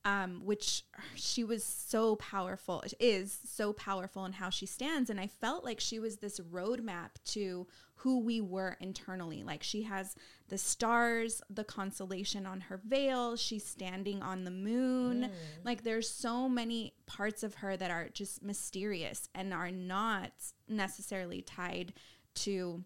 um, 0.05 0.43
which 0.45 0.85
she 1.15 1.45
was 1.45 1.65
so 1.65 2.17
powerful, 2.17 2.83
is 3.01 3.39
so 3.45 3.73
powerful 3.73 4.25
in 4.25 4.33
how 4.33 4.51
she 4.51 4.67
stands. 4.67 5.11
And 5.11 5.21
I 5.21 5.27
felt 5.27 5.65
like 5.65 5.81
she 5.81 5.99
was 5.99 6.17
this 6.19 6.41
roadmap 6.41 7.11
to 7.27 7.67
who 7.97 8.21
we 8.21 8.41
were 8.41 8.77
internally. 8.81 9.43
Like 9.43 9.63
she 9.63 9.83
has 9.83 10.15
the 10.49 10.57
stars, 10.59 11.43
the 11.51 11.65
constellation 11.65 12.47
on 12.47 12.61
her 12.63 12.81
veil, 12.85 13.37
she's 13.37 13.67
standing 13.67 14.23
on 14.23 14.45
the 14.45 14.53
moon. 14.53 15.31
Like 15.65 15.83
there's 15.83 16.09
so 16.09 16.49
many 16.49 16.95
parts 17.07 17.43
of 17.43 17.57
her 17.57 17.77
that 17.77 17.91
are 17.91 18.09
just 18.09 18.43
mysterious 18.43 19.29
and 19.35 19.53
are 19.53 19.73
not 19.73 20.31
necessarily 20.69 21.43
tied 21.43 21.93
to 22.37 22.85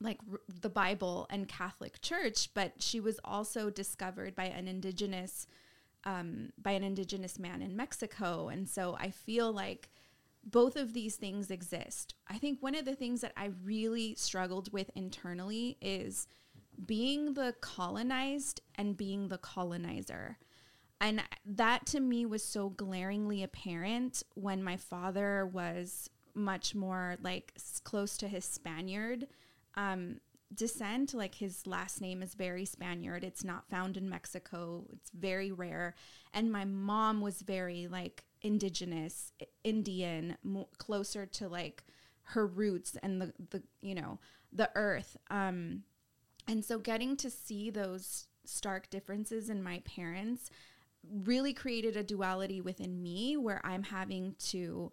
like 0.00 0.18
r- 0.30 0.40
the 0.60 0.70
Bible 0.70 1.26
and 1.30 1.48
Catholic 1.48 2.00
Church, 2.00 2.50
but 2.54 2.74
she 2.78 3.00
was 3.00 3.18
also 3.24 3.70
discovered 3.70 4.36
by 4.36 4.44
an 4.44 4.68
indigenous 4.68 5.48
um, 6.04 6.50
by 6.60 6.72
an 6.72 6.84
indigenous 6.84 7.38
man 7.38 7.62
in 7.62 7.76
Mexico, 7.76 8.48
and 8.48 8.68
so 8.68 8.96
I 8.98 9.10
feel 9.10 9.52
like 9.52 9.88
both 10.44 10.76
of 10.76 10.94
these 10.94 11.16
things 11.16 11.50
exist. 11.50 12.14
I 12.28 12.38
think 12.38 12.62
one 12.62 12.74
of 12.74 12.84
the 12.84 12.94
things 12.94 13.20
that 13.20 13.32
I 13.36 13.50
really 13.64 14.14
struggled 14.14 14.72
with 14.72 14.90
internally 14.94 15.76
is 15.80 16.26
being 16.86 17.34
the 17.34 17.54
colonized 17.60 18.60
and 18.76 18.96
being 18.96 19.28
the 19.28 19.38
colonizer. 19.38 20.38
And 21.00 21.22
that 21.44 21.86
to 21.86 22.00
me 22.00 22.26
was 22.26 22.44
so 22.44 22.70
glaringly 22.70 23.42
apparent 23.42 24.22
when 24.34 24.62
my 24.62 24.76
father 24.76 25.46
was 25.46 26.10
much 26.34 26.74
more 26.74 27.16
like 27.22 27.52
close 27.84 28.16
to 28.18 28.28
his 28.28 28.44
Spaniard 28.44 29.26
um, 29.74 30.20
descent. 30.54 31.14
Like 31.14 31.34
his 31.34 31.66
last 31.66 32.00
name 32.00 32.22
is 32.22 32.34
very 32.34 32.64
Spaniard. 32.64 33.24
It's 33.24 33.44
not 33.44 33.68
found 33.68 33.96
in 33.96 34.08
Mexico. 34.08 34.86
It's 34.92 35.10
very 35.10 35.52
rare. 35.52 35.94
And 36.32 36.50
my 36.50 36.64
mom 36.64 37.20
was 37.20 37.42
very 37.42 37.86
like 37.86 38.24
indigenous, 38.42 39.32
Indian, 39.64 40.36
mo- 40.42 40.68
closer 40.78 41.26
to 41.26 41.48
like 41.48 41.84
her 42.22 42.46
roots 42.46 42.96
and 43.02 43.20
the 43.20 43.32
the 43.50 43.62
you 43.80 43.94
know 43.94 44.18
the 44.52 44.70
earth. 44.74 45.16
Um, 45.30 45.82
and 46.46 46.64
so 46.64 46.78
getting 46.78 47.16
to 47.18 47.30
see 47.30 47.70
those 47.70 48.26
stark 48.44 48.88
differences 48.90 49.50
in 49.50 49.62
my 49.62 49.82
parents 49.84 50.50
really 51.08 51.52
created 51.52 51.96
a 51.96 52.02
duality 52.02 52.60
within 52.60 53.02
me 53.02 53.36
where 53.36 53.60
I'm 53.64 53.84
having 53.84 54.34
to 54.48 54.92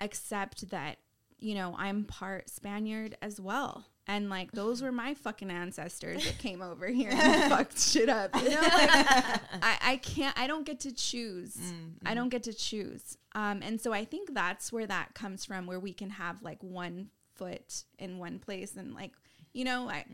accept 0.00 0.70
that, 0.70 0.98
you 1.38 1.54
know, 1.54 1.74
I'm 1.78 2.04
part 2.04 2.50
Spaniard 2.50 3.16
as 3.22 3.40
well. 3.40 3.86
And 4.06 4.28
like 4.28 4.52
those 4.52 4.82
were 4.82 4.92
my 4.92 5.14
fucking 5.14 5.50
ancestors 5.50 6.24
that 6.24 6.38
came 6.38 6.60
over 6.60 6.86
here 6.88 7.10
and 7.10 7.50
fucked 7.50 7.78
shit 7.78 8.08
up. 8.08 8.34
You 8.36 8.50
know, 8.50 8.60
like 8.60 8.70
I, 9.62 9.78
I 9.82 10.00
can't 10.02 10.38
I 10.38 10.46
don't 10.46 10.66
get 10.66 10.80
to 10.80 10.92
choose. 10.92 11.58
I 12.04 12.14
don't 12.14 12.28
get 12.28 12.42
to 12.44 12.52
choose. 12.52 13.16
Um 13.34 13.62
and 13.62 13.80
so 13.80 13.92
I 13.92 14.04
think 14.04 14.34
that's 14.34 14.72
where 14.72 14.86
that 14.86 15.14
comes 15.14 15.44
from 15.44 15.66
where 15.66 15.80
we 15.80 15.94
can 15.94 16.10
have 16.10 16.42
like 16.42 16.62
one 16.62 17.08
foot 17.34 17.84
in 17.98 18.18
one 18.18 18.38
place 18.38 18.76
and 18.76 18.94
like, 18.94 19.12
you 19.54 19.64
know, 19.64 19.88
I 19.88 20.04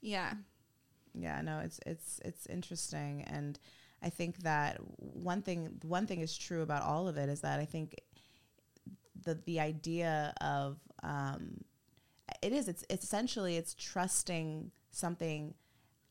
yeah. 0.00 0.32
yeah 1.14 1.40
no 1.42 1.60
it's 1.60 1.78
it's 1.86 2.20
it's 2.24 2.46
interesting 2.46 3.22
and 3.28 3.58
i 4.02 4.08
think 4.08 4.38
that 4.38 4.78
one 4.98 5.42
thing 5.42 5.78
one 5.82 6.06
thing 6.06 6.20
is 6.20 6.36
true 6.36 6.62
about 6.62 6.82
all 6.82 7.06
of 7.06 7.16
it 7.16 7.28
is 7.28 7.40
that 7.42 7.60
i 7.60 7.64
think 7.64 7.94
the 9.24 9.38
the 9.46 9.60
idea 9.60 10.34
of 10.40 10.78
um 11.02 11.58
it 12.42 12.52
is 12.52 12.68
it's, 12.68 12.84
it's 12.88 13.04
essentially 13.04 13.56
it's 13.56 13.74
trusting 13.74 14.70
something 14.90 15.54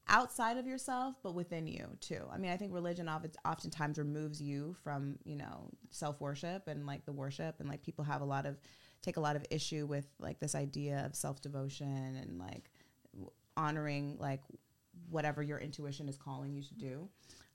outside 0.07 0.57
of 0.57 0.67
yourself, 0.67 1.15
but 1.23 1.33
within 1.33 1.67
you 1.67 1.87
too. 1.99 2.21
I 2.31 2.37
mean, 2.37 2.51
I 2.51 2.57
think 2.57 2.73
religion 2.73 3.07
oft- 3.07 3.37
oftentimes 3.45 3.97
removes 3.97 4.41
you 4.41 4.75
from, 4.83 5.17
you 5.23 5.35
know, 5.35 5.69
self 5.91 6.19
worship 6.19 6.67
and 6.67 6.85
like 6.85 7.05
the 7.05 7.13
worship. 7.13 7.59
And 7.59 7.69
like 7.69 7.83
people 7.83 8.03
have 8.03 8.21
a 8.21 8.25
lot 8.25 8.45
of, 8.45 8.57
take 9.01 9.17
a 9.17 9.21
lot 9.21 9.35
of 9.35 9.45
issue 9.49 9.85
with 9.85 10.07
like 10.19 10.39
this 10.39 10.55
idea 10.55 11.03
of 11.05 11.15
self 11.15 11.41
devotion 11.41 12.17
and 12.21 12.37
like 12.37 12.69
w- 13.13 13.31
honoring 13.55 14.17
like 14.19 14.41
whatever 15.09 15.41
your 15.41 15.59
intuition 15.59 16.09
is 16.09 16.17
calling 16.17 16.53
you 16.53 16.61
to 16.63 16.73
do. 16.73 17.09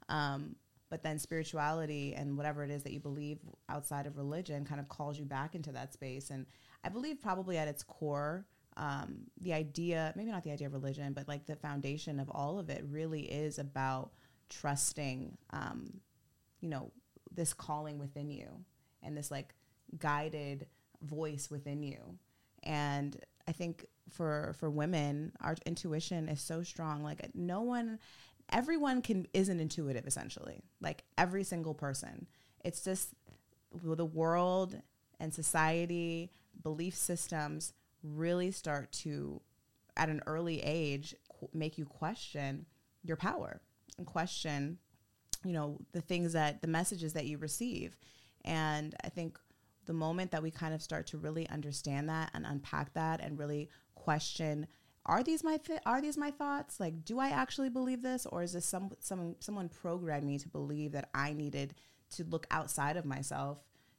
Um, 0.09 0.57
but 0.91 1.03
then 1.03 1.19
spirituality 1.19 2.15
and 2.15 2.37
whatever 2.37 2.65
it 2.65 2.71
is 2.71 2.83
that 2.85 2.93
you 2.93 3.01
believe 3.01 3.39
outside 3.69 4.07
of 4.07 4.17
religion 4.17 4.65
kind 4.65 4.81
of 4.81 4.89
calls 4.89 5.19
you 5.19 5.27
back 5.27 5.55
into 5.55 5.71
that 5.73 5.93
space. 5.93 6.31
And 6.31 6.47
I 6.85 6.89
believe 6.89 7.21
probably 7.21 7.59
at 7.59 7.69
its 7.69 7.83
core, 7.83 8.47
um, 8.77 9.25
the 9.41 9.53
idea, 9.53 10.13
maybe 10.17 10.31
not 10.31 10.45
the 10.45 10.53
idea 10.53 10.69
of 10.69 10.73
religion, 10.73 11.13
but 11.13 11.27
like 11.27 11.47
the 11.47 11.57
foundation 11.57 12.21
of 12.21 12.31
all 12.31 12.59
of 12.59 12.71
it 12.71 12.85
really 12.89 13.23
is 13.23 13.59
about 13.59 14.13
trusting, 14.49 15.37
um, 15.51 16.01
you 16.61 16.69
know, 16.69 16.93
this 17.35 17.53
calling 17.53 17.99
within 17.99 18.31
you 18.31 18.65
and 19.03 19.17
this 19.17 19.31
like 19.31 19.55
guided 19.99 20.67
voice 21.03 21.51
within 21.51 21.83
you. 21.83 22.19
And 22.63 23.17
I 23.47 23.53
think 23.53 23.87
for 24.11 24.55
for 24.59 24.71
women, 24.71 25.33
our 25.41 25.57
intuition 25.67 26.29
is 26.29 26.41
so 26.41 26.63
strong. 26.63 27.03
Like 27.03 27.35
no 27.35 27.63
one, 27.63 27.99
everyone 28.51 29.03
can 29.03 29.27
isn't 29.33 29.61
intuitive 29.61 30.07
essentially. 30.07 30.63
Like 30.81 31.05
every 31.17 31.45
single 31.45 31.75
person. 31.75 32.27
It's 32.65 32.83
just 32.83 33.15
the 33.83 34.05
world 34.05 34.81
and 35.21 35.33
society, 35.33 36.31
belief 36.63 36.95
systems 36.95 37.73
really 38.03 38.51
start 38.51 38.93
to, 38.93 39.41
at 39.97 40.09
an 40.09 40.23
early 40.27 40.61
age, 40.63 41.15
qu- 41.29 41.49
make 41.53 41.79
you 41.79 41.85
question 41.85 42.67
your 43.03 43.17
power 43.17 43.61
and 43.97 44.07
question, 44.07 44.79
you 45.45 45.53
know, 45.53 45.79
the 45.93 46.01
things 46.01 46.33
that 46.33 46.61
the 46.63 46.69
messages 46.69 47.13
that 47.13 47.27
you 47.27 47.39
receive. 47.39 47.97
And 48.45 48.95
I 49.05 49.09
think 49.09 49.39
the 49.87 49.93
moment 49.93 50.31
that 50.31 50.43
we 50.43 50.51
kind 50.51 50.75
of 50.75 50.83
start 50.83 51.07
to 51.09 51.19
really 51.19 51.49
understand 51.49 52.09
that 52.09 52.31
and 52.35 52.47
unpack 52.47 52.93
that 52.95 53.21
and 53.21 53.39
really 53.39 53.71
question 53.95 54.67
are 55.07 55.23
these 55.23 55.43
my 55.43 55.59
are 55.87 56.03
these 56.03 56.19
my 56.19 56.31
thoughts 56.31 56.79
like 56.79 57.05
do 57.05 57.19
i 57.19 57.31
actually 57.31 57.71
believe 57.71 58.03
this 58.03 58.27
or 58.27 58.43
is 58.43 58.53
this 58.53 58.67
some 58.67 58.91
some 59.01 59.35
someone 59.41 59.69
programmed 59.69 60.25
me 60.25 60.39
to 60.39 60.49
believe 60.49 60.93
that 60.93 61.09
i 61.15 61.33
needed 61.33 61.75
to 62.11 62.23
look 62.25 62.47
outside 62.51 62.97
of 62.97 63.07
myself 63.07 63.59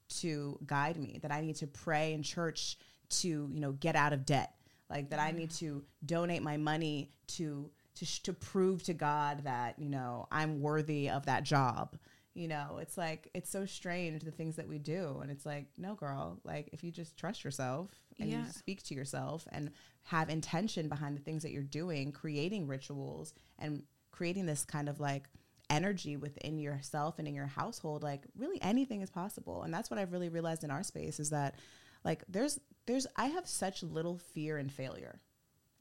to 0.10 0.57
guide 0.66 0.97
me 0.97 1.20
that 1.22 1.32
i 1.32 1.41
need 1.41 1.55
to 1.55 1.68
pray 1.68 2.14
in 2.14 2.24
church 2.24 2.78
to 3.10 3.28
you 3.28 3.60
know 3.60 3.72
get 3.74 3.95
out 3.95 4.14
of 4.14 4.26
debt. 4.26 4.53
Like 4.89 5.10
that 5.12 5.20
i 5.20 5.32
need 5.32 5.51
to 5.51 5.84
donate 6.05 6.41
my 6.43 6.57
money 6.57 7.12
to 7.38 7.70
to 7.95 8.05
sh- 8.05 8.20
to 8.24 8.34
prove 8.34 8.84
to 8.84 8.93
god 8.93 9.43
that 9.43 9.78
you 9.80 9.89
know 9.89 10.28
i'm 10.32 10.62
worthy 10.62 11.10
of 11.10 11.26
that 11.28 11.43
job. 11.43 11.97
You 12.36 12.47
know 12.47 12.78
it's 12.82 12.97
like 12.97 13.30
it's 13.34 13.49
so 13.49 13.66
strange 13.66 14.24
the 14.24 14.32
things 14.32 14.55
that 14.55 14.68
we 14.68 14.80
do. 14.80 15.20
And 15.22 15.30
it's 15.32 15.45
like 15.45 15.66
no 15.78 15.93
girl 15.95 16.39
like 16.43 16.70
if 16.72 16.84
you 16.84 16.91
just 16.91 17.18
trust 17.18 17.43
yourself 17.43 17.89
and 18.20 18.30
Yeah. 18.30 18.45
you 18.45 18.51
speak 18.51 18.82
to 18.84 18.93
yourself 18.95 19.47
and 19.51 19.72
have 20.03 20.30
intention 20.30 20.88
behind 20.88 21.18
the 21.18 21.22
things 21.22 21.43
that 21.43 21.51
you're 21.51 21.64
doing 21.64 22.12
creating 22.12 22.68
rituals 22.68 23.34
and 23.57 23.84
creating 24.12 24.45
this 24.45 24.64
kind 24.66 24.88
of 24.89 24.99
like 24.99 25.28
energy 25.70 26.17
within 26.17 26.57
yourself 26.57 27.20
and 27.20 27.28
in 27.28 27.36
your 27.36 27.45
household 27.45 28.03
like 28.03 28.24
really 28.38 28.61
anything 28.61 29.01
is 29.01 29.09
possible. 29.09 29.63
And 29.63 29.74
that's 29.74 29.89
what 29.89 29.99
i've 29.99 30.11
really 30.11 30.30
realized 30.30 30.63
in 30.63 30.72
our 30.72 30.84
space 30.84 31.20
is 31.20 31.30
that 31.30 31.55
like 32.03 32.24
there's 32.28 32.59
there's 32.86 33.07
i 33.15 33.26
have 33.26 33.47
such 33.47 33.84
little 33.84 34.17
fear 34.17 34.57
and 34.57 34.72
failure 34.72 35.20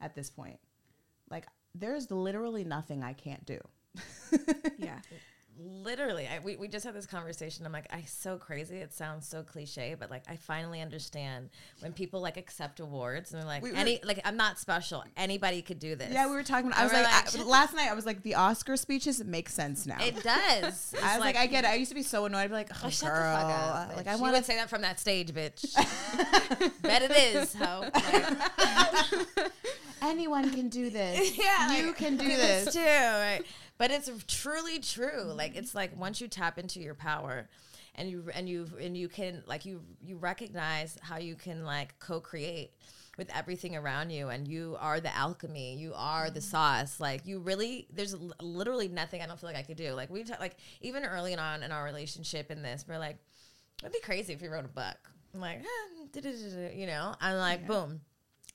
at 0.01 0.15
this 0.15 0.29
point. 0.29 0.59
Like 1.29 1.47
there's 1.75 2.09
literally 2.11 2.63
nothing 2.63 3.03
i 3.03 3.13
can't 3.13 3.45
do. 3.45 3.59
Yeah. 4.77 4.99
Literally 5.61 6.25
I, 6.27 6.39
we, 6.39 6.55
we 6.55 6.67
just 6.67 6.85
had 6.85 6.93
this 6.93 7.05
conversation 7.05 7.65
i'm 7.65 7.71
like 7.71 7.87
i 7.93 8.01
so 8.03 8.37
crazy 8.37 8.77
it 8.77 8.93
sounds 8.93 9.27
so 9.27 9.43
cliche 9.43 9.95
but 9.99 10.09
like 10.09 10.23
i 10.29 10.35
finally 10.37 10.81
understand 10.81 11.49
when 11.81 11.91
people 11.91 12.21
like 12.21 12.37
accept 12.37 12.79
awards 12.79 13.31
and 13.33 13.41
they're 13.41 13.47
like 13.47 13.61
We 13.61 13.71
were- 13.71 13.77
any 13.77 13.99
like 14.03 14.21
i'm 14.23 14.37
not 14.37 14.57
special 14.59 15.03
anybody 15.17 15.61
could 15.61 15.79
do 15.79 15.95
this 15.95 16.13
Yeah, 16.13 16.27
we 16.27 16.33
were 16.35 16.43
talking. 16.43 16.67
About, 16.67 16.79
I 16.79 16.83
was 16.83 16.93
we're 16.93 17.03
like, 17.03 17.35
I, 17.39 17.43
last 17.43 17.73
night. 17.75 17.89
I 17.89 17.93
was 17.93 18.05
like, 18.05 18.23
the 18.23 18.35
Oscar 18.35 18.77
speeches 18.77 19.23
make 19.23 19.49
sense 19.49 19.85
now. 19.85 19.97
It 19.99 20.15
does. 20.23 20.93
I 21.03 21.17
was 21.17 21.19
like, 21.19 21.19
like- 21.19 21.37
I 21.37 21.47
get 21.47 21.63
it. 21.65 21.67
I 21.69 21.75
used 21.75 21.89
to 21.89 21.95
be 21.95 22.03
so 22.03 22.25
annoyed. 22.25 22.39
I'd 22.39 22.47
be 22.47 22.53
like, 22.53 22.69
oh, 22.73 22.81
Oh, 22.85 22.89
shut 22.89 23.09
girl, 23.11 23.35
the 23.35 23.41
fuck 23.41 23.89
up. 23.89 23.95
like. 23.97 24.07
I 24.07 24.15
want 24.15 24.35
to 24.35 24.43
say 24.43 24.55
that 24.55 24.69
from 24.69 24.81
that 24.83 24.99
stage, 24.99 25.31
bitch. 25.33 25.73
Bet 26.81 27.01
it 27.03 27.11
is, 27.11 27.53
ho. 27.55 27.83
Like, 27.93 29.51
Anyone 30.01 30.51
can 30.51 30.69
do 30.69 30.89
this. 30.89 31.37
yeah, 31.37 31.75
you 31.77 31.87
like, 31.87 31.97
can 31.97 32.15
do 32.17 32.23
do 32.23 32.35
this. 32.37 32.73
too. 32.73 32.79
Right? 32.79 33.41
But 33.79 33.89
it's 33.89 34.11
truly 34.27 34.77
true. 34.79 35.23
Like 35.23 35.55
it's 35.55 35.73
like 35.73 35.97
once 35.97 36.21
you 36.21 36.27
tap 36.27 36.59
into 36.59 36.79
your 36.79 36.93
power, 36.93 37.47
and 37.95 38.09
you 38.09 38.23
and 38.33 38.47
you 38.47 38.67
and 38.79 38.95
you 38.95 39.09
can 39.09 39.43
like 39.45 39.65
you 39.65 39.81
you 40.01 40.17
recognize 40.17 40.97
how 41.01 41.17
you 41.17 41.35
can 41.35 41.65
like 41.65 41.97
co-create 41.99 42.71
with 43.17 43.29
everything 43.35 43.75
around 43.75 44.09
you 44.09 44.29
and 44.29 44.47
you 44.47 44.77
are 44.79 45.01
the 45.01 45.13
alchemy 45.13 45.75
you 45.75 45.93
are 45.95 46.29
the 46.29 46.39
sauce. 46.41 46.99
Like 46.99 47.25
you 47.25 47.39
really 47.39 47.87
there's 47.91 48.13
l- 48.13 48.31
literally 48.41 48.87
nothing 48.87 49.21
i 49.21 49.25
don't 49.25 49.37
feel 49.39 49.49
like 49.49 49.57
i 49.59 49.63
could 49.63 49.77
do. 49.77 49.93
Like 49.93 50.09
we 50.09 50.23
ta- 50.23 50.37
like 50.39 50.55
even 50.81 51.03
early 51.03 51.35
on 51.35 51.63
in 51.63 51.71
our 51.71 51.83
relationship 51.83 52.51
in 52.51 52.61
this 52.61 52.85
we're 52.87 52.97
like 52.97 53.17
it'd 53.81 53.91
be 53.91 53.99
crazy 53.99 54.33
if 54.33 54.41
we 54.41 54.47
wrote 54.47 54.65
a 54.65 54.69
book. 54.69 54.97
I'm 55.33 55.41
like 55.41 55.59
eh, 55.59 56.71
you 56.73 56.87
know? 56.87 57.13
I'm 57.19 57.37
like 57.37 57.67
boom. 57.67 58.01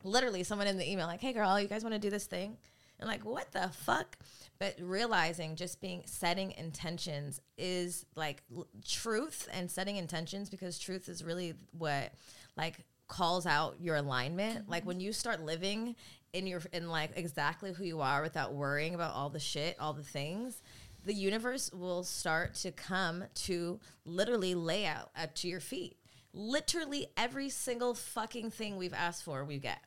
Literally 0.03 0.43
someone 0.43 0.67
in 0.67 0.79
the 0.79 0.91
email 0.91 1.07
like 1.07 1.21
hey 1.21 1.35
girl 1.35 1.61
you 1.61 1.69
guys 1.69 1.83
want 1.83 1.95
to 1.95 2.01
do 2.01 2.11
this 2.11 2.25
thing 2.25 2.57
and 3.05 3.11
like 3.11 3.25
what 3.25 3.53
the 3.53 3.69
fuck 3.73 4.17
but 4.59 4.75
realizing 4.81 5.57
just 5.57 5.81
being 5.81 6.03
setting 6.07 6.53
intentions 6.53 7.41
is 7.59 8.07
like 8.17 8.43
l- 8.57 8.67
truth 8.87 9.47
and 9.53 9.71
setting 9.71 9.97
intentions 9.97 10.49
because 10.49 10.79
truth 10.79 11.09
is 11.09 11.23
really 11.23 11.55
what 11.77 12.13
like 12.57 12.85
calls 13.09 13.45
out 13.47 13.77
your 13.81 13.97
alignment 13.97 14.69
like 14.69 14.87
when 14.87 15.01
you 15.01 15.13
start 15.13 15.43
living 15.43 15.95
in 16.33 16.47
your 16.47 16.63
in 16.73 16.89
like 16.89 17.11
exactly 17.17 17.73
who 17.73 17.85
you 17.85 18.01
are 18.01 18.23
without 18.23 18.55
worrying 18.55 18.95
about 18.95 19.15
all 19.15 19.29
the 19.29 19.39
shit 19.39 19.77
all 19.79 19.93
the 19.93 20.03
things 20.03 20.63
the 21.05 21.13
universe 21.13 21.71
will 21.75 22.03
start 22.03 22.55
to 22.55 22.73
come 22.73 23.23
to 23.35 23.79
literally 24.07 24.55
lay 24.55 24.87
out 24.87 25.11
at 25.15 25.37
to 25.37 25.47
your 25.49 25.61
feet 25.61 25.99
literally 26.33 27.07
every 27.19 27.51
single 27.51 27.93
fucking 27.93 28.51
thing 28.51 28.77
we've 28.79 28.95
asked 28.95 29.23
for 29.25 29.45
we 29.45 29.59
get 29.59 29.81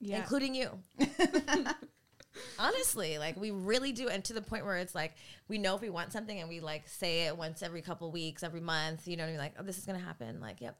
Yeah. 0.00 0.16
including 0.18 0.54
you. 0.54 0.70
Honestly, 2.58 3.18
like 3.18 3.36
we 3.36 3.50
really 3.50 3.92
do, 3.92 4.08
and 4.08 4.24
to 4.24 4.32
the 4.32 4.42
point 4.42 4.64
where 4.64 4.76
it's 4.76 4.94
like 4.94 5.14
we 5.48 5.58
know 5.58 5.74
if 5.74 5.80
we 5.80 5.90
want 5.90 6.12
something, 6.12 6.38
and 6.38 6.48
we 6.48 6.60
like 6.60 6.88
say 6.88 7.26
it 7.26 7.36
once 7.36 7.62
every 7.62 7.82
couple 7.82 8.10
weeks, 8.10 8.42
every 8.42 8.60
month. 8.60 9.06
You 9.06 9.16
know, 9.16 9.24
and 9.24 9.32
you're 9.32 9.42
like, 9.42 9.54
oh, 9.58 9.62
this 9.62 9.78
is 9.78 9.84
gonna 9.84 9.98
happen. 9.98 10.40
Like, 10.40 10.60
yep, 10.60 10.76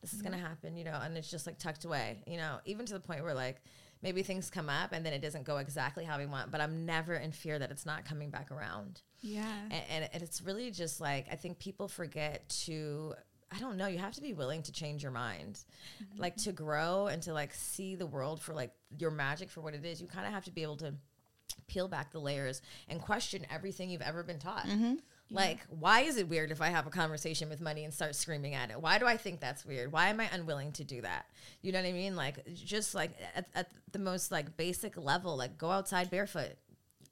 this 0.00 0.12
is 0.12 0.22
gonna 0.22 0.36
mm-hmm. 0.36 0.46
happen. 0.46 0.76
You 0.76 0.84
know, 0.84 0.98
and 1.02 1.16
it's 1.16 1.30
just 1.30 1.46
like 1.46 1.58
tucked 1.58 1.84
away. 1.84 2.22
You 2.26 2.36
know, 2.36 2.58
even 2.64 2.86
to 2.86 2.92
the 2.92 3.00
point 3.00 3.22
where 3.22 3.34
like 3.34 3.62
maybe 4.02 4.22
things 4.22 4.50
come 4.50 4.68
up 4.68 4.92
and 4.92 5.06
then 5.06 5.12
it 5.12 5.22
doesn't 5.22 5.44
go 5.44 5.58
exactly 5.58 6.04
how 6.04 6.18
we 6.18 6.26
want, 6.26 6.50
but 6.50 6.60
I'm 6.60 6.84
never 6.84 7.14
in 7.14 7.30
fear 7.32 7.58
that 7.58 7.70
it's 7.70 7.86
not 7.86 8.04
coming 8.04 8.30
back 8.30 8.50
around. 8.50 9.00
Yeah. 9.20 9.46
And, 9.70 9.82
and, 9.88 10.10
and 10.12 10.22
it's 10.22 10.42
really 10.42 10.70
just 10.70 11.00
like 11.00 11.26
I 11.30 11.36
think 11.36 11.58
people 11.58 11.88
forget 11.88 12.48
to 12.64 13.14
I 13.54 13.58
don't 13.58 13.76
know, 13.76 13.86
you 13.86 13.98
have 13.98 14.14
to 14.14 14.22
be 14.22 14.32
willing 14.32 14.62
to 14.62 14.72
change 14.72 15.02
your 15.02 15.12
mind. 15.12 15.60
Like 16.16 16.36
to 16.38 16.52
grow 16.52 17.08
and 17.08 17.22
to 17.22 17.32
like 17.32 17.52
see 17.52 17.94
the 17.94 18.06
world 18.06 18.40
for 18.40 18.54
like 18.54 18.72
your 18.98 19.10
magic 19.10 19.50
for 19.50 19.60
what 19.60 19.74
it 19.74 19.84
is. 19.84 20.00
You 20.00 20.06
kind 20.06 20.26
of 20.26 20.32
have 20.32 20.44
to 20.44 20.50
be 20.50 20.62
able 20.62 20.76
to 20.78 20.94
peel 21.66 21.88
back 21.88 22.12
the 22.12 22.18
layers 22.18 22.62
and 22.88 23.00
question 23.00 23.46
everything 23.50 23.90
you've 23.90 24.02
ever 24.02 24.22
been 24.22 24.38
taught. 24.38 24.66
Mm-hmm. 24.66 24.94
Like, 25.30 25.60
why 25.70 26.00
is 26.00 26.18
it 26.18 26.28
weird 26.28 26.50
if 26.50 26.60
I 26.60 26.68
have 26.68 26.86
a 26.86 26.90
conversation 26.90 27.48
with 27.48 27.58
money 27.58 27.84
and 27.84 27.94
start 27.94 28.14
screaming 28.14 28.54
at 28.54 28.70
it? 28.70 28.80
Why 28.80 28.98
do 28.98 29.06
I 29.06 29.16
think 29.16 29.40
that's 29.40 29.64
weird? 29.64 29.90
Why 29.90 30.08
am 30.08 30.20
I 30.20 30.28
unwilling 30.30 30.72
to 30.72 30.84
do 30.84 31.00
that? 31.00 31.24
You 31.62 31.72
know 31.72 31.80
what 31.80 31.88
I 31.88 31.92
mean? 31.92 32.16
Like, 32.16 32.44
just 32.52 32.94
like 32.94 33.12
at, 33.34 33.48
at 33.54 33.68
the 33.92 33.98
most 33.98 34.30
like 34.30 34.58
basic 34.58 34.98
level, 34.98 35.36
like 35.36 35.56
go 35.56 35.70
outside 35.70 36.10
barefoot. 36.10 36.52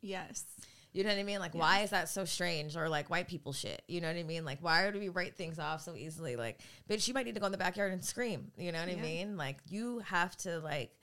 Yes. 0.03 0.45
You 0.93 1.05
know 1.05 1.11
what 1.11 1.19
I 1.19 1.23
mean? 1.23 1.39
Like, 1.39 1.55
why 1.55 1.81
is 1.81 1.91
that 1.91 2.09
so 2.09 2.25
strange? 2.25 2.77
Or 2.77 2.89
like 2.89 3.11
white 3.11 3.29
people 3.29 3.53
shit. 3.53 3.83
You 3.87 4.01
know 4.01 4.09
what 4.09 4.17
I 4.17 4.25
mean? 4.25 4.45
Like, 4.45 4.59
why 4.61 4.91
do 4.91 4.99
we 4.99 5.09
write 5.09 5.37
things 5.37 5.59
off 5.59 5.83
so 5.83 5.95
easily? 5.95 6.35
Like, 6.35 6.61
bitch, 6.89 7.07
you 7.07 7.15
might 7.15 7.27
need 7.27 7.35
to 7.35 7.41
go 7.41 7.47
in 7.47 7.53
the 7.53 7.59
backyard 7.59 7.93
and 7.93 8.05
scream. 8.05 8.51
You 8.57 8.73
know 8.73 8.81
what 8.81 8.89
I 8.89 8.97
mean? 8.97 9.37
Like, 9.37 9.59
you 9.69 10.01
have 10.01 10.37
to 10.39 10.59
like, 10.59 10.97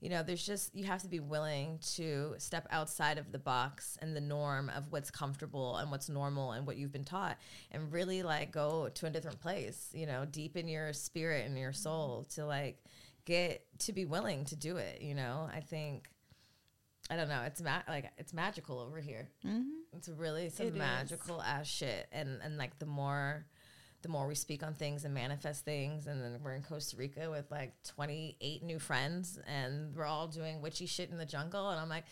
you 0.00 0.08
know, 0.08 0.22
there's 0.22 0.44
just 0.44 0.74
you 0.74 0.84
have 0.84 1.02
to 1.02 1.08
be 1.08 1.20
willing 1.20 1.78
to 1.94 2.34
step 2.38 2.66
outside 2.70 3.18
of 3.18 3.32
the 3.32 3.38
box 3.38 3.98
and 4.02 4.14
the 4.14 4.20
norm 4.20 4.70
of 4.74 4.90
what's 4.90 5.10
comfortable 5.10 5.76
and 5.76 5.90
what's 5.90 6.08
normal 6.08 6.52
and 6.52 6.66
what 6.66 6.76
you've 6.76 6.92
been 6.92 7.04
taught, 7.04 7.38
and 7.70 7.92
really 7.92 8.22
like 8.22 8.50
go 8.50 8.88
to 8.94 9.06
a 9.06 9.10
different 9.10 9.40
place. 9.40 9.90
You 9.92 10.06
know, 10.06 10.24
deep 10.24 10.56
in 10.56 10.68
your 10.68 10.92
spirit 10.92 11.46
and 11.46 11.56
your 11.56 11.70
mm-hmm. 11.70 11.82
soul 11.82 12.26
to 12.34 12.44
like 12.44 12.82
get 13.24 13.64
to 13.80 13.92
be 13.92 14.04
willing 14.04 14.44
to 14.46 14.56
do 14.56 14.76
it. 14.76 15.02
You 15.02 15.14
know, 15.14 15.48
I 15.54 15.60
think. 15.60 16.08
I 17.10 17.16
don't 17.16 17.28
know. 17.28 17.42
It's 17.42 17.60
ma- 17.60 17.82
like 17.88 18.10
it's 18.18 18.32
magical 18.32 18.78
over 18.80 18.98
here. 19.00 19.28
Mm-hmm. 19.46 19.62
It's 19.96 20.08
really 20.08 20.48
some 20.48 20.66
It 20.66 20.70
is. 20.72 20.76
magical 20.78 21.42
ass 21.42 21.66
shit, 21.66 22.06
and 22.12 22.40
and 22.42 22.56
like 22.56 22.78
the 22.78 22.86
more, 22.86 23.44
the 24.02 24.08
more 24.08 24.26
we 24.26 24.34
speak 24.34 24.62
on 24.62 24.74
things 24.74 25.04
and 25.04 25.12
manifest 25.12 25.64
things, 25.66 26.06
and 26.06 26.22
then 26.22 26.38
we're 26.42 26.54
in 26.54 26.62
Costa 26.62 26.96
Rica 26.96 27.30
with 27.30 27.50
like 27.50 27.74
twenty 27.82 28.36
eight 28.40 28.62
new 28.62 28.78
friends, 28.78 29.38
and 29.46 29.94
we're 29.94 30.06
all 30.06 30.28
doing 30.28 30.62
witchy 30.62 30.86
shit 30.86 31.10
in 31.10 31.18
the 31.18 31.26
jungle, 31.26 31.68
and 31.68 31.78
I'm 31.78 31.90
like, 31.90 32.04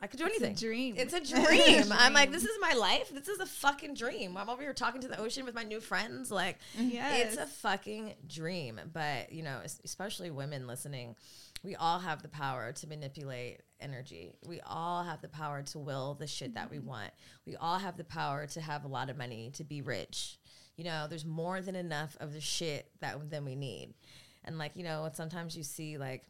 I 0.00 0.06
could 0.06 0.20
do 0.20 0.26
It's 0.26 0.40
a 0.40 0.46
anything. 0.46 0.54
dream. 0.68 0.94
It's 0.96 1.12
a 1.12 1.20
dream. 1.34 1.86
I'm 1.90 2.12
like, 2.12 2.30
this 2.30 2.44
is 2.44 2.56
my 2.60 2.74
life. 2.74 3.10
This 3.12 3.26
is 3.26 3.40
a 3.40 3.46
fucking 3.46 3.94
dream. 3.94 4.36
I'm 4.36 4.48
over 4.48 4.62
here 4.62 4.72
talking 4.72 5.00
to 5.00 5.08
the 5.08 5.18
ocean 5.20 5.44
with 5.44 5.56
my 5.56 5.64
new 5.64 5.80
friends. 5.80 6.30
Like, 6.30 6.58
Yes. 6.78 7.32
it's 7.32 7.36
a 7.36 7.46
fucking 7.46 8.14
dream. 8.28 8.80
But, 8.92 9.32
you 9.32 9.42
know, 9.42 9.58
especially 9.84 10.30
women 10.30 10.68
listening, 10.68 11.16
we 11.62 11.74
all 11.74 11.98
have 11.98 12.22
the 12.22 12.28
power 12.28 12.72
to 12.72 12.86
manipulate 12.86 13.62
energy. 13.80 14.30
We 14.46 14.60
all 14.66 15.02
have 15.02 15.20
the 15.20 15.28
power 15.28 15.62
to 15.62 15.78
will 15.78 16.14
the 16.14 16.26
shit 16.26 16.54
that 16.54 16.70
we 16.70 16.78
mm-hmm. 16.78 16.88
want. 16.88 17.10
We 17.46 17.56
all 17.56 17.78
have 17.78 17.96
the 17.96 18.04
power 18.04 18.46
to 18.46 18.60
have 18.60 18.84
a 18.84 18.88
lot 18.88 19.10
of 19.10 19.16
money, 19.16 19.50
to 19.54 19.64
be 19.64 19.82
rich. 19.82 20.38
You 20.76 20.84
know, 20.84 21.06
there's 21.08 21.24
more 21.24 21.60
than 21.60 21.74
enough 21.74 22.16
of 22.20 22.32
the 22.32 22.40
shit 22.40 22.90
that 23.00 23.30
than 23.30 23.44
we 23.44 23.56
need. 23.56 23.94
And 24.44 24.58
like, 24.58 24.72
you 24.76 24.84
know, 24.84 25.08
sometimes 25.12 25.56
you 25.56 25.62
see 25.62 25.98
like 25.98 26.24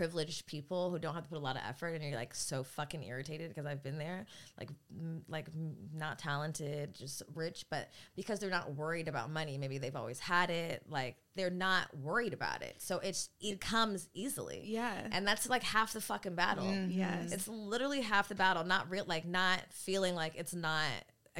privileged 0.00 0.46
people 0.46 0.90
who 0.90 0.98
don't 0.98 1.14
have 1.14 1.24
to 1.24 1.28
put 1.28 1.36
a 1.36 1.40
lot 1.40 1.56
of 1.56 1.62
effort 1.68 1.88
and 1.88 2.02
you're 2.02 2.14
like 2.18 2.34
so 2.34 2.64
fucking 2.64 3.02
irritated 3.02 3.48
because 3.50 3.66
I've 3.66 3.82
been 3.82 3.98
there 3.98 4.24
like 4.58 4.70
m- 4.90 5.22
like 5.28 5.48
m- 5.54 5.76
not 5.94 6.18
talented 6.18 6.94
just 6.94 7.22
rich 7.34 7.66
but 7.70 7.90
because 8.16 8.38
they're 8.38 8.48
not 8.48 8.74
worried 8.76 9.08
about 9.08 9.30
money 9.30 9.58
maybe 9.58 9.76
they've 9.76 9.94
always 9.94 10.18
had 10.18 10.48
it 10.48 10.82
like 10.88 11.16
they're 11.36 11.50
not 11.50 11.94
worried 11.98 12.32
about 12.32 12.62
it 12.62 12.76
so 12.78 12.98
it's 13.00 13.28
it 13.42 13.60
comes 13.60 14.08
easily 14.14 14.62
Yeah. 14.64 15.06
and 15.12 15.26
that's 15.26 15.50
like 15.50 15.62
half 15.62 15.92
the 15.92 16.00
fucking 16.00 16.34
battle 16.34 16.64
Mhm. 16.64 16.96
Yes. 16.96 17.30
it's 17.32 17.46
literally 17.46 18.00
half 18.00 18.28
the 18.28 18.34
battle 18.34 18.64
not 18.64 18.90
real 18.90 19.04
like 19.06 19.26
not 19.26 19.60
feeling 19.70 20.14
like 20.14 20.32
it's 20.34 20.54
not 20.54 20.86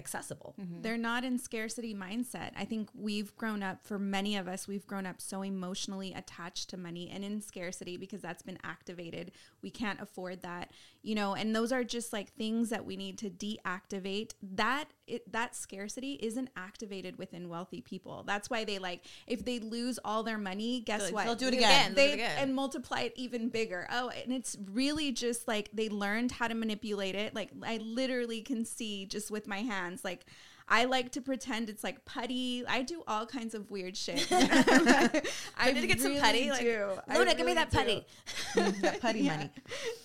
accessible 0.01 0.55
mm-hmm. 0.61 0.80
They're 0.82 0.96
not 0.96 1.24
in 1.24 1.38
scarcity 1.38 1.94
mindset. 1.94 2.53
I 2.57 2.64
think 2.64 2.88
we've 2.94 3.36
grown 3.36 3.62
up, 3.62 3.84
for 3.84 3.98
many 3.98 4.36
of 4.36 4.48
us, 4.48 4.66
we've 4.66 4.86
grown 4.86 5.07
up 5.07 5.20
so 5.20 5.42
emotionally 5.42 6.14
attached 6.14 6.70
to 6.70 6.76
money 6.76 7.11
and 7.12 7.24
in 7.24 7.40
scarcity 7.40 7.96
because 7.96 8.22
that's 8.22 8.42
been 8.42 8.59
activated. 8.64 9.32
We 9.62 9.70
can't 9.70 10.01
afford 10.01 10.42
that, 10.42 10.70
you 11.03 11.14
know, 11.14 11.34
and 11.34 11.55
those 11.55 11.72
are 11.72 11.84
just 11.84 12.12
like 12.12 12.32
things 12.32 12.70
that 12.70 12.84
we 12.84 12.96
need 12.96 13.18
to 13.18 13.30
deactivate. 13.30 14.32
That 14.42 14.86
it, 15.07 15.30
that 15.32 15.55
scarcity 15.57 16.14
isn't 16.22 16.51
activated 16.57 17.18
within 17.18 17.48
wealthy 17.48 17.80
people. 17.80 18.24
That's 18.26 18.48
why 18.48 18.64
they 18.64 18.78
like 18.78 19.05
if 19.26 19.44
they 19.44 19.59
lose 19.59 19.98
all 20.05 20.22
their 20.22 20.38
money, 20.38 20.80
guess 20.80 21.11
what? 21.12 21.24
they'll 21.24 21.34
do 21.34 21.48
it 21.48 21.55
again. 21.55 21.94
They 21.94 22.07
Do 22.07 22.12
it 22.12 22.14
again. 22.14 22.38
and 22.38 22.55
multiply 22.55 23.01
it 23.03 23.12
even 23.16 23.48
bigger. 23.48 23.86
Oh, 23.90 24.11
and 24.11 24.32
it's 24.32 24.57
really 24.72 25.12
just 25.12 25.46
like 25.48 25.68
they 25.72 25.88
learned 25.88 26.32
how 26.32 26.48
to 26.48 26.55
manipulate 26.55 27.14
it. 27.14 27.34
Like 27.34 27.51
I 27.62 27.78
literally 27.78 28.40
can 28.40 28.64
see 28.64 29.07
just 29.07 29.30
with 29.30 29.46
my 29.46 29.59
hands. 29.91 30.05
Like 30.05 30.26
I 30.68 30.84
like 30.84 31.11
to 31.12 31.20
pretend 31.20 31.68
it's 31.68 31.82
like 31.82 32.05
putty. 32.05 32.64
I 32.66 32.82
do 32.82 33.03
all 33.09 33.26
kinds 33.26 33.55
of 33.55 33.70
weird 33.70 33.97
shit. 33.97 34.26
I 34.30 35.72
need 35.72 35.80
to 35.80 35.86
get 35.86 36.01
some 36.01 36.12
really 36.12 36.20
putty, 36.20 36.51
like, 36.51 36.61
do. 36.61 36.91
Luna, 37.12 37.34
give 37.34 37.47
me 37.47 37.55
that 37.55 37.70
do. 37.70 37.78
putty. 37.78 38.07
that 38.80 39.01
putty 39.01 39.20
Yeah. 39.22 39.36
money. 39.36 39.51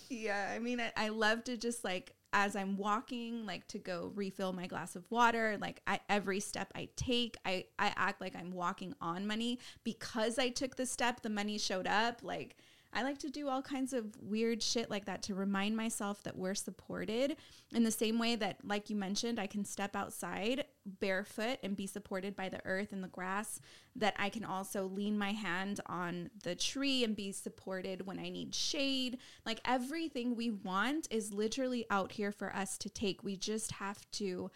Yeah, 0.09 0.51
I 0.53 0.59
mean, 0.59 0.79
I, 0.79 0.91
I 0.97 1.09
love 1.09 1.43
to 1.45 1.57
just 1.57 1.83
like 1.83 2.13
as 2.33 2.55
I'm 2.55 2.77
walking, 2.77 3.45
like 3.45 3.67
to 3.69 3.77
go 3.77 4.11
refill 4.15 4.53
my 4.53 4.65
glass 4.67 4.95
of 4.95 5.05
water. 5.11 5.57
Like 5.61 5.81
I, 5.85 5.99
every 6.09 6.39
step 6.39 6.71
I 6.75 6.89
take, 6.95 7.37
I 7.45 7.65
I 7.77 7.93
act 7.95 8.19
like 8.19 8.35
I'm 8.35 8.51
walking 8.51 8.95
on 8.99 9.27
money 9.27 9.59
because 9.83 10.39
I 10.39 10.49
took 10.49 10.75
the 10.75 10.85
step. 10.85 11.21
The 11.21 11.29
money 11.29 11.57
showed 11.59 11.87
up. 11.87 12.21
Like 12.23 12.57
I 12.95 13.03
like 13.03 13.17
to 13.19 13.29
do 13.29 13.49
all 13.49 13.61
kinds 13.61 13.91
of 13.91 14.15
weird 14.21 14.63
shit 14.63 14.89
like 14.89 15.03
that 15.05 15.21
to 15.23 15.35
remind 15.35 15.75
myself 15.75 16.23
that 16.23 16.37
we're 16.37 16.55
supported 16.55 17.35
in 17.73 17.83
the 17.83 17.91
same 17.91 18.17
way 18.17 18.37
that, 18.37 18.59
like 18.63 18.89
you 18.89 18.95
mentioned, 18.95 19.37
I 19.37 19.47
can 19.47 19.65
step 19.65 19.97
outside 19.97 20.63
barefoot 20.85 21.59
and 21.61 21.75
be 21.75 21.87
supported 21.87 22.37
by 22.37 22.47
the 22.47 22.61
earth 22.63 22.93
and 22.93 23.03
the 23.03 23.09
grass. 23.09 23.59
That 23.97 24.15
I 24.17 24.29
can 24.29 24.45
also 24.45 24.85
lean 24.85 25.17
my 25.17 25.33
hand 25.33 25.81
on 25.87 26.29
the 26.43 26.55
tree 26.55 27.03
and 27.03 27.17
be 27.17 27.33
supported 27.33 28.07
when 28.07 28.17
I 28.17 28.29
need 28.29 28.55
shade. 28.55 29.17
Like 29.45 29.59
everything 29.65 30.35
we 30.35 30.51
want 30.51 31.09
is 31.11 31.33
literally 31.33 31.85
out 31.89 32.13
here 32.13 32.31
for 32.31 32.55
us 32.55 32.77
to 32.77 32.89
take. 32.89 33.23
We 33.23 33.35
just 33.35 33.73
have 33.73 34.09
to 34.13 34.51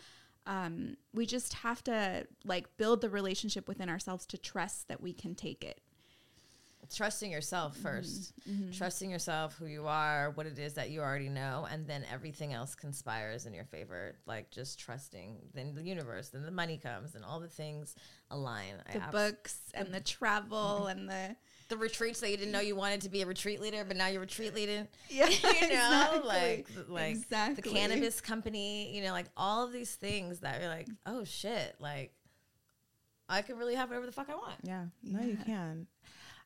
um 0.48 0.96
we 1.14 1.26
just 1.26 1.54
have 1.54 1.84
to 1.84 2.26
like 2.46 2.78
build 2.78 3.02
the 3.02 3.10
relationship 3.10 3.68
within 3.68 3.90
ourselves 3.90 4.26
to 4.28 4.38
trust 4.38 4.88
that 4.88 5.02
we 5.02 5.12
can 5.12 5.36
take 5.36 5.66
it. 5.66 5.82
Trusting 6.94 7.32
yourself 7.32 7.78
mm-hmm. 7.78 7.88
1st 7.88 8.34
mm-hmm. 8.50 8.72
trusting 8.72 9.10
yourself 9.10 9.56
who 9.58 9.66
you 9.66 9.88
are 9.88 10.32
what 10.32 10.46
it 10.46 10.58
is 10.58 10.74
that 10.74 10.90
you 10.90 11.02
already 11.02 11.30
know 11.30 11.68
and 11.72 11.88
then 11.88 12.04
everything 12.12 12.54
else 12.54 12.76
conspires 12.76 13.46
in 13.46 13.54
your 13.54 13.66
favor 13.66 14.16
like 14.26 14.50
just 14.52 14.80
trusting. 14.80 15.38
Then 15.54 15.74
the 15.76 15.84
universe 15.84 16.30
then 16.30 16.44
the 16.44 16.52
money 16.52 16.78
comes 16.78 17.16
and 17.16 17.24
all 17.24 17.40
the 17.40 17.48
things 17.48 17.96
align. 18.32 18.76
I 18.88 18.94
The 18.94 19.04
abs- 19.04 19.12
books 19.12 19.58
and 19.74 19.94
the 19.94 20.00
travel 20.00 20.88
mm-hmm. 20.88 21.00
and 21.00 21.10
the 21.10 21.36
the 21.70 21.78
retreats 21.78 22.20
that 22.22 22.32
you 22.32 22.38
didn't 22.38 22.52
know 22.52 22.60
you 22.60 22.76
wanted 22.76 23.02
to 23.02 23.10
be 23.10 23.22
a 23.22 23.26
retreat 23.28 23.62
leader 23.62 23.86
but 23.86 23.96
now 23.96 24.08
you're 24.08 24.22
retreat 24.22 24.56
leading 24.56 24.88
Yeah, 25.10 25.28
you 25.28 25.70
know 25.70 26.22
exactly. 26.24 26.28
like 26.28 26.68
like 27.30 27.56
the 27.56 27.62
cannabis 27.62 28.22
company 28.22 28.96
you 28.96 29.04
know 29.04 29.12
like 29.12 29.28
all 29.38 29.66
of 29.66 29.72
these 29.72 29.94
things 29.94 30.40
that 30.40 30.60
you're 30.60 30.70
like 30.70 30.88
oh 31.06 31.24
shit 31.24 31.76
like 31.80 32.12
i 33.30 33.44
can 33.44 33.56
really 33.56 33.76
have 33.76 33.90
whatever 33.90 34.08
the 34.08 34.12
fuck 34.12 34.30
i 34.30 34.36
want. 34.36 34.56
Yeah, 34.64 34.86
no, 35.04 35.22
you 35.22 35.38
can. 35.46 35.88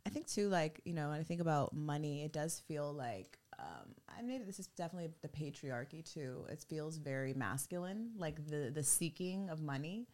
I 0.05 0.09
think 0.09 0.27
too, 0.27 0.49
like 0.49 0.81
you 0.85 0.93
know, 0.93 1.09
when 1.09 1.19
I 1.19 1.23
think 1.23 1.41
about 1.41 1.73
money, 1.73 2.23
it 2.23 2.33
does 2.33 2.61
feel 2.67 2.91
like, 2.93 3.37
um, 3.59 3.93
and 4.17 4.27
maybe 4.27 4.43
this 4.43 4.59
is 4.59 4.67
definitely 4.67 5.11
the 5.21 5.29
patriarchy 5.29 6.03
too. 6.03 6.45
It 6.49 6.65
feels 6.67 6.97
very 6.97 7.33
masculine, 7.33 8.11
like 8.17 8.45
the 8.47 8.71
the 8.73 8.83
seeking 8.83 9.49
of 9.49 9.61
money, 9.61 10.07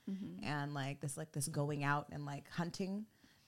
and 0.44 0.74
like 0.74 1.02
this 1.02 1.18
like 1.18 1.32
this 1.32 1.48
going 1.48 1.84
out 1.84 2.08
and 2.12 2.26
like 2.26 2.50
hunting 2.50 3.06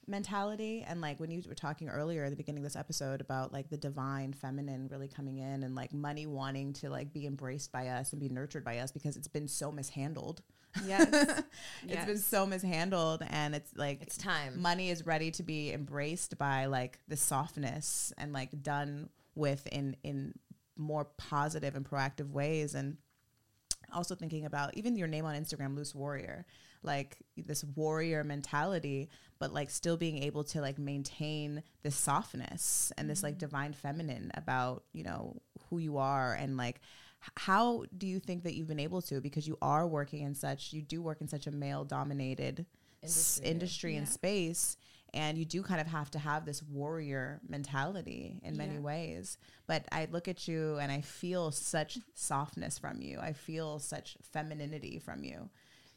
mentality. 0.08 0.84
And 0.88 1.00
like 1.02 1.20
when 1.20 1.32
you 1.32 1.42
were 1.48 1.56
talking 1.56 1.90
earlier 1.90 2.26
at 2.26 2.32
the 2.32 2.36
beginning 2.36 2.60
of 2.60 2.66
this 2.66 2.76
episode 2.76 3.22
about 3.22 3.54
like 3.54 3.70
the 3.70 3.78
divine 3.78 4.34
feminine 4.34 4.88
really 4.92 5.08
coming 5.08 5.38
in 5.38 5.64
and 5.64 5.76
like 5.76 5.94
money 5.94 6.26
wanting 6.26 6.74
to 6.74 6.90
like 6.90 7.14
be 7.14 7.26
embraced 7.26 7.72
by 7.72 7.88
us 7.88 8.12
and 8.12 8.20
be 8.20 8.30
nurtured 8.30 8.64
by 8.64 8.80
us 8.80 8.92
because 8.92 9.16
it's 9.16 9.28
been 9.28 9.48
so 9.48 9.72
mishandled 9.72 10.42
Yes. 10.86 11.44
it's 11.88 12.06
been 12.06 12.18
so 12.18 12.46
mishandled 12.46 13.24
and 13.30 13.56
it's 13.56 13.76
like 13.76 14.02
It's 14.02 14.18
time. 14.18 14.62
money 14.62 14.90
is 14.90 15.06
ready 15.06 15.32
to 15.32 15.44
be 15.44 15.72
embraced 15.72 16.38
by 16.38 16.66
like 16.66 17.00
the 17.08 17.18
softness 17.18 18.14
and 18.18 18.34
like 18.34 18.62
done 18.64 19.10
with 19.36 19.68
in 19.68 19.96
in 20.04 20.34
more 20.78 21.06
positive 21.18 21.76
and 21.76 21.86
proactive 21.86 22.32
ways 22.32 22.76
and 22.76 22.98
also 23.94 24.16
thinking 24.16 24.46
about 24.46 24.76
even 24.76 24.96
your 24.96 25.08
name 25.08 25.26
on 25.26 25.36
Instagram, 25.36 25.76
Luz 25.76 25.94
Warrior, 25.94 26.46
like 26.84 27.18
this 27.38 27.64
warrior 27.76 28.24
mentality, 28.24 29.10
but 29.40 29.54
like 29.54 29.70
still 29.70 29.98
being 29.98 30.24
able 30.24 30.44
to 30.46 30.62
like 30.62 30.80
maintain 30.80 31.62
this 31.84 31.96
softness 31.96 32.92
and 32.98 33.10
this 33.10 33.24
like 33.24 33.34
mm-hmm. 33.34 33.40
divine 33.40 33.74
feminine 33.74 34.32
about, 34.36 34.84
you 34.94 35.04
know, 35.04 35.36
who 35.70 35.78
you 35.78 35.98
are 35.98 36.34
and 36.34 36.58
like 36.58 36.80
how 37.38 37.86
do 37.98 38.08
you 38.08 38.20
think 38.20 38.44
that 38.44 38.54
you've 38.54 38.68
been 38.68 38.80
able 38.80 39.02
to? 39.04 39.22
Because 39.22 39.48
you 39.48 39.58
are 39.62 39.88
working 39.88 40.24
in 40.24 40.36
such 40.36 40.74
you 40.74 40.82
do 40.82 41.02
work 41.02 41.22
in 41.22 41.28
such 41.28 41.48
a 41.48 41.52
male 41.52 41.84
dominated 41.84 42.66
industry, 43.02 43.46
industry 43.46 43.96
and 43.96 44.08
space 44.08 44.78
and 45.14 45.38
you 45.38 45.44
do 45.44 45.62
kind 45.62 45.82
of 45.82 45.88
have 45.88 46.10
to 46.12 46.20
have 46.20 46.46
this 46.46 46.64
warrior 46.64 47.42
mentality 47.48 48.40
in 48.44 48.56
many 48.56 48.76
Yeah. 48.76 48.80
ways. 48.80 49.38
But 49.68 49.86
i 49.92 50.08
look 50.12 50.28
at 50.28 50.48
you 50.48 50.78
and 50.78 50.92
i 50.92 51.02
feel 51.02 51.52
such 51.52 51.98
softness 52.14 52.78
from 52.80 53.02
you. 53.02 53.20
I 53.20 53.34
feel 53.34 53.80
such 53.80 54.18
femininity 54.32 55.00
from 55.00 55.24
you 55.24 55.50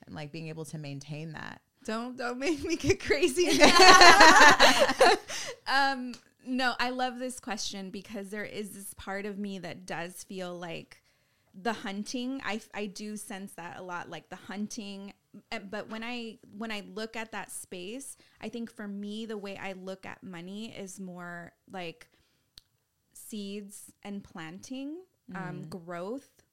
and 0.06 0.14
like 0.14 0.32
being 0.32 0.48
able 0.48 0.64
to 0.66 0.78
maintain 0.78 1.32
that. 1.32 1.60
Don't 1.84 2.16
don't 2.16 2.38
make 2.38 2.64
me 2.64 2.76
get 2.76 3.00
crazy. 3.00 3.60
um, 5.66 6.14
no, 6.46 6.74
I 6.78 6.90
love 6.90 7.18
this 7.18 7.40
question 7.40 7.90
because 7.90 8.30
there 8.30 8.44
is 8.44 8.70
this 8.70 8.94
part 8.94 9.26
of 9.26 9.38
me 9.38 9.58
that 9.60 9.86
does 9.86 10.24
feel 10.24 10.58
like 10.58 10.98
the 11.54 11.72
hunting. 11.72 12.40
I 12.44 12.60
I 12.74 12.86
do 12.86 13.16
sense 13.16 13.52
that 13.54 13.78
a 13.78 13.82
lot, 13.82 14.10
like 14.10 14.28
the 14.28 14.36
hunting. 14.36 15.12
Uh, 15.52 15.60
But 15.60 15.90
when 15.90 16.02
I 16.04 16.38
when 16.56 16.70
I 16.70 16.82
look 16.94 17.16
at 17.16 17.32
that 17.32 17.50
space, 17.50 18.16
I 18.40 18.48
think 18.48 18.70
for 18.70 18.86
me 18.88 19.26
the 19.26 19.38
way 19.38 19.56
I 19.56 19.72
look 19.72 20.06
at 20.06 20.22
money 20.22 20.72
is 20.76 21.00
more 21.00 21.52
like 21.70 22.08
seeds 23.12 23.92
and 24.02 24.22
planting, 24.22 24.96
um, 25.34 25.62
growth. 25.68 26.43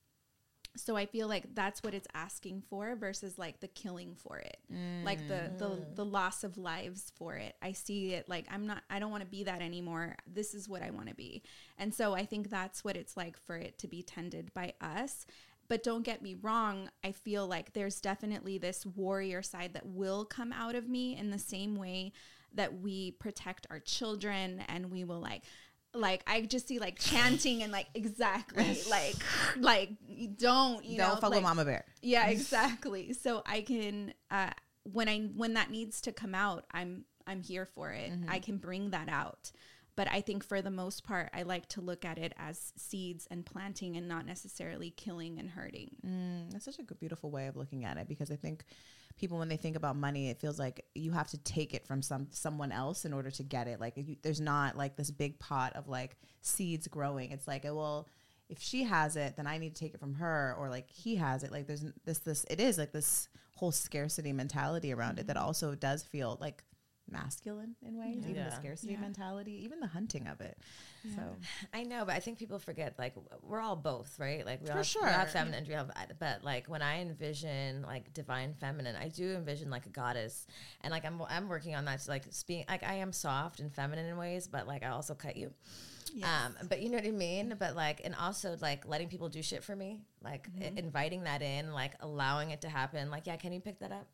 So 0.78 0.96
I 0.96 1.06
feel 1.06 1.28
like 1.28 1.54
that's 1.54 1.84
what 1.84 1.94
it's 1.94 2.08
asking 2.14 2.64
for 2.70 2.96
versus 2.96 3.38
like 3.38 3.60
the 3.60 3.68
killing 3.68 4.16
for 4.16 4.38
it. 4.38 4.58
Like 5.04 5.28
the, 5.28 5.52
the 5.58 5.66
mm. 5.66 5.96
the 5.96 6.06
loss 6.06 6.44
of 6.44 6.58
lives 6.58 7.12
for 7.18 7.36
it. 7.36 7.56
I 7.62 7.74
see 7.74 8.14
it 8.14 8.30
like 8.30 8.46
I'm 8.50 8.66
not 8.66 8.84
I 8.90 9.00
don't 9.00 9.12
want 9.12 9.24
to 9.24 9.30
be 9.30 9.44
that 9.44 9.62
anymore. 9.62 10.16
This 10.26 10.54
is 10.54 10.70
what 10.70 10.82
I 10.82 10.92
want 10.92 11.10
to 11.10 11.16
be. 11.16 11.44
And 11.78 11.94
so 11.94 12.14
I 12.14 12.26
think 12.26 12.50
that's 12.50 12.84
what 12.84 12.96
it's 12.96 13.18
like 13.18 13.38
for 13.38 13.58
it 13.58 13.78
to 13.80 13.88
be 13.88 14.02
tended 14.02 14.54
by 14.54 14.74
us. 14.80 15.26
But 15.68 15.84
don't 15.84 16.04
get 16.04 16.22
me 16.22 16.36
wrong, 16.42 16.90
I 17.02 17.14
feel 17.14 17.48
like 17.48 17.72
there's 17.74 18.02
definitely 18.02 18.58
this 18.58 18.86
warrior 18.86 19.42
side 19.42 19.74
that 19.74 19.86
will 19.86 20.26
come 20.26 20.52
out 20.52 20.76
of 20.76 20.90
me 20.90 21.16
in 21.16 21.32
the 21.32 21.40
same 21.40 21.76
way 21.76 22.12
that 22.54 22.82
we 22.82 23.12
protect 23.12 23.68
our 23.70 23.80
children 23.80 24.64
and 24.68 24.92
we 24.92 25.04
will 25.04 25.22
like 25.22 25.44
like 25.94 26.24
I 26.28 26.42
just 26.42 26.68
see 26.68 26.80
like 26.80 26.98
chanting 27.00 27.64
and 27.64 27.72
like 27.72 27.88
exactly 27.94 28.78
like 28.90 29.16
like 29.58 29.90
don't 30.38 30.86
you 30.86 30.98
don't 30.98 31.16
know 31.16 31.16
fuck 31.20 31.32
with 31.32 31.42
mama 31.44 31.66
bear. 31.66 31.86
Yeah 32.02 32.28
exactly. 32.30 33.14
So 33.14 33.44
I 33.46 33.62
can 33.62 34.14
uh 34.30 34.52
when 34.84 35.10
I 35.10 35.20
when 35.36 35.56
that 35.56 35.70
needs 35.70 36.02
to 36.02 36.12
come 36.12 36.36
out 36.36 36.66
I'm 36.72 37.06
I'm 37.28 37.42
here 37.42 37.66
for 37.66 37.92
it. 37.92 38.12
I 38.28 38.40
can 38.40 38.58
bring 38.58 38.92
that 38.92 39.10
out. 39.10 39.52
But 39.96 40.10
I 40.10 40.22
think 40.22 40.44
for 40.44 40.62
the 40.62 40.72
most 40.72 41.04
part, 41.04 41.30
I 41.34 41.44
like 41.44 41.68
to 41.70 41.82
look 41.82 42.06
at 42.06 42.18
it 42.18 42.34
as 42.38 42.72
seeds 42.78 43.28
and 43.30 43.46
planting 43.46 43.98
and 43.98 44.08
not 44.08 44.26
necessarily 44.26 44.90
killing 44.90 45.38
and 45.38 45.50
hurting. 45.50 45.92
Mm, 46.06 46.52
that's 46.52 46.66
such 46.66 46.80
a 46.80 46.84
good, 46.84 47.00
beautiful 47.00 47.30
way 47.30 47.48
of 47.48 47.58
looking 47.58 47.84
at 47.84 47.98
it 47.98 48.08
because 48.08 48.32
I 48.32 48.38
think 48.38 48.64
people 49.18 49.38
when 49.38 49.50
they 49.50 49.58
think 49.58 49.76
about 49.76 49.96
money, 49.96 50.30
it 50.30 50.40
feels 50.40 50.60
like 50.60 50.86
you 50.96 51.12
have 51.12 51.28
to 51.30 51.38
take 51.40 51.74
it 51.74 51.86
from 51.86 52.02
some 52.02 52.28
someone 52.32 52.72
else 52.72 53.06
in 53.06 53.14
order 53.14 53.32
to 53.32 53.44
get 53.44 53.68
it. 53.68 53.80
Like 53.80 53.94
you, 53.98 54.16
there's 54.22 54.42
not 54.42 54.78
like 54.78 54.96
this 54.96 55.12
big 55.12 55.40
pot 55.40 55.74
of 55.76 55.88
like 55.88 56.18
seeds 56.42 56.88
growing. 56.88 57.32
It's 57.32 57.48
like, 57.48 57.66
oh, 57.66 57.76
well, 57.76 58.08
if 58.50 58.62
she 58.62 58.84
has 58.84 59.16
it, 59.16 59.36
then 59.38 59.48
I 59.48 59.58
need 59.58 59.76
to 59.76 59.80
take 59.80 59.94
it 59.94 60.00
from 60.00 60.16
her, 60.16 60.56
or 60.60 60.70
like 60.70 60.90
he 60.90 61.16
has 61.16 61.44
it. 61.44 61.52
Like 61.52 61.68
there's 61.68 61.86
this 62.06 62.20
this 62.20 62.46
it 62.50 62.60
is 62.60 62.78
like 62.78 62.92
this 62.92 63.30
whole 63.56 63.72
scarcity 63.72 64.34
mentality 64.34 64.94
around 64.94 65.20
it 65.20 65.28
that 65.28 65.36
mm-hmm. 65.36 65.46
also 65.46 65.76
does 65.76 66.04
feel 66.04 66.38
like 66.42 66.64
masculine 67.12 67.76
in 67.86 67.98
ways, 67.98 68.26
even 68.28 68.46
the 68.46 68.52
scarcity 68.52 68.94
Yeah. 68.94 69.00
mentality, 69.02 69.52
even 69.64 69.80
the 69.80 69.88
hunting 69.88 70.28
of 70.28 70.40
it. 70.42 70.58
So 71.16 71.36
I 71.74 71.84
know, 71.84 72.06
but 72.06 72.16
I 72.16 72.20
think 72.20 72.38
people 72.38 72.60
forget 72.60 72.98
like 73.00 73.14
we're 73.42 73.60
all 73.60 73.76
both, 73.76 74.18
right? 74.20 74.46
Like 74.46 74.62
we 74.62 74.68
For 74.68 74.78
all, 74.78 74.84
sure. 74.84 75.04
we 75.06 75.10
have 75.10 75.32
feminine 75.32 75.56
energy, 75.56 75.72
we 75.72 75.76
have- 75.76 75.92
but 76.20 76.44
like 76.44 76.68
when 76.68 76.82
I 76.82 77.02
envision 77.02 77.82
like 77.84 78.14
divine 78.14 78.54
feminine, 78.54 78.96
I 78.96 79.08
do 79.10 79.36
envision 79.36 79.70
like 79.70 79.86
a 79.88 79.90
goddess, 79.90 80.46
and 80.82 80.92
like 80.92 81.06
I'm 81.06 81.22
I'm 81.24 81.50
working 81.50 81.76
on 81.76 81.86
that. 81.86 82.00
To, 82.02 82.10
like 82.10 82.24
being 82.48 82.66
like 82.70 82.84
I 82.84 82.96
am 82.96 83.12
soft 83.14 83.60
and 83.60 83.74
feminine 83.74 84.06
in 84.06 84.18
ways, 84.18 84.48
but 84.48 84.68
like 84.68 84.84
I 84.84 84.90
also 84.90 85.14
cut 85.16 85.36
you. 85.38 85.54
Um, 86.24 86.56
but 86.68 86.82
you 86.82 86.90
know 86.90 86.98
what 86.98 87.06
I 87.08 87.12
mean. 87.12 87.56
But 87.58 87.76
like, 87.76 88.02
and 88.04 88.14
also 88.16 88.58
like 88.62 88.86
letting 88.88 89.08
people 89.08 89.30
do 89.30 89.42
shit 89.42 89.64
for 89.64 89.76
me, 89.76 90.02
like 90.22 90.50
i- 90.60 90.66
Mhm. 90.66 90.78
inviting 90.78 91.24
that 91.24 91.42
in, 91.42 91.72
like 91.74 91.94
allowing 92.02 92.52
it 92.52 92.62
to 92.62 92.70
happen. 92.70 93.10
Like, 93.10 93.28
yeah, 93.28 93.38
can 93.38 93.54
you 93.54 93.62
pick 93.62 93.80
that 93.80 93.92
up? 93.92 94.08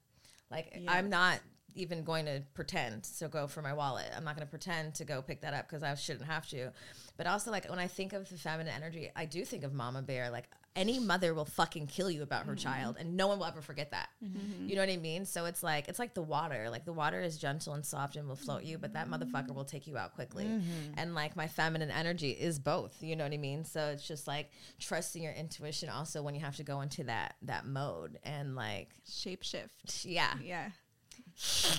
Like, 0.52 0.74
Yeah. 0.80 0.92
I'm 0.92 1.10
not 1.10 1.40
even 1.78 2.04
going 2.04 2.26
to 2.26 2.42
pretend 2.54 3.04
to 3.20 3.28
go 3.28 3.48
for 3.48 3.62
my 3.62 3.74
wallet. 3.74 4.08
I'm 4.16 4.24
not 4.24 4.36
going 4.36 4.46
to 4.48 4.50
pretend 4.52 4.96
to 4.96 5.06
go 5.06 5.22
pick 5.22 5.42
that 5.42 5.54
up 5.54 5.68
because 5.70 5.84
I 5.84 5.94
shouldn't 5.96 6.26
have 6.26 6.48
to. 6.50 6.72
But 7.18 7.28
also, 7.28 7.52
like 7.52 7.70
when 7.70 7.80
I 7.80 7.88
think 7.88 8.14
of 8.14 8.28
the 8.30 8.38
feminine 8.38 8.74
energy, 8.76 9.10
I 9.16 9.26
do 9.26 9.46
think 9.46 9.64
of 9.64 9.74
Mama 9.74 10.02
Bear. 10.02 10.30
Like 10.30 10.46
any 10.76 11.00
mother 11.00 11.34
will 11.34 11.46
fucking 11.46 11.88
kill 11.88 12.12
you 12.12 12.22
about 12.22 12.46
her 12.46 12.52
Mm-hmm. 12.54 12.58
child, 12.70 12.98
and 13.00 13.18
no 13.18 13.28
one 13.28 13.40
will 13.40 13.48
ever 13.48 13.62
forget 13.62 13.90
that. 13.92 14.10
Mhm. 14.24 14.70
You 14.70 14.76
know 14.76 14.82
what 14.82 14.90
I 14.92 14.98
mean? 14.98 15.26
So 15.26 15.46
it's 15.46 15.64
like 15.64 15.88
it's 15.88 15.98
like 15.98 16.14
the 16.14 16.22
water. 16.22 16.70
Like 16.70 16.86
the 16.86 16.94
water 16.94 17.20
is 17.20 17.38
gentle 17.40 17.74
and 17.74 17.84
soft 17.84 18.16
and 18.16 18.28
will 18.28 18.36
float 18.36 18.64
you, 18.64 18.78
but 18.78 18.94
that 18.94 19.10
motherfucker 19.10 19.56
will 19.56 19.66
take 19.66 19.88
you 19.88 19.98
out 19.98 20.14
quickly. 20.14 20.46
Mhm. 20.46 20.94
And 20.98 21.16
like 21.16 21.36
my 21.36 21.48
feminine 21.48 21.90
energy 21.90 22.30
is 22.32 22.60
both. 22.60 23.02
You 23.02 23.16
know 23.16 23.24
what 23.24 23.34
I 23.34 23.38
mean? 23.38 23.64
So 23.66 23.88
it's 23.88 24.08
just 24.08 24.28
like 24.28 24.52
trusting 24.80 25.24
your 25.24 25.34
intuition 25.34 25.90
also 25.90 26.22
when 26.22 26.36
you 26.36 26.42
have 26.42 26.58
to 26.58 26.64
go 26.64 26.82
into 26.82 27.04
that 27.06 27.36
that 27.42 27.66
mode 27.66 28.20
and 28.24 28.56
like 28.56 28.90
shapeshift. 29.10 30.06
Yeah. 30.06 30.36
Yeah. 30.44 30.70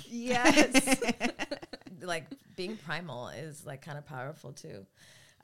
Yes. 0.09 1.01
like 2.03 2.27
being 2.57 2.77
primal 2.77 3.29
is 3.29 3.65
like 3.67 3.83
kind 3.83 3.99
of 3.99 4.07
powerful 4.07 4.53
too. 4.53 4.87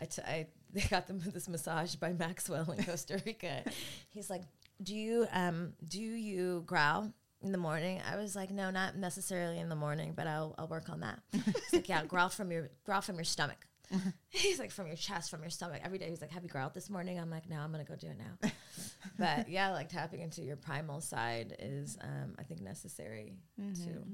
I, 0.00 0.04
t- 0.06 0.22
I 0.22 0.46
they 0.72 0.82
got 0.82 1.06
them 1.06 1.20
this 1.32 1.48
massage 1.48 1.94
by 1.94 2.12
Maxwell 2.12 2.70
in 2.72 2.84
Costa 2.84 3.22
Rica. 3.24 3.62
He's 4.10 4.30
like, 4.30 4.42
"Do 4.82 4.94
you 4.94 5.26
um 5.32 5.72
do 5.86 6.00
you 6.00 6.62
growl 6.66 7.12
in 7.42 7.52
the 7.52 7.58
morning?" 7.58 8.00
I 8.10 8.16
was 8.16 8.34
like, 8.34 8.50
"No, 8.50 8.70
not 8.70 8.96
necessarily 8.96 9.58
in 9.58 9.68
the 9.68 9.76
morning, 9.76 10.12
but 10.16 10.26
I'll 10.26 10.54
I'll 10.58 10.68
work 10.68 10.88
on 10.88 11.00
that." 11.00 11.20
He's 11.32 11.72
like, 11.72 11.88
"Yeah, 11.88 12.04
growl 12.04 12.28
from 12.28 12.50
your 12.50 12.70
growl 12.84 13.00
from 13.02 13.16
your 13.16 13.24
stomach." 13.24 13.66
he's 14.30 14.58
like 14.58 14.70
from 14.70 14.86
your 14.86 14.96
chest, 14.96 15.30
from 15.30 15.40
your 15.40 15.50
stomach. 15.50 15.80
Every 15.84 15.98
day 15.98 16.08
he's 16.08 16.20
like, 16.20 16.30
"Have 16.32 16.42
you 16.42 16.48
growled 16.48 16.74
this 16.74 16.90
morning?" 16.90 17.18
I'm 17.18 17.30
like, 17.30 17.48
"No, 17.48 17.56
I'm 17.56 17.70
gonna 17.70 17.84
go 17.84 17.96
do 17.96 18.08
it 18.08 18.18
now." 18.18 18.50
but 19.18 19.48
yeah, 19.48 19.70
like 19.72 19.88
tapping 19.88 20.20
into 20.20 20.42
your 20.42 20.56
primal 20.56 21.00
side 21.00 21.56
is, 21.58 21.98
um, 22.02 22.34
I 22.38 22.42
think, 22.42 22.62
necessary 22.62 23.34
too. 23.56 24.04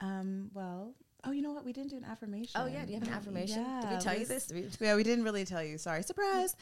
Um, 0.00 0.50
well, 0.54 0.94
oh, 1.24 1.30
you 1.30 1.42
know 1.42 1.52
what? 1.52 1.64
We 1.64 1.72
didn't 1.72 1.90
do 1.90 1.96
an 1.96 2.04
affirmation. 2.04 2.60
Oh, 2.60 2.66
yeah. 2.66 2.84
Do 2.84 2.92
you 2.92 2.98
have 2.98 3.08
an 3.08 3.14
affirmation? 3.14 3.64
Did 3.80 3.90
we 3.90 3.96
tell 3.98 4.18
you 4.18 4.24
this? 4.24 4.46
Did 4.46 4.76
yeah, 4.80 4.96
we 4.96 5.02
didn't 5.02 5.24
really 5.24 5.44
tell 5.44 5.62
you. 5.62 5.78
Sorry, 5.78 6.02
surprise. 6.02 6.56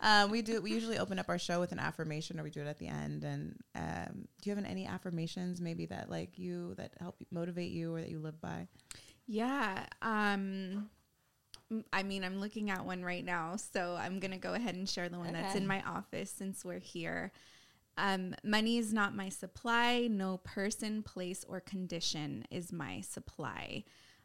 um, 0.00 0.30
we 0.30 0.42
do. 0.42 0.60
We 0.60 0.72
usually 0.72 0.98
open 0.98 1.18
up 1.18 1.28
our 1.28 1.38
show 1.38 1.60
with 1.60 1.72
an 1.72 1.78
affirmation, 1.78 2.38
or 2.38 2.42
we 2.42 2.50
do 2.50 2.60
it 2.60 2.66
at 2.66 2.78
the 2.78 2.88
end. 2.88 3.24
And 3.24 3.56
um, 3.74 4.28
do 4.42 4.50
you 4.50 4.54
have 4.54 4.64
any 4.64 4.86
affirmations, 4.86 5.60
maybe 5.60 5.86
that 5.86 6.10
like 6.10 6.38
you 6.38 6.74
that 6.76 6.92
help 7.00 7.16
motivate 7.30 7.72
you, 7.72 7.94
or 7.94 8.00
that 8.00 8.10
you 8.10 8.18
live 8.18 8.40
by? 8.40 8.68
Yeah. 9.26 9.86
Um 10.02 10.90
I 11.92 12.02
mean, 12.02 12.24
I'm 12.24 12.40
looking 12.40 12.70
at 12.70 12.84
one 12.84 13.02
right 13.02 13.24
now, 13.24 13.56
so 13.56 13.96
I'm 13.98 14.20
going 14.20 14.30
to 14.30 14.36
go 14.38 14.52
ahead 14.52 14.74
and 14.74 14.88
share 14.88 15.08
the 15.08 15.18
one 15.18 15.32
that's 15.32 15.54
in 15.54 15.66
my 15.66 15.82
office 15.82 16.30
since 16.30 16.64
we're 16.64 16.78
here. 16.78 17.32
Um, 17.96 18.34
money 18.44 18.78
is 18.78 18.92
not 18.92 19.14
my 19.14 19.28
supply. 19.28 20.08
No 20.10 20.38
person, 20.38 21.02
place, 21.02 21.44
or 21.48 21.60
condition 21.60 22.44
is 22.50 22.72
my 22.72 23.00
supply. 23.00 23.84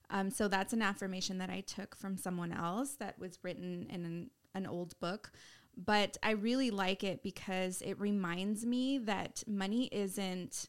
Um, 0.10 0.30
so 0.30 0.47
that's 0.47 0.74
an 0.74 0.82
affirmation 0.82 1.38
that 1.38 1.50
I 1.50 1.62
took 1.62 1.95
from 1.95 2.18
someone 2.18 2.52
else 2.52 2.95
that 2.95 3.20
was 3.20 3.39
written 3.43 3.88
in 3.89 4.06
an, 4.06 4.30
an 4.56 4.66
old 4.66 5.00
book. 5.00 5.32
But 5.78 6.18
I 6.22 6.32
really 6.32 6.72
like 6.72 7.04
it 7.04 7.24
because 7.24 7.82
it 7.82 8.00
reminds 8.00 8.66
me 8.66 8.97
that 9.00 9.43
money 9.47 9.88
isn't 9.91 10.68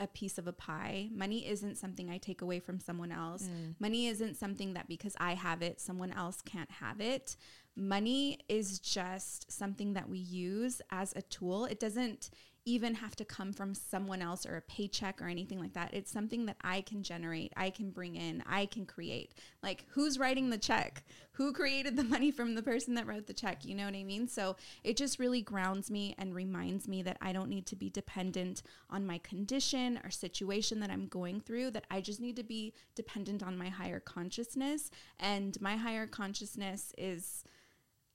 a 0.00 0.06
piece 0.06 0.38
of 0.38 0.46
a 0.46 0.52
pie. 0.52 1.08
Money 1.12 1.46
isn't 1.46 1.76
something 1.76 2.10
I 2.10 2.18
take 2.18 2.42
away 2.42 2.58
from 2.58 2.80
someone 2.80 3.12
else. 3.12 3.44
Mm. 3.44 3.74
Money 3.78 4.08
isn't 4.08 4.36
something 4.36 4.72
that 4.74 4.88
because 4.88 5.14
I 5.20 5.34
have 5.34 5.62
it, 5.62 5.80
someone 5.80 6.10
else 6.10 6.40
can't 6.42 6.70
have 6.70 7.00
it. 7.00 7.36
Money 7.76 8.38
is 8.48 8.80
just 8.80 9.52
something 9.52 9.92
that 9.92 10.08
we 10.08 10.18
use 10.18 10.82
as 10.90 11.12
a 11.14 11.22
tool. 11.22 11.66
It 11.66 11.78
doesn't 11.78 12.30
even 12.70 12.94
have 12.94 13.16
to 13.16 13.24
come 13.24 13.52
from 13.52 13.74
someone 13.74 14.22
else 14.22 14.46
or 14.46 14.56
a 14.56 14.62
paycheck 14.62 15.20
or 15.20 15.26
anything 15.26 15.58
like 15.58 15.72
that. 15.74 15.92
It's 15.92 16.10
something 16.10 16.46
that 16.46 16.56
I 16.62 16.80
can 16.80 17.02
generate, 17.02 17.52
I 17.56 17.70
can 17.70 17.90
bring 17.90 18.16
in, 18.16 18.42
I 18.46 18.66
can 18.66 18.86
create. 18.86 19.34
Like, 19.62 19.84
who's 19.90 20.18
writing 20.18 20.50
the 20.50 20.58
check? 20.58 21.02
Who 21.32 21.52
created 21.52 21.96
the 21.96 22.04
money 22.14 22.30
from 22.30 22.54
the 22.54 22.62
person 22.62 22.94
that 22.94 23.06
wrote 23.06 23.26
the 23.26 23.34
check? 23.34 23.64
You 23.64 23.74
know 23.74 23.84
what 23.84 23.94
I 23.94 24.04
mean? 24.04 24.28
So 24.28 24.56
it 24.84 24.96
just 24.96 25.18
really 25.18 25.42
grounds 25.42 25.90
me 25.90 26.14
and 26.18 26.34
reminds 26.34 26.86
me 26.86 27.02
that 27.02 27.18
I 27.20 27.32
don't 27.32 27.48
need 27.48 27.66
to 27.66 27.76
be 27.76 27.90
dependent 27.90 28.62
on 28.88 29.06
my 29.06 29.18
condition 29.18 30.00
or 30.04 30.10
situation 30.10 30.80
that 30.80 30.90
I'm 30.90 31.06
going 31.06 31.40
through, 31.40 31.72
that 31.72 31.86
I 31.90 32.00
just 32.00 32.20
need 32.20 32.36
to 32.36 32.44
be 32.44 32.72
dependent 32.94 33.42
on 33.42 33.58
my 33.58 33.68
higher 33.68 34.00
consciousness. 34.00 34.90
And 35.18 35.60
my 35.60 35.76
higher 35.76 36.06
consciousness 36.06 36.92
is 36.96 37.44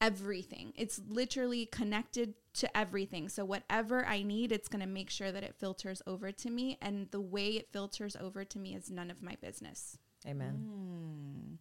everything. 0.01 0.73
It's 0.75 1.01
literally 1.07 1.65
connected 1.67 2.33
to 2.55 2.77
everything. 2.77 3.29
So 3.29 3.43
whatever 3.45 4.05
I 4.05 4.21
need, 4.23 4.51
it's 4.51 4.67
going 4.67 4.81
to 4.81 4.87
make 4.87 5.09
sure 5.09 5.31
that 5.31 5.43
it 5.43 5.55
filters 5.59 6.01
over 6.07 6.31
to 6.31 6.49
me 6.49 6.77
and 6.81 7.09
the 7.11 7.21
way 7.21 7.49
it 7.49 7.71
filters 7.71 8.15
over 8.15 8.43
to 8.45 8.59
me 8.59 8.75
is 8.75 8.89
none 8.89 9.09
of 9.11 9.21
my 9.21 9.35
business. 9.41 9.97
Amen. 10.27 11.57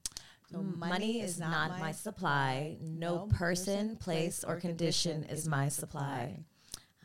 So 0.51 0.59
Mm, 0.59 0.79
money, 0.79 1.21
is 1.21 1.39
not, 1.39 1.79
my 1.81 1.93
supply. 1.93 2.77
No, 2.81 3.27
person, 3.31 3.97
place, 3.97 4.45
or 4.45 4.57
condition 4.57 5.25
is 5.25 5.49
my 5.49 5.69
supply. 5.69 6.45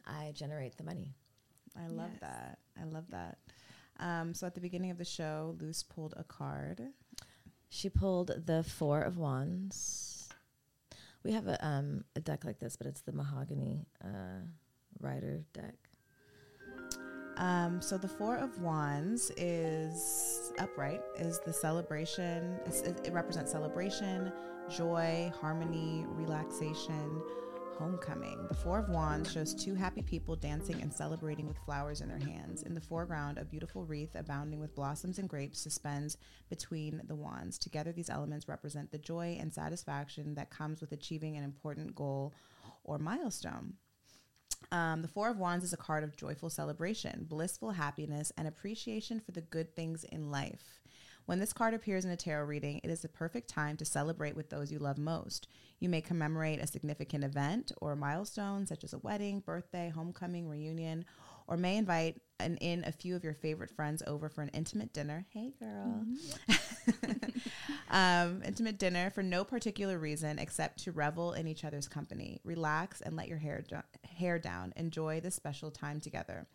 I 0.06 0.32
generate 0.34 0.78
the 0.78 0.84
money. 0.84 1.16
I 1.78 1.88
love 1.88 2.12
that. 2.20 2.60
I 2.80 2.84
love 2.86 3.06
that. 3.12 3.38
Um, 4.00 4.34
so 4.34 4.46
at 4.48 4.56
the 4.56 4.62
beginning 4.62 4.92
of 4.92 4.98
the 4.98 5.06
show, 5.06 5.56
Luz 5.60 5.84
pulled 5.84 6.14
a 6.18 6.24
card. 6.24 6.82
She 7.70 7.90
pulled 7.90 8.46
the 8.46 8.64
Four 8.64 9.02
of 9.02 9.18
Wands. 9.18 10.19
We 11.24 11.32
have 11.34 11.48
a 11.48 11.66
um 11.66 12.04
a 12.16 12.20
deck 12.20 12.46
like 12.46 12.60
this, 12.60 12.76
but 12.76 12.88
it's 12.88 13.02
the 13.02 13.12
mahogany 13.12 13.86
uh, 14.04 14.42
rider 15.00 15.44
deck. 15.54 15.76
Um, 17.38 17.82
so 17.82 17.98
the 17.98 18.08
Four 18.08 18.36
of 18.36 18.60
Wands 18.62 19.32
is 19.38 20.52
upright, 20.60 21.02
is 21.18 21.40
the 21.46 21.54
celebration. 21.54 22.60
It, 22.66 23.08
it 23.08 23.14
represents 23.14 23.52
celebration, 23.52 24.34
joy, 24.70 25.32
harmony, 25.40 26.06
relaxation, 26.10 27.22
homecoming. 27.80 28.46
The 28.50 28.56
Four 28.56 28.80
of 28.80 28.90
Wands 28.90 29.32
shows 29.32 29.54
two 29.54 29.74
happy 29.74 30.02
people 30.02 30.36
dancing 30.36 30.82
and 30.82 30.94
celebrating 30.94 31.48
with 31.48 31.58
flowers 31.60 32.02
in 32.02 32.10
their 32.10 32.20
hands. 32.20 32.64
In 32.64 32.74
the 32.74 32.82
foreground, 32.82 33.38
a 33.38 33.46
beautiful 33.46 33.86
wreath 33.86 34.16
abounding 34.16 34.60
with 34.60 34.76
blossoms 34.76 35.18
and 35.18 35.30
grapes 35.30 35.62
suspends 35.62 36.18
between 36.50 37.02
the 37.08 37.16
wands. 37.16 37.58
Together, 37.58 37.94
these 37.94 38.10
elements 38.10 38.50
represent 38.50 38.92
the 38.92 38.98
joy 38.98 39.38
and 39.40 39.54
satisfaction 39.54 40.36
that 40.36 40.50
comes 40.50 40.82
with 40.82 40.92
achieving 40.92 41.38
an 41.38 41.44
important 41.46 41.96
goal 41.96 42.34
or 42.84 43.00
milestone. 43.00 43.76
Um, 44.74 45.02
the 45.02 45.08
Four 45.08 45.30
of 45.30 45.38
Wands 45.38 45.64
is 45.64 45.72
a 45.72 45.78
card 45.78 46.04
of 46.04 46.18
joyful 46.18 46.50
celebration, 46.50 47.26
blissful 47.30 47.72
happiness, 47.72 48.34
and 48.38 48.46
appreciation 48.46 49.22
for 49.22 49.32
the 49.32 49.42
good 49.42 49.74
things 49.74 50.04
in 50.04 50.30
life. 50.30 50.82
When 51.26 51.40
this 51.40 51.54
card 51.54 51.74
appears 51.74 52.06
in 52.06 52.12
a 52.12 52.18
tarot 52.18 52.46
reading, 52.46 52.82
it 52.84 52.90
is 52.90 53.02
the 53.02 53.10
perfect 53.10 53.50
time 53.50 53.78
to 53.78 53.86
celebrate 53.86 54.36
with 54.36 54.50
those 54.50 54.72
you 54.72 54.80
love 54.80 54.98
most. 54.98 55.48
You 55.80 55.88
may 55.88 56.02
commemorate 56.02 56.60
a 56.60 56.68
significant 56.68 57.24
event 57.24 57.72
or 57.82 57.96
milestone, 57.96 58.66
such 58.66 58.84
as 58.84 58.94
a 58.94 58.98
wedding, 59.00 59.40
birthday, 59.40 59.90
homecoming, 59.94 60.50
reunion, 60.50 61.06
or 61.48 61.58
may 61.58 61.78
invite 61.78 62.22
an, 62.40 62.58
in 62.58 62.84
a 62.86 62.92
few 62.92 63.16
of 63.16 63.24
your 63.24 63.34
favorite 63.34 63.72
friends 63.72 64.04
over 64.06 64.30
for 64.30 64.42
an 64.42 64.50
intimate 64.50 64.94
dinner. 64.94 65.26
Hey, 65.30 65.54
girl. 65.60 66.06
um, 67.92 68.42
intimate 68.46 68.78
dinner 68.78 69.10
for 69.10 69.24
no 69.24 69.44
particular 69.44 69.98
reason 69.98 70.38
except 70.40 70.84
to 70.84 70.92
revel 70.92 71.34
in 71.34 71.48
each 71.48 71.64
other's 71.64 71.88
company. 71.88 72.40
Relax 72.44 73.02
and 73.02 73.16
let 73.16 73.28
your 73.28 73.38
hair, 73.38 73.64
do- 73.68 73.78
hair 74.18 74.38
down. 74.38 74.74
Enjoy 74.76 75.20
this 75.20 75.36
special 75.36 75.72
time 75.72 76.00
together. 76.00 76.48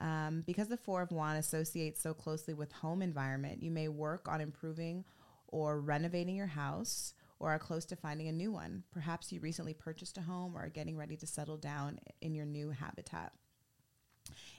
Um, 0.00 0.42
because 0.46 0.68
the 0.68 0.76
Four 0.76 1.02
of 1.02 1.12
Wands 1.12 1.46
associates 1.46 2.00
so 2.00 2.14
closely 2.14 2.54
with 2.54 2.72
home 2.72 3.02
environment, 3.02 3.62
you 3.62 3.70
may 3.70 3.88
work 3.88 4.28
on 4.28 4.40
improving 4.40 5.04
or 5.48 5.80
renovating 5.80 6.36
your 6.36 6.46
house 6.46 7.12
or 7.38 7.50
are 7.50 7.58
close 7.58 7.84
to 7.86 7.96
finding 7.96 8.28
a 8.28 8.32
new 8.32 8.52
one. 8.52 8.84
Perhaps 8.92 9.32
you 9.32 9.40
recently 9.40 9.74
purchased 9.74 10.18
a 10.18 10.22
home 10.22 10.56
or 10.56 10.64
are 10.64 10.68
getting 10.68 10.96
ready 10.96 11.16
to 11.16 11.26
settle 11.26 11.56
down 11.56 11.98
in 12.20 12.34
your 12.34 12.46
new 12.46 12.70
habitat. 12.70 13.32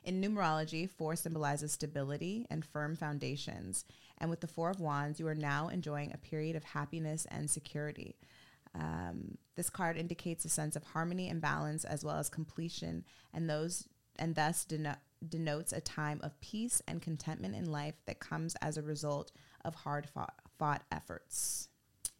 In 0.03 0.21
numerology, 0.21 0.89
four 0.89 1.15
symbolizes 1.15 1.71
stability 1.71 2.45
and 2.49 2.65
firm 2.65 2.95
foundations. 2.95 3.85
And 4.17 4.29
with 4.29 4.41
the 4.41 4.47
Four 4.47 4.69
of 4.69 4.79
Wands, 4.79 5.19
you 5.19 5.27
are 5.27 5.35
now 5.35 5.67
enjoying 5.69 6.11
a 6.11 6.17
period 6.17 6.55
of 6.55 6.63
happiness 6.63 7.25
and 7.29 7.49
security. 7.49 8.17
Um, 8.73 9.37
this 9.55 9.69
card 9.69 9.97
indicates 9.97 10.45
a 10.45 10.49
sense 10.49 10.75
of 10.75 10.83
harmony 10.83 11.29
and 11.29 11.41
balance 11.41 11.83
as 11.83 12.03
well 12.03 12.17
as 12.17 12.29
completion, 12.29 13.03
and 13.33 13.49
those 13.49 13.87
and 14.17 14.35
thus 14.35 14.65
deno- 14.65 14.97
denotes 15.27 15.71
a 15.73 15.81
time 15.81 16.19
of 16.23 16.39
peace 16.41 16.81
and 16.87 17.01
contentment 17.01 17.55
in 17.55 17.71
life 17.71 17.95
that 18.05 18.19
comes 18.19 18.55
as 18.61 18.77
a 18.77 18.81
result 18.81 19.31
of 19.65 19.75
hard 19.75 20.07
fought, 20.09 20.33
fought 20.57 20.83
efforts. 20.91 21.67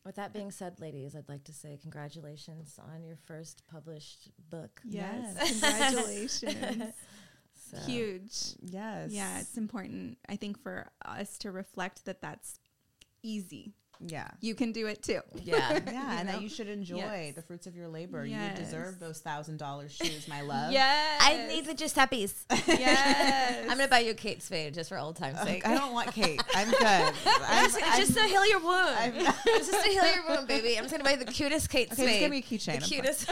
With 0.06 0.16
that 0.16 0.34
being 0.34 0.50
said, 0.52 0.80
ladies, 0.80 1.16
I'd 1.16 1.30
like 1.30 1.44
to 1.46 1.54
say 1.54 1.78
congratulations 1.82 2.80
on 2.94 3.04
your 3.04 3.18
first 3.18 3.64
published 3.72 4.30
book. 4.50 4.82
Yes, 4.84 5.60
congratulations. 5.60 6.94
So- 7.72 7.78
Huge. 7.86 8.56
Yes. 8.60 9.12
Yeah, 9.12 9.40
it's 9.40 9.56
important. 9.56 10.18
I 10.28 10.36
think 10.36 10.62
for 10.62 10.90
us 11.06 11.38
to 11.38 11.52
reflect 11.52 12.04
that 12.06 12.20
that's 12.22 12.60
easy. 13.24 13.76
Yeah. 14.04 14.28
You 14.40 14.56
can 14.56 14.72
do 14.72 14.88
it 14.88 15.04
too. 15.04 15.20
Yeah, 15.44 15.74
You 15.76 15.82
yeah, 15.92 16.18
and 16.20 16.28
know? 16.28 16.34
that 16.34 16.42
you 16.42 16.50
should 16.50 16.68
enjoy 16.68 16.96
Yes. 16.98 17.36
the 17.36 17.42
fruits 17.44 17.68
of 17.68 17.76
your 17.76 17.88
labor. 17.88 18.26
Yes. 18.26 18.58
You 18.58 18.66
deserve 18.66 19.00
those 19.00 19.20
thousand 19.20 19.58
dollar 19.58 19.90
shoes, 19.90 20.28
my 20.28 20.42
love. 20.42 20.72
Yes. 20.72 21.22
I 21.22 21.46
need 21.48 21.66
the 21.66 21.74
Giuseppe's. 21.74 22.46
Yes. 22.68 23.62
I'm 23.70 23.78
gonna 23.78 23.88
buy 23.88 24.00
you 24.00 24.12
a 24.12 24.16
Kate 24.16 24.42
Spade 24.42 24.74
just 24.74 24.90
for 24.90 24.98
old 24.98 25.16
time's 25.18 25.40
sake. 25.42 25.68
I 25.68 25.76
don't 25.76 25.94
want 25.94 26.12
Kate. 26.14 26.42
I'm 26.56 26.70
good. 26.72 26.82
I'm, 26.82 27.66
just, 27.66 27.78
it's 27.80 27.98
just 27.98 28.14
to 28.18 28.24
heal 28.24 28.46
your 28.48 28.60
wound. 28.60 28.96
I'm- 28.98 29.14
it's 29.46 29.70
just 29.70 29.84
to 29.86 29.90
heal 29.92 30.06
your 30.16 30.28
wound, 30.28 30.48
baby. 30.48 30.78
I'm 30.78 30.84
just 30.86 30.92
gonna 30.94 31.04
buy 31.04 31.16
the 31.16 31.26
cutest 31.26 31.70
Kate 31.70 31.92
Okay, 31.92 32.04
Spade. 32.04 32.08
just 32.08 32.20
give 32.20 32.32
me 32.32 32.38
a 32.38 32.42
keychain. 32.42 32.66
The 32.66 32.74
I'm 32.74 32.82
cutest. 32.82 33.30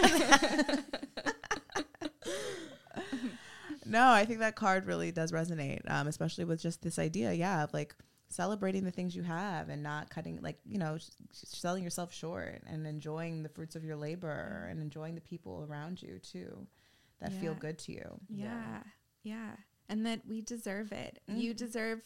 no, 3.86 4.10
I 4.12 4.26
think 4.26 4.40
that 4.40 4.56
card 4.56 4.86
really 4.86 5.12
does 5.12 5.32
resonate, 5.32 5.80
um, 5.90 6.08
especially 6.08 6.46
with 6.46 6.62
just 6.62 6.82
this 6.82 7.00
idea, 7.00 7.34
yeah, 7.34 7.64
of 7.64 7.74
like 7.74 7.96
celebrating 8.30 8.84
the 8.84 8.92
things 8.92 9.16
you 9.16 9.24
have 9.24 9.70
and 9.70 9.82
not 9.82 10.10
cutting, 10.10 10.40
like 10.42 10.60
you 10.66 10.78
know, 10.78 10.98
selling 11.32 11.84
yourself 11.84 12.14
short 12.14 12.62
and 12.68 12.86
enjoying 12.86 13.44
the 13.44 13.50
fruits 13.50 13.76
of 13.76 13.84
your 13.84 13.96
labor 13.96 14.66
mm. 14.66 14.72
and 14.72 14.82
enjoying 14.82 15.16
the 15.16 15.22
people 15.22 15.68
around 15.70 16.02
you 16.02 16.20
too, 16.20 16.68
that 17.20 17.34
feel 17.34 17.54
good 17.54 17.78
to 17.80 17.92
you. 17.92 18.20
Yeah. 18.30 18.84
Yeah. 19.24 19.52
And 19.90 20.06
that 20.06 20.22
we 20.28 20.42
deserve 20.42 20.92
it. 20.92 21.20
You 21.28 21.52
mm-hmm. 21.52 21.58
deserve 21.58 22.02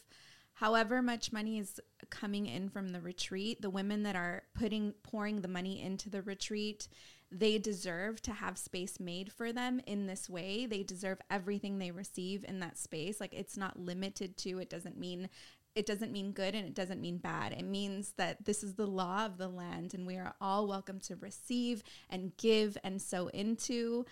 however 0.54 1.02
much 1.02 1.34
money 1.34 1.60
is 1.60 1.80
coming 2.10 2.46
in 2.46 2.70
from 2.70 2.90
the 2.90 3.02
retreat, 3.02 3.62
the 3.62 3.70
women 3.70 4.04
that 4.04 4.16
are 4.16 4.44
putting 4.58 4.94
pouring 5.04 5.42
the 5.42 5.48
money 5.48 5.82
into 5.82 6.10
the 6.10 6.22
retreat, 6.22 6.88
they 7.32 7.58
deserve 7.58 8.22
to 8.22 8.32
have 8.32 8.58
space 8.58 9.00
made 9.00 9.32
for 9.32 9.52
them 9.52 9.82
in 9.88 10.06
this 10.06 10.30
way. 10.30 10.66
They 10.66 10.84
deserve 10.84 11.20
everything 11.30 11.80
they 11.80 11.92
receive 11.92 12.46
in 12.48 12.60
that 12.60 12.78
space. 12.78 13.20
Like 13.20 13.34
it's 13.34 13.58
not 13.58 13.80
limited 13.80 14.38
to 14.38 14.60
it 14.60 14.70
doesn't 14.70 14.98
mean 14.98 15.30
it 15.76 15.86
doesn't 15.86 16.12
mean 16.12 16.32
good 16.32 16.56
and 16.56 16.68
it 16.68 16.76
doesn't 16.76 17.02
mean 17.02 17.18
bad. 17.18 17.54
It 17.54 17.66
means 17.66 18.14
that 18.18 18.46
this 18.46 18.64
is 18.64 18.76
the 18.76 18.86
law 18.88 19.26
of 19.26 19.38
the 19.38 19.48
land 19.48 19.94
and 19.94 20.06
we 20.06 20.18
are 20.18 20.36
all 20.40 20.68
welcome 20.68 21.00
to 21.02 21.16
receive 21.16 21.84
and 22.10 22.36
give 22.38 22.78
and 22.84 23.02
sow 23.02 23.28
into. 23.28 24.06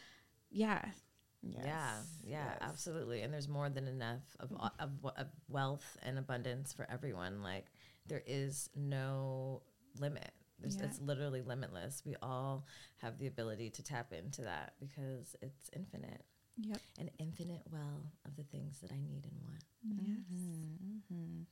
Yeah. 0.49 0.83
Yeah, 1.43 1.93
yeah, 2.23 2.53
absolutely. 2.61 3.21
And 3.21 3.33
there's 3.33 3.47
more 3.47 3.67
than 3.69 3.87
enough 3.87 4.21
of, 4.39 4.51
of 4.79 4.91
of 5.17 5.27
wealth 5.49 5.97
and 6.03 6.19
abundance 6.19 6.71
for 6.71 6.87
everyone. 6.91 7.41
Like 7.41 7.65
there 8.05 8.21
is 8.27 8.69
no 8.75 9.63
limit. 9.99 10.31
There's, 10.59 10.75
Yeah. 10.75 10.85
It's 10.85 11.01
literally 11.01 11.41
limitless. 11.41 12.03
We 12.05 12.15
all 12.21 12.67
have 12.97 13.17
the 13.17 13.25
ability 13.25 13.71
to 13.71 13.83
tap 13.83 14.13
into 14.13 14.43
that 14.43 14.73
because 14.79 15.35
it's 15.41 15.69
infinite. 15.75 16.23
Yep. 16.57 16.81
An 16.99 17.09
infinite 17.19 17.63
well 17.71 18.11
of 18.25 18.35
the 18.35 18.43
things 18.43 18.79
that 18.81 18.91
I 18.91 18.99
need 18.99 19.25
and 19.25 19.41
want. 19.41 19.63
Mhm. 21.11 21.45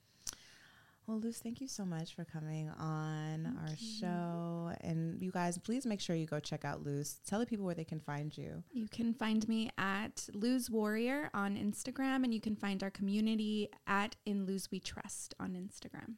Well, 1.08 1.20
Luz, 1.20 1.40
thank 1.40 1.60
you 1.60 1.68
so 1.68 1.86
much 1.86 2.14
for 2.14 2.24
coming 2.24 2.70
on 2.70 3.48
our 3.48 3.76
show. 3.78 4.72
And 4.82 5.20
you 5.20 5.32
guys, 5.32 5.58
please 5.58 5.84
make 5.88 6.00
sure 6.00 6.16
you 6.16 6.28
go 6.28 6.40
check 6.40 6.64
out 6.64 6.86
Luz. 6.86 7.20
Tell 7.26 7.40
the 7.40 7.48
people 7.48 7.66
where 7.66 7.74
they 7.74 7.84
can 7.84 8.00
find 8.00 8.38
you. 8.38 8.64
You 8.72 8.88
can 8.88 9.16
find 9.16 9.48
me 9.50 9.72
at 9.80 10.30
Luz 10.36 10.70
Warrior 10.70 11.32
on 11.34 11.56
Instagram, 11.58 12.24
and 12.24 12.32
you 12.32 12.40
can 12.40 12.56
find 12.56 12.84
our 12.84 12.92
community 12.92 13.70
at 13.88 14.18
In 14.28 14.46
Luz 14.46 14.70
We 14.70 14.80
Trust 14.80 15.34
on 15.40 15.54
Instagram. 15.54 16.18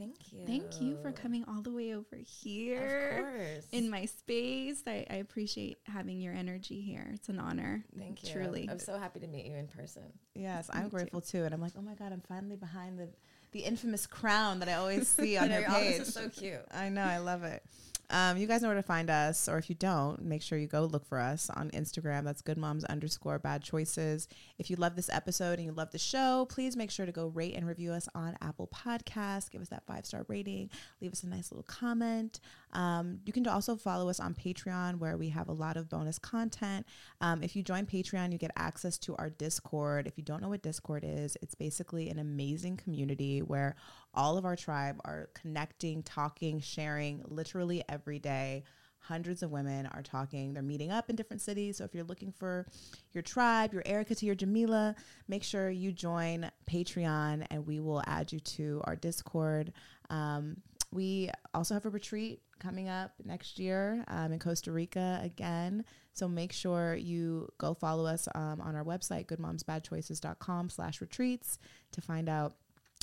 Thank 0.00 0.32
you. 0.32 0.46
Thank 0.46 0.80
you 0.80 0.96
for 1.02 1.12
coming 1.12 1.44
all 1.46 1.60
the 1.60 1.70
way 1.70 1.94
over 1.94 2.16
here 2.16 3.18
Of 3.18 3.24
course. 3.24 3.66
in 3.72 3.90
my 3.90 4.06
space. 4.06 4.82
I, 4.86 5.04
I 5.10 5.16
appreciate 5.16 5.76
having 5.84 6.20
your 6.22 6.32
energy 6.32 6.80
here. 6.80 7.10
It's 7.12 7.28
an 7.28 7.38
honor. 7.38 7.84
Thank 7.98 8.24
you. 8.24 8.30
Truly. 8.32 8.66
I'm 8.70 8.78
so 8.78 8.98
happy 8.98 9.20
to 9.20 9.26
meet 9.26 9.44
you 9.44 9.54
in 9.54 9.66
person. 9.68 10.04
Yes, 10.34 10.70
I'm 10.72 10.84
Me 10.84 10.90
too. 10.90 10.96
grateful 10.96 11.20
too. 11.20 11.44
And 11.44 11.52
I'm 11.52 11.60
like, 11.60 11.72
oh 11.78 11.82
my 11.82 11.94
God, 11.94 12.12
I'm 12.12 12.22
finally 12.26 12.56
behind 12.56 12.98
the, 12.98 13.10
the 13.52 13.60
infamous 13.60 14.06
crown 14.06 14.60
that 14.60 14.70
I 14.70 14.74
always 14.74 15.06
see 15.06 15.36
on 15.36 15.48
know, 15.50 15.54
your 15.58 15.62
your 15.62 15.70
office 15.70 15.88
page. 15.98 16.00
is 16.00 16.14
so 16.14 16.28
cute. 16.30 16.64
I 16.72 16.88
know, 16.88 17.02
I 17.02 17.18
love 17.18 17.42
it. 17.44 17.62
Um, 18.10 18.36
you 18.36 18.46
guys 18.48 18.60
know 18.60 18.68
where 18.68 18.76
to 18.76 18.82
find 18.82 19.08
us, 19.08 19.48
or 19.48 19.56
if 19.56 19.68
you 19.68 19.76
don't, 19.76 20.22
make 20.22 20.42
sure 20.42 20.58
you 20.58 20.66
go 20.66 20.84
look 20.84 21.06
for 21.06 21.18
us 21.18 21.48
on 21.50 21.70
Instagram. 21.70 22.24
That's 22.24 22.42
good 22.42 22.58
moms 22.58 22.84
underscore 22.84 23.38
bad 23.38 23.62
choices. 23.62 24.26
If 24.58 24.68
you 24.68 24.76
love 24.76 24.96
this 24.96 25.08
episode 25.08 25.58
and 25.58 25.64
you 25.64 25.72
love 25.72 25.92
the 25.92 25.98
show, 25.98 26.46
please 26.50 26.76
make 26.76 26.90
sure 26.90 27.06
to 27.06 27.12
go 27.12 27.28
rate 27.28 27.54
and 27.54 27.66
review 27.66 27.92
us 27.92 28.08
on 28.14 28.36
Apple 28.42 28.68
Podcasts. 28.74 29.50
Give 29.50 29.62
us 29.62 29.68
that 29.68 29.86
five 29.86 30.04
star 30.04 30.24
rating. 30.26 30.70
Leave 31.00 31.12
us 31.12 31.22
a 31.22 31.28
nice 31.28 31.52
little 31.52 31.62
comment. 31.62 32.40
Um, 32.72 33.20
you 33.24 33.32
can 33.32 33.46
also 33.46 33.76
follow 33.76 34.08
us 34.08 34.18
on 34.18 34.34
Patreon, 34.34 34.98
where 34.98 35.16
we 35.16 35.28
have 35.28 35.48
a 35.48 35.52
lot 35.52 35.76
of 35.76 35.88
bonus 35.88 36.18
content. 36.18 36.86
Um, 37.20 37.42
if 37.42 37.54
you 37.54 37.62
join 37.62 37.86
Patreon, 37.86 38.32
you 38.32 38.38
get 38.38 38.50
access 38.56 38.98
to 38.98 39.16
our 39.16 39.30
Discord. 39.30 40.06
If 40.06 40.18
you 40.18 40.24
don't 40.24 40.42
know 40.42 40.48
what 40.48 40.62
Discord 40.62 41.04
is, 41.06 41.36
it's 41.42 41.54
basically 41.54 42.08
an 42.10 42.18
amazing 42.18 42.76
community 42.76 43.40
where 43.40 43.76
all 44.14 44.36
of 44.36 44.44
our 44.44 44.56
tribe 44.56 45.00
are 45.04 45.30
connecting, 45.34 46.02
talking, 46.02 46.60
sharing 46.60 47.22
literally 47.28 47.82
every 47.88 48.18
day. 48.18 48.64
Hundreds 48.98 49.42
of 49.42 49.50
women 49.50 49.86
are 49.86 50.02
talking. 50.02 50.52
They're 50.52 50.62
meeting 50.62 50.90
up 50.90 51.08
in 51.08 51.16
different 51.16 51.40
cities. 51.40 51.78
So 51.78 51.84
if 51.84 51.94
you're 51.94 52.04
looking 52.04 52.32
for 52.32 52.66
your 53.12 53.22
tribe, 53.22 53.72
your 53.72 53.82
Erica 53.86 54.14
to 54.14 54.26
your 54.26 54.34
Jamila, 54.34 54.94
make 55.26 55.42
sure 55.42 55.70
you 55.70 55.90
join 55.90 56.50
Patreon 56.70 57.46
and 57.50 57.66
we 57.66 57.80
will 57.80 58.02
add 58.06 58.30
you 58.30 58.40
to 58.40 58.82
our 58.84 58.96
Discord. 58.96 59.72
Um, 60.10 60.58
we 60.92 61.30
also 61.54 61.74
have 61.74 61.86
a 61.86 61.90
retreat 61.90 62.42
coming 62.58 62.88
up 62.88 63.12
next 63.24 63.58
year 63.58 64.04
um, 64.08 64.32
in 64.32 64.38
Costa 64.38 64.70
Rica 64.70 65.20
again. 65.22 65.84
So 66.12 66.28
make 66.28 66.52
sure 66.52 66.94
you 66.94 67.48
go 67.58 67.74
follow 67.74 68.04
us 68.06 68.28
um, 68.34 68.60
on 68.60 68.76
our 68.76 68.84
website, 68.84 69.26
goodmomsbadchoices.com 69.26 70.68
slash 70.68 71.00
retreats 71.00 71.58
to 71.92 72.00
find 72.00 72.28
out 72.28 72.54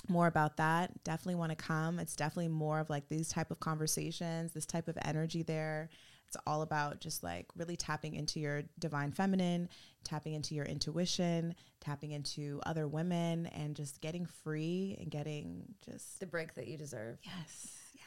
more 0.08 0.28
about 0.28 0.58
that 0.58 1.04
definitely 1.04 1.36
want 1.36 1.50
to 1.52 1.56
come 1.56 2.00
it's 2.00 2.16
definitely 2.16 2.48
more 2.48 2.80
of 2.80 2.89
like 2.89 3.08
these 3.10 3.28
type 3.30 3.52
of 3.52 3.60
conversations 3.60 4.54
this 4.54 4.66
type 4.66 4.88
of 4.88 4.98
energy 5.04 5.43
there 5.43 5.89
it's 6.28 6.38
all 6.45 6.62
about 6.62 7.00
just 7.00 7.24
like 7.24 7.45
really 7.58 7.76
tapping 7.76 8.14
into 8.16 8.39
your 8.39 8.64
divine 8.80 9.12
feminine 9.12 9.68
tapping 10.04 10.34
into 10.34 10.56
your 10.56 10.66
intuition 10.66 11.54
tapping 11.82 12.12
into 12.12 12.60
other 12.66 12.88
women 12.88 13.48
and 13.48 13.76
just 13.76 14.00
getting 14.02 14.26
free 14.26 14.95
and 15.00 15.10
getting 15.12 15.64
just 15.86 16.20
The 16.20 16.26
break 16.26 16.54
that 16.56 16.68
you 16.68 16.78
deserve. 16.78 17.18
yes 17.24 17.74
yes 17.95 18.04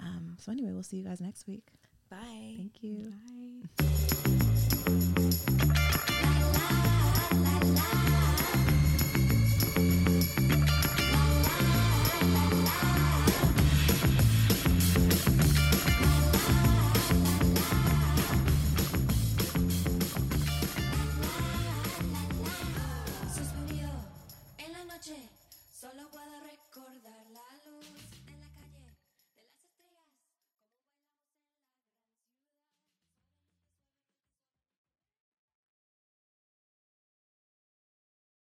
um, 0.00 0.36
so 0.40 0.50
anyway 0.52 0.72
we'll 0.72 0.82
see 0.82 0.96
you 0.98 1.04
guys 1.04 1.20
next 1.20 1.46
week 1.46 1.68
Bye. 2.10 2.54
thank 2.56 2.82
you 2.82 3.12
Bye. 3.76 3.86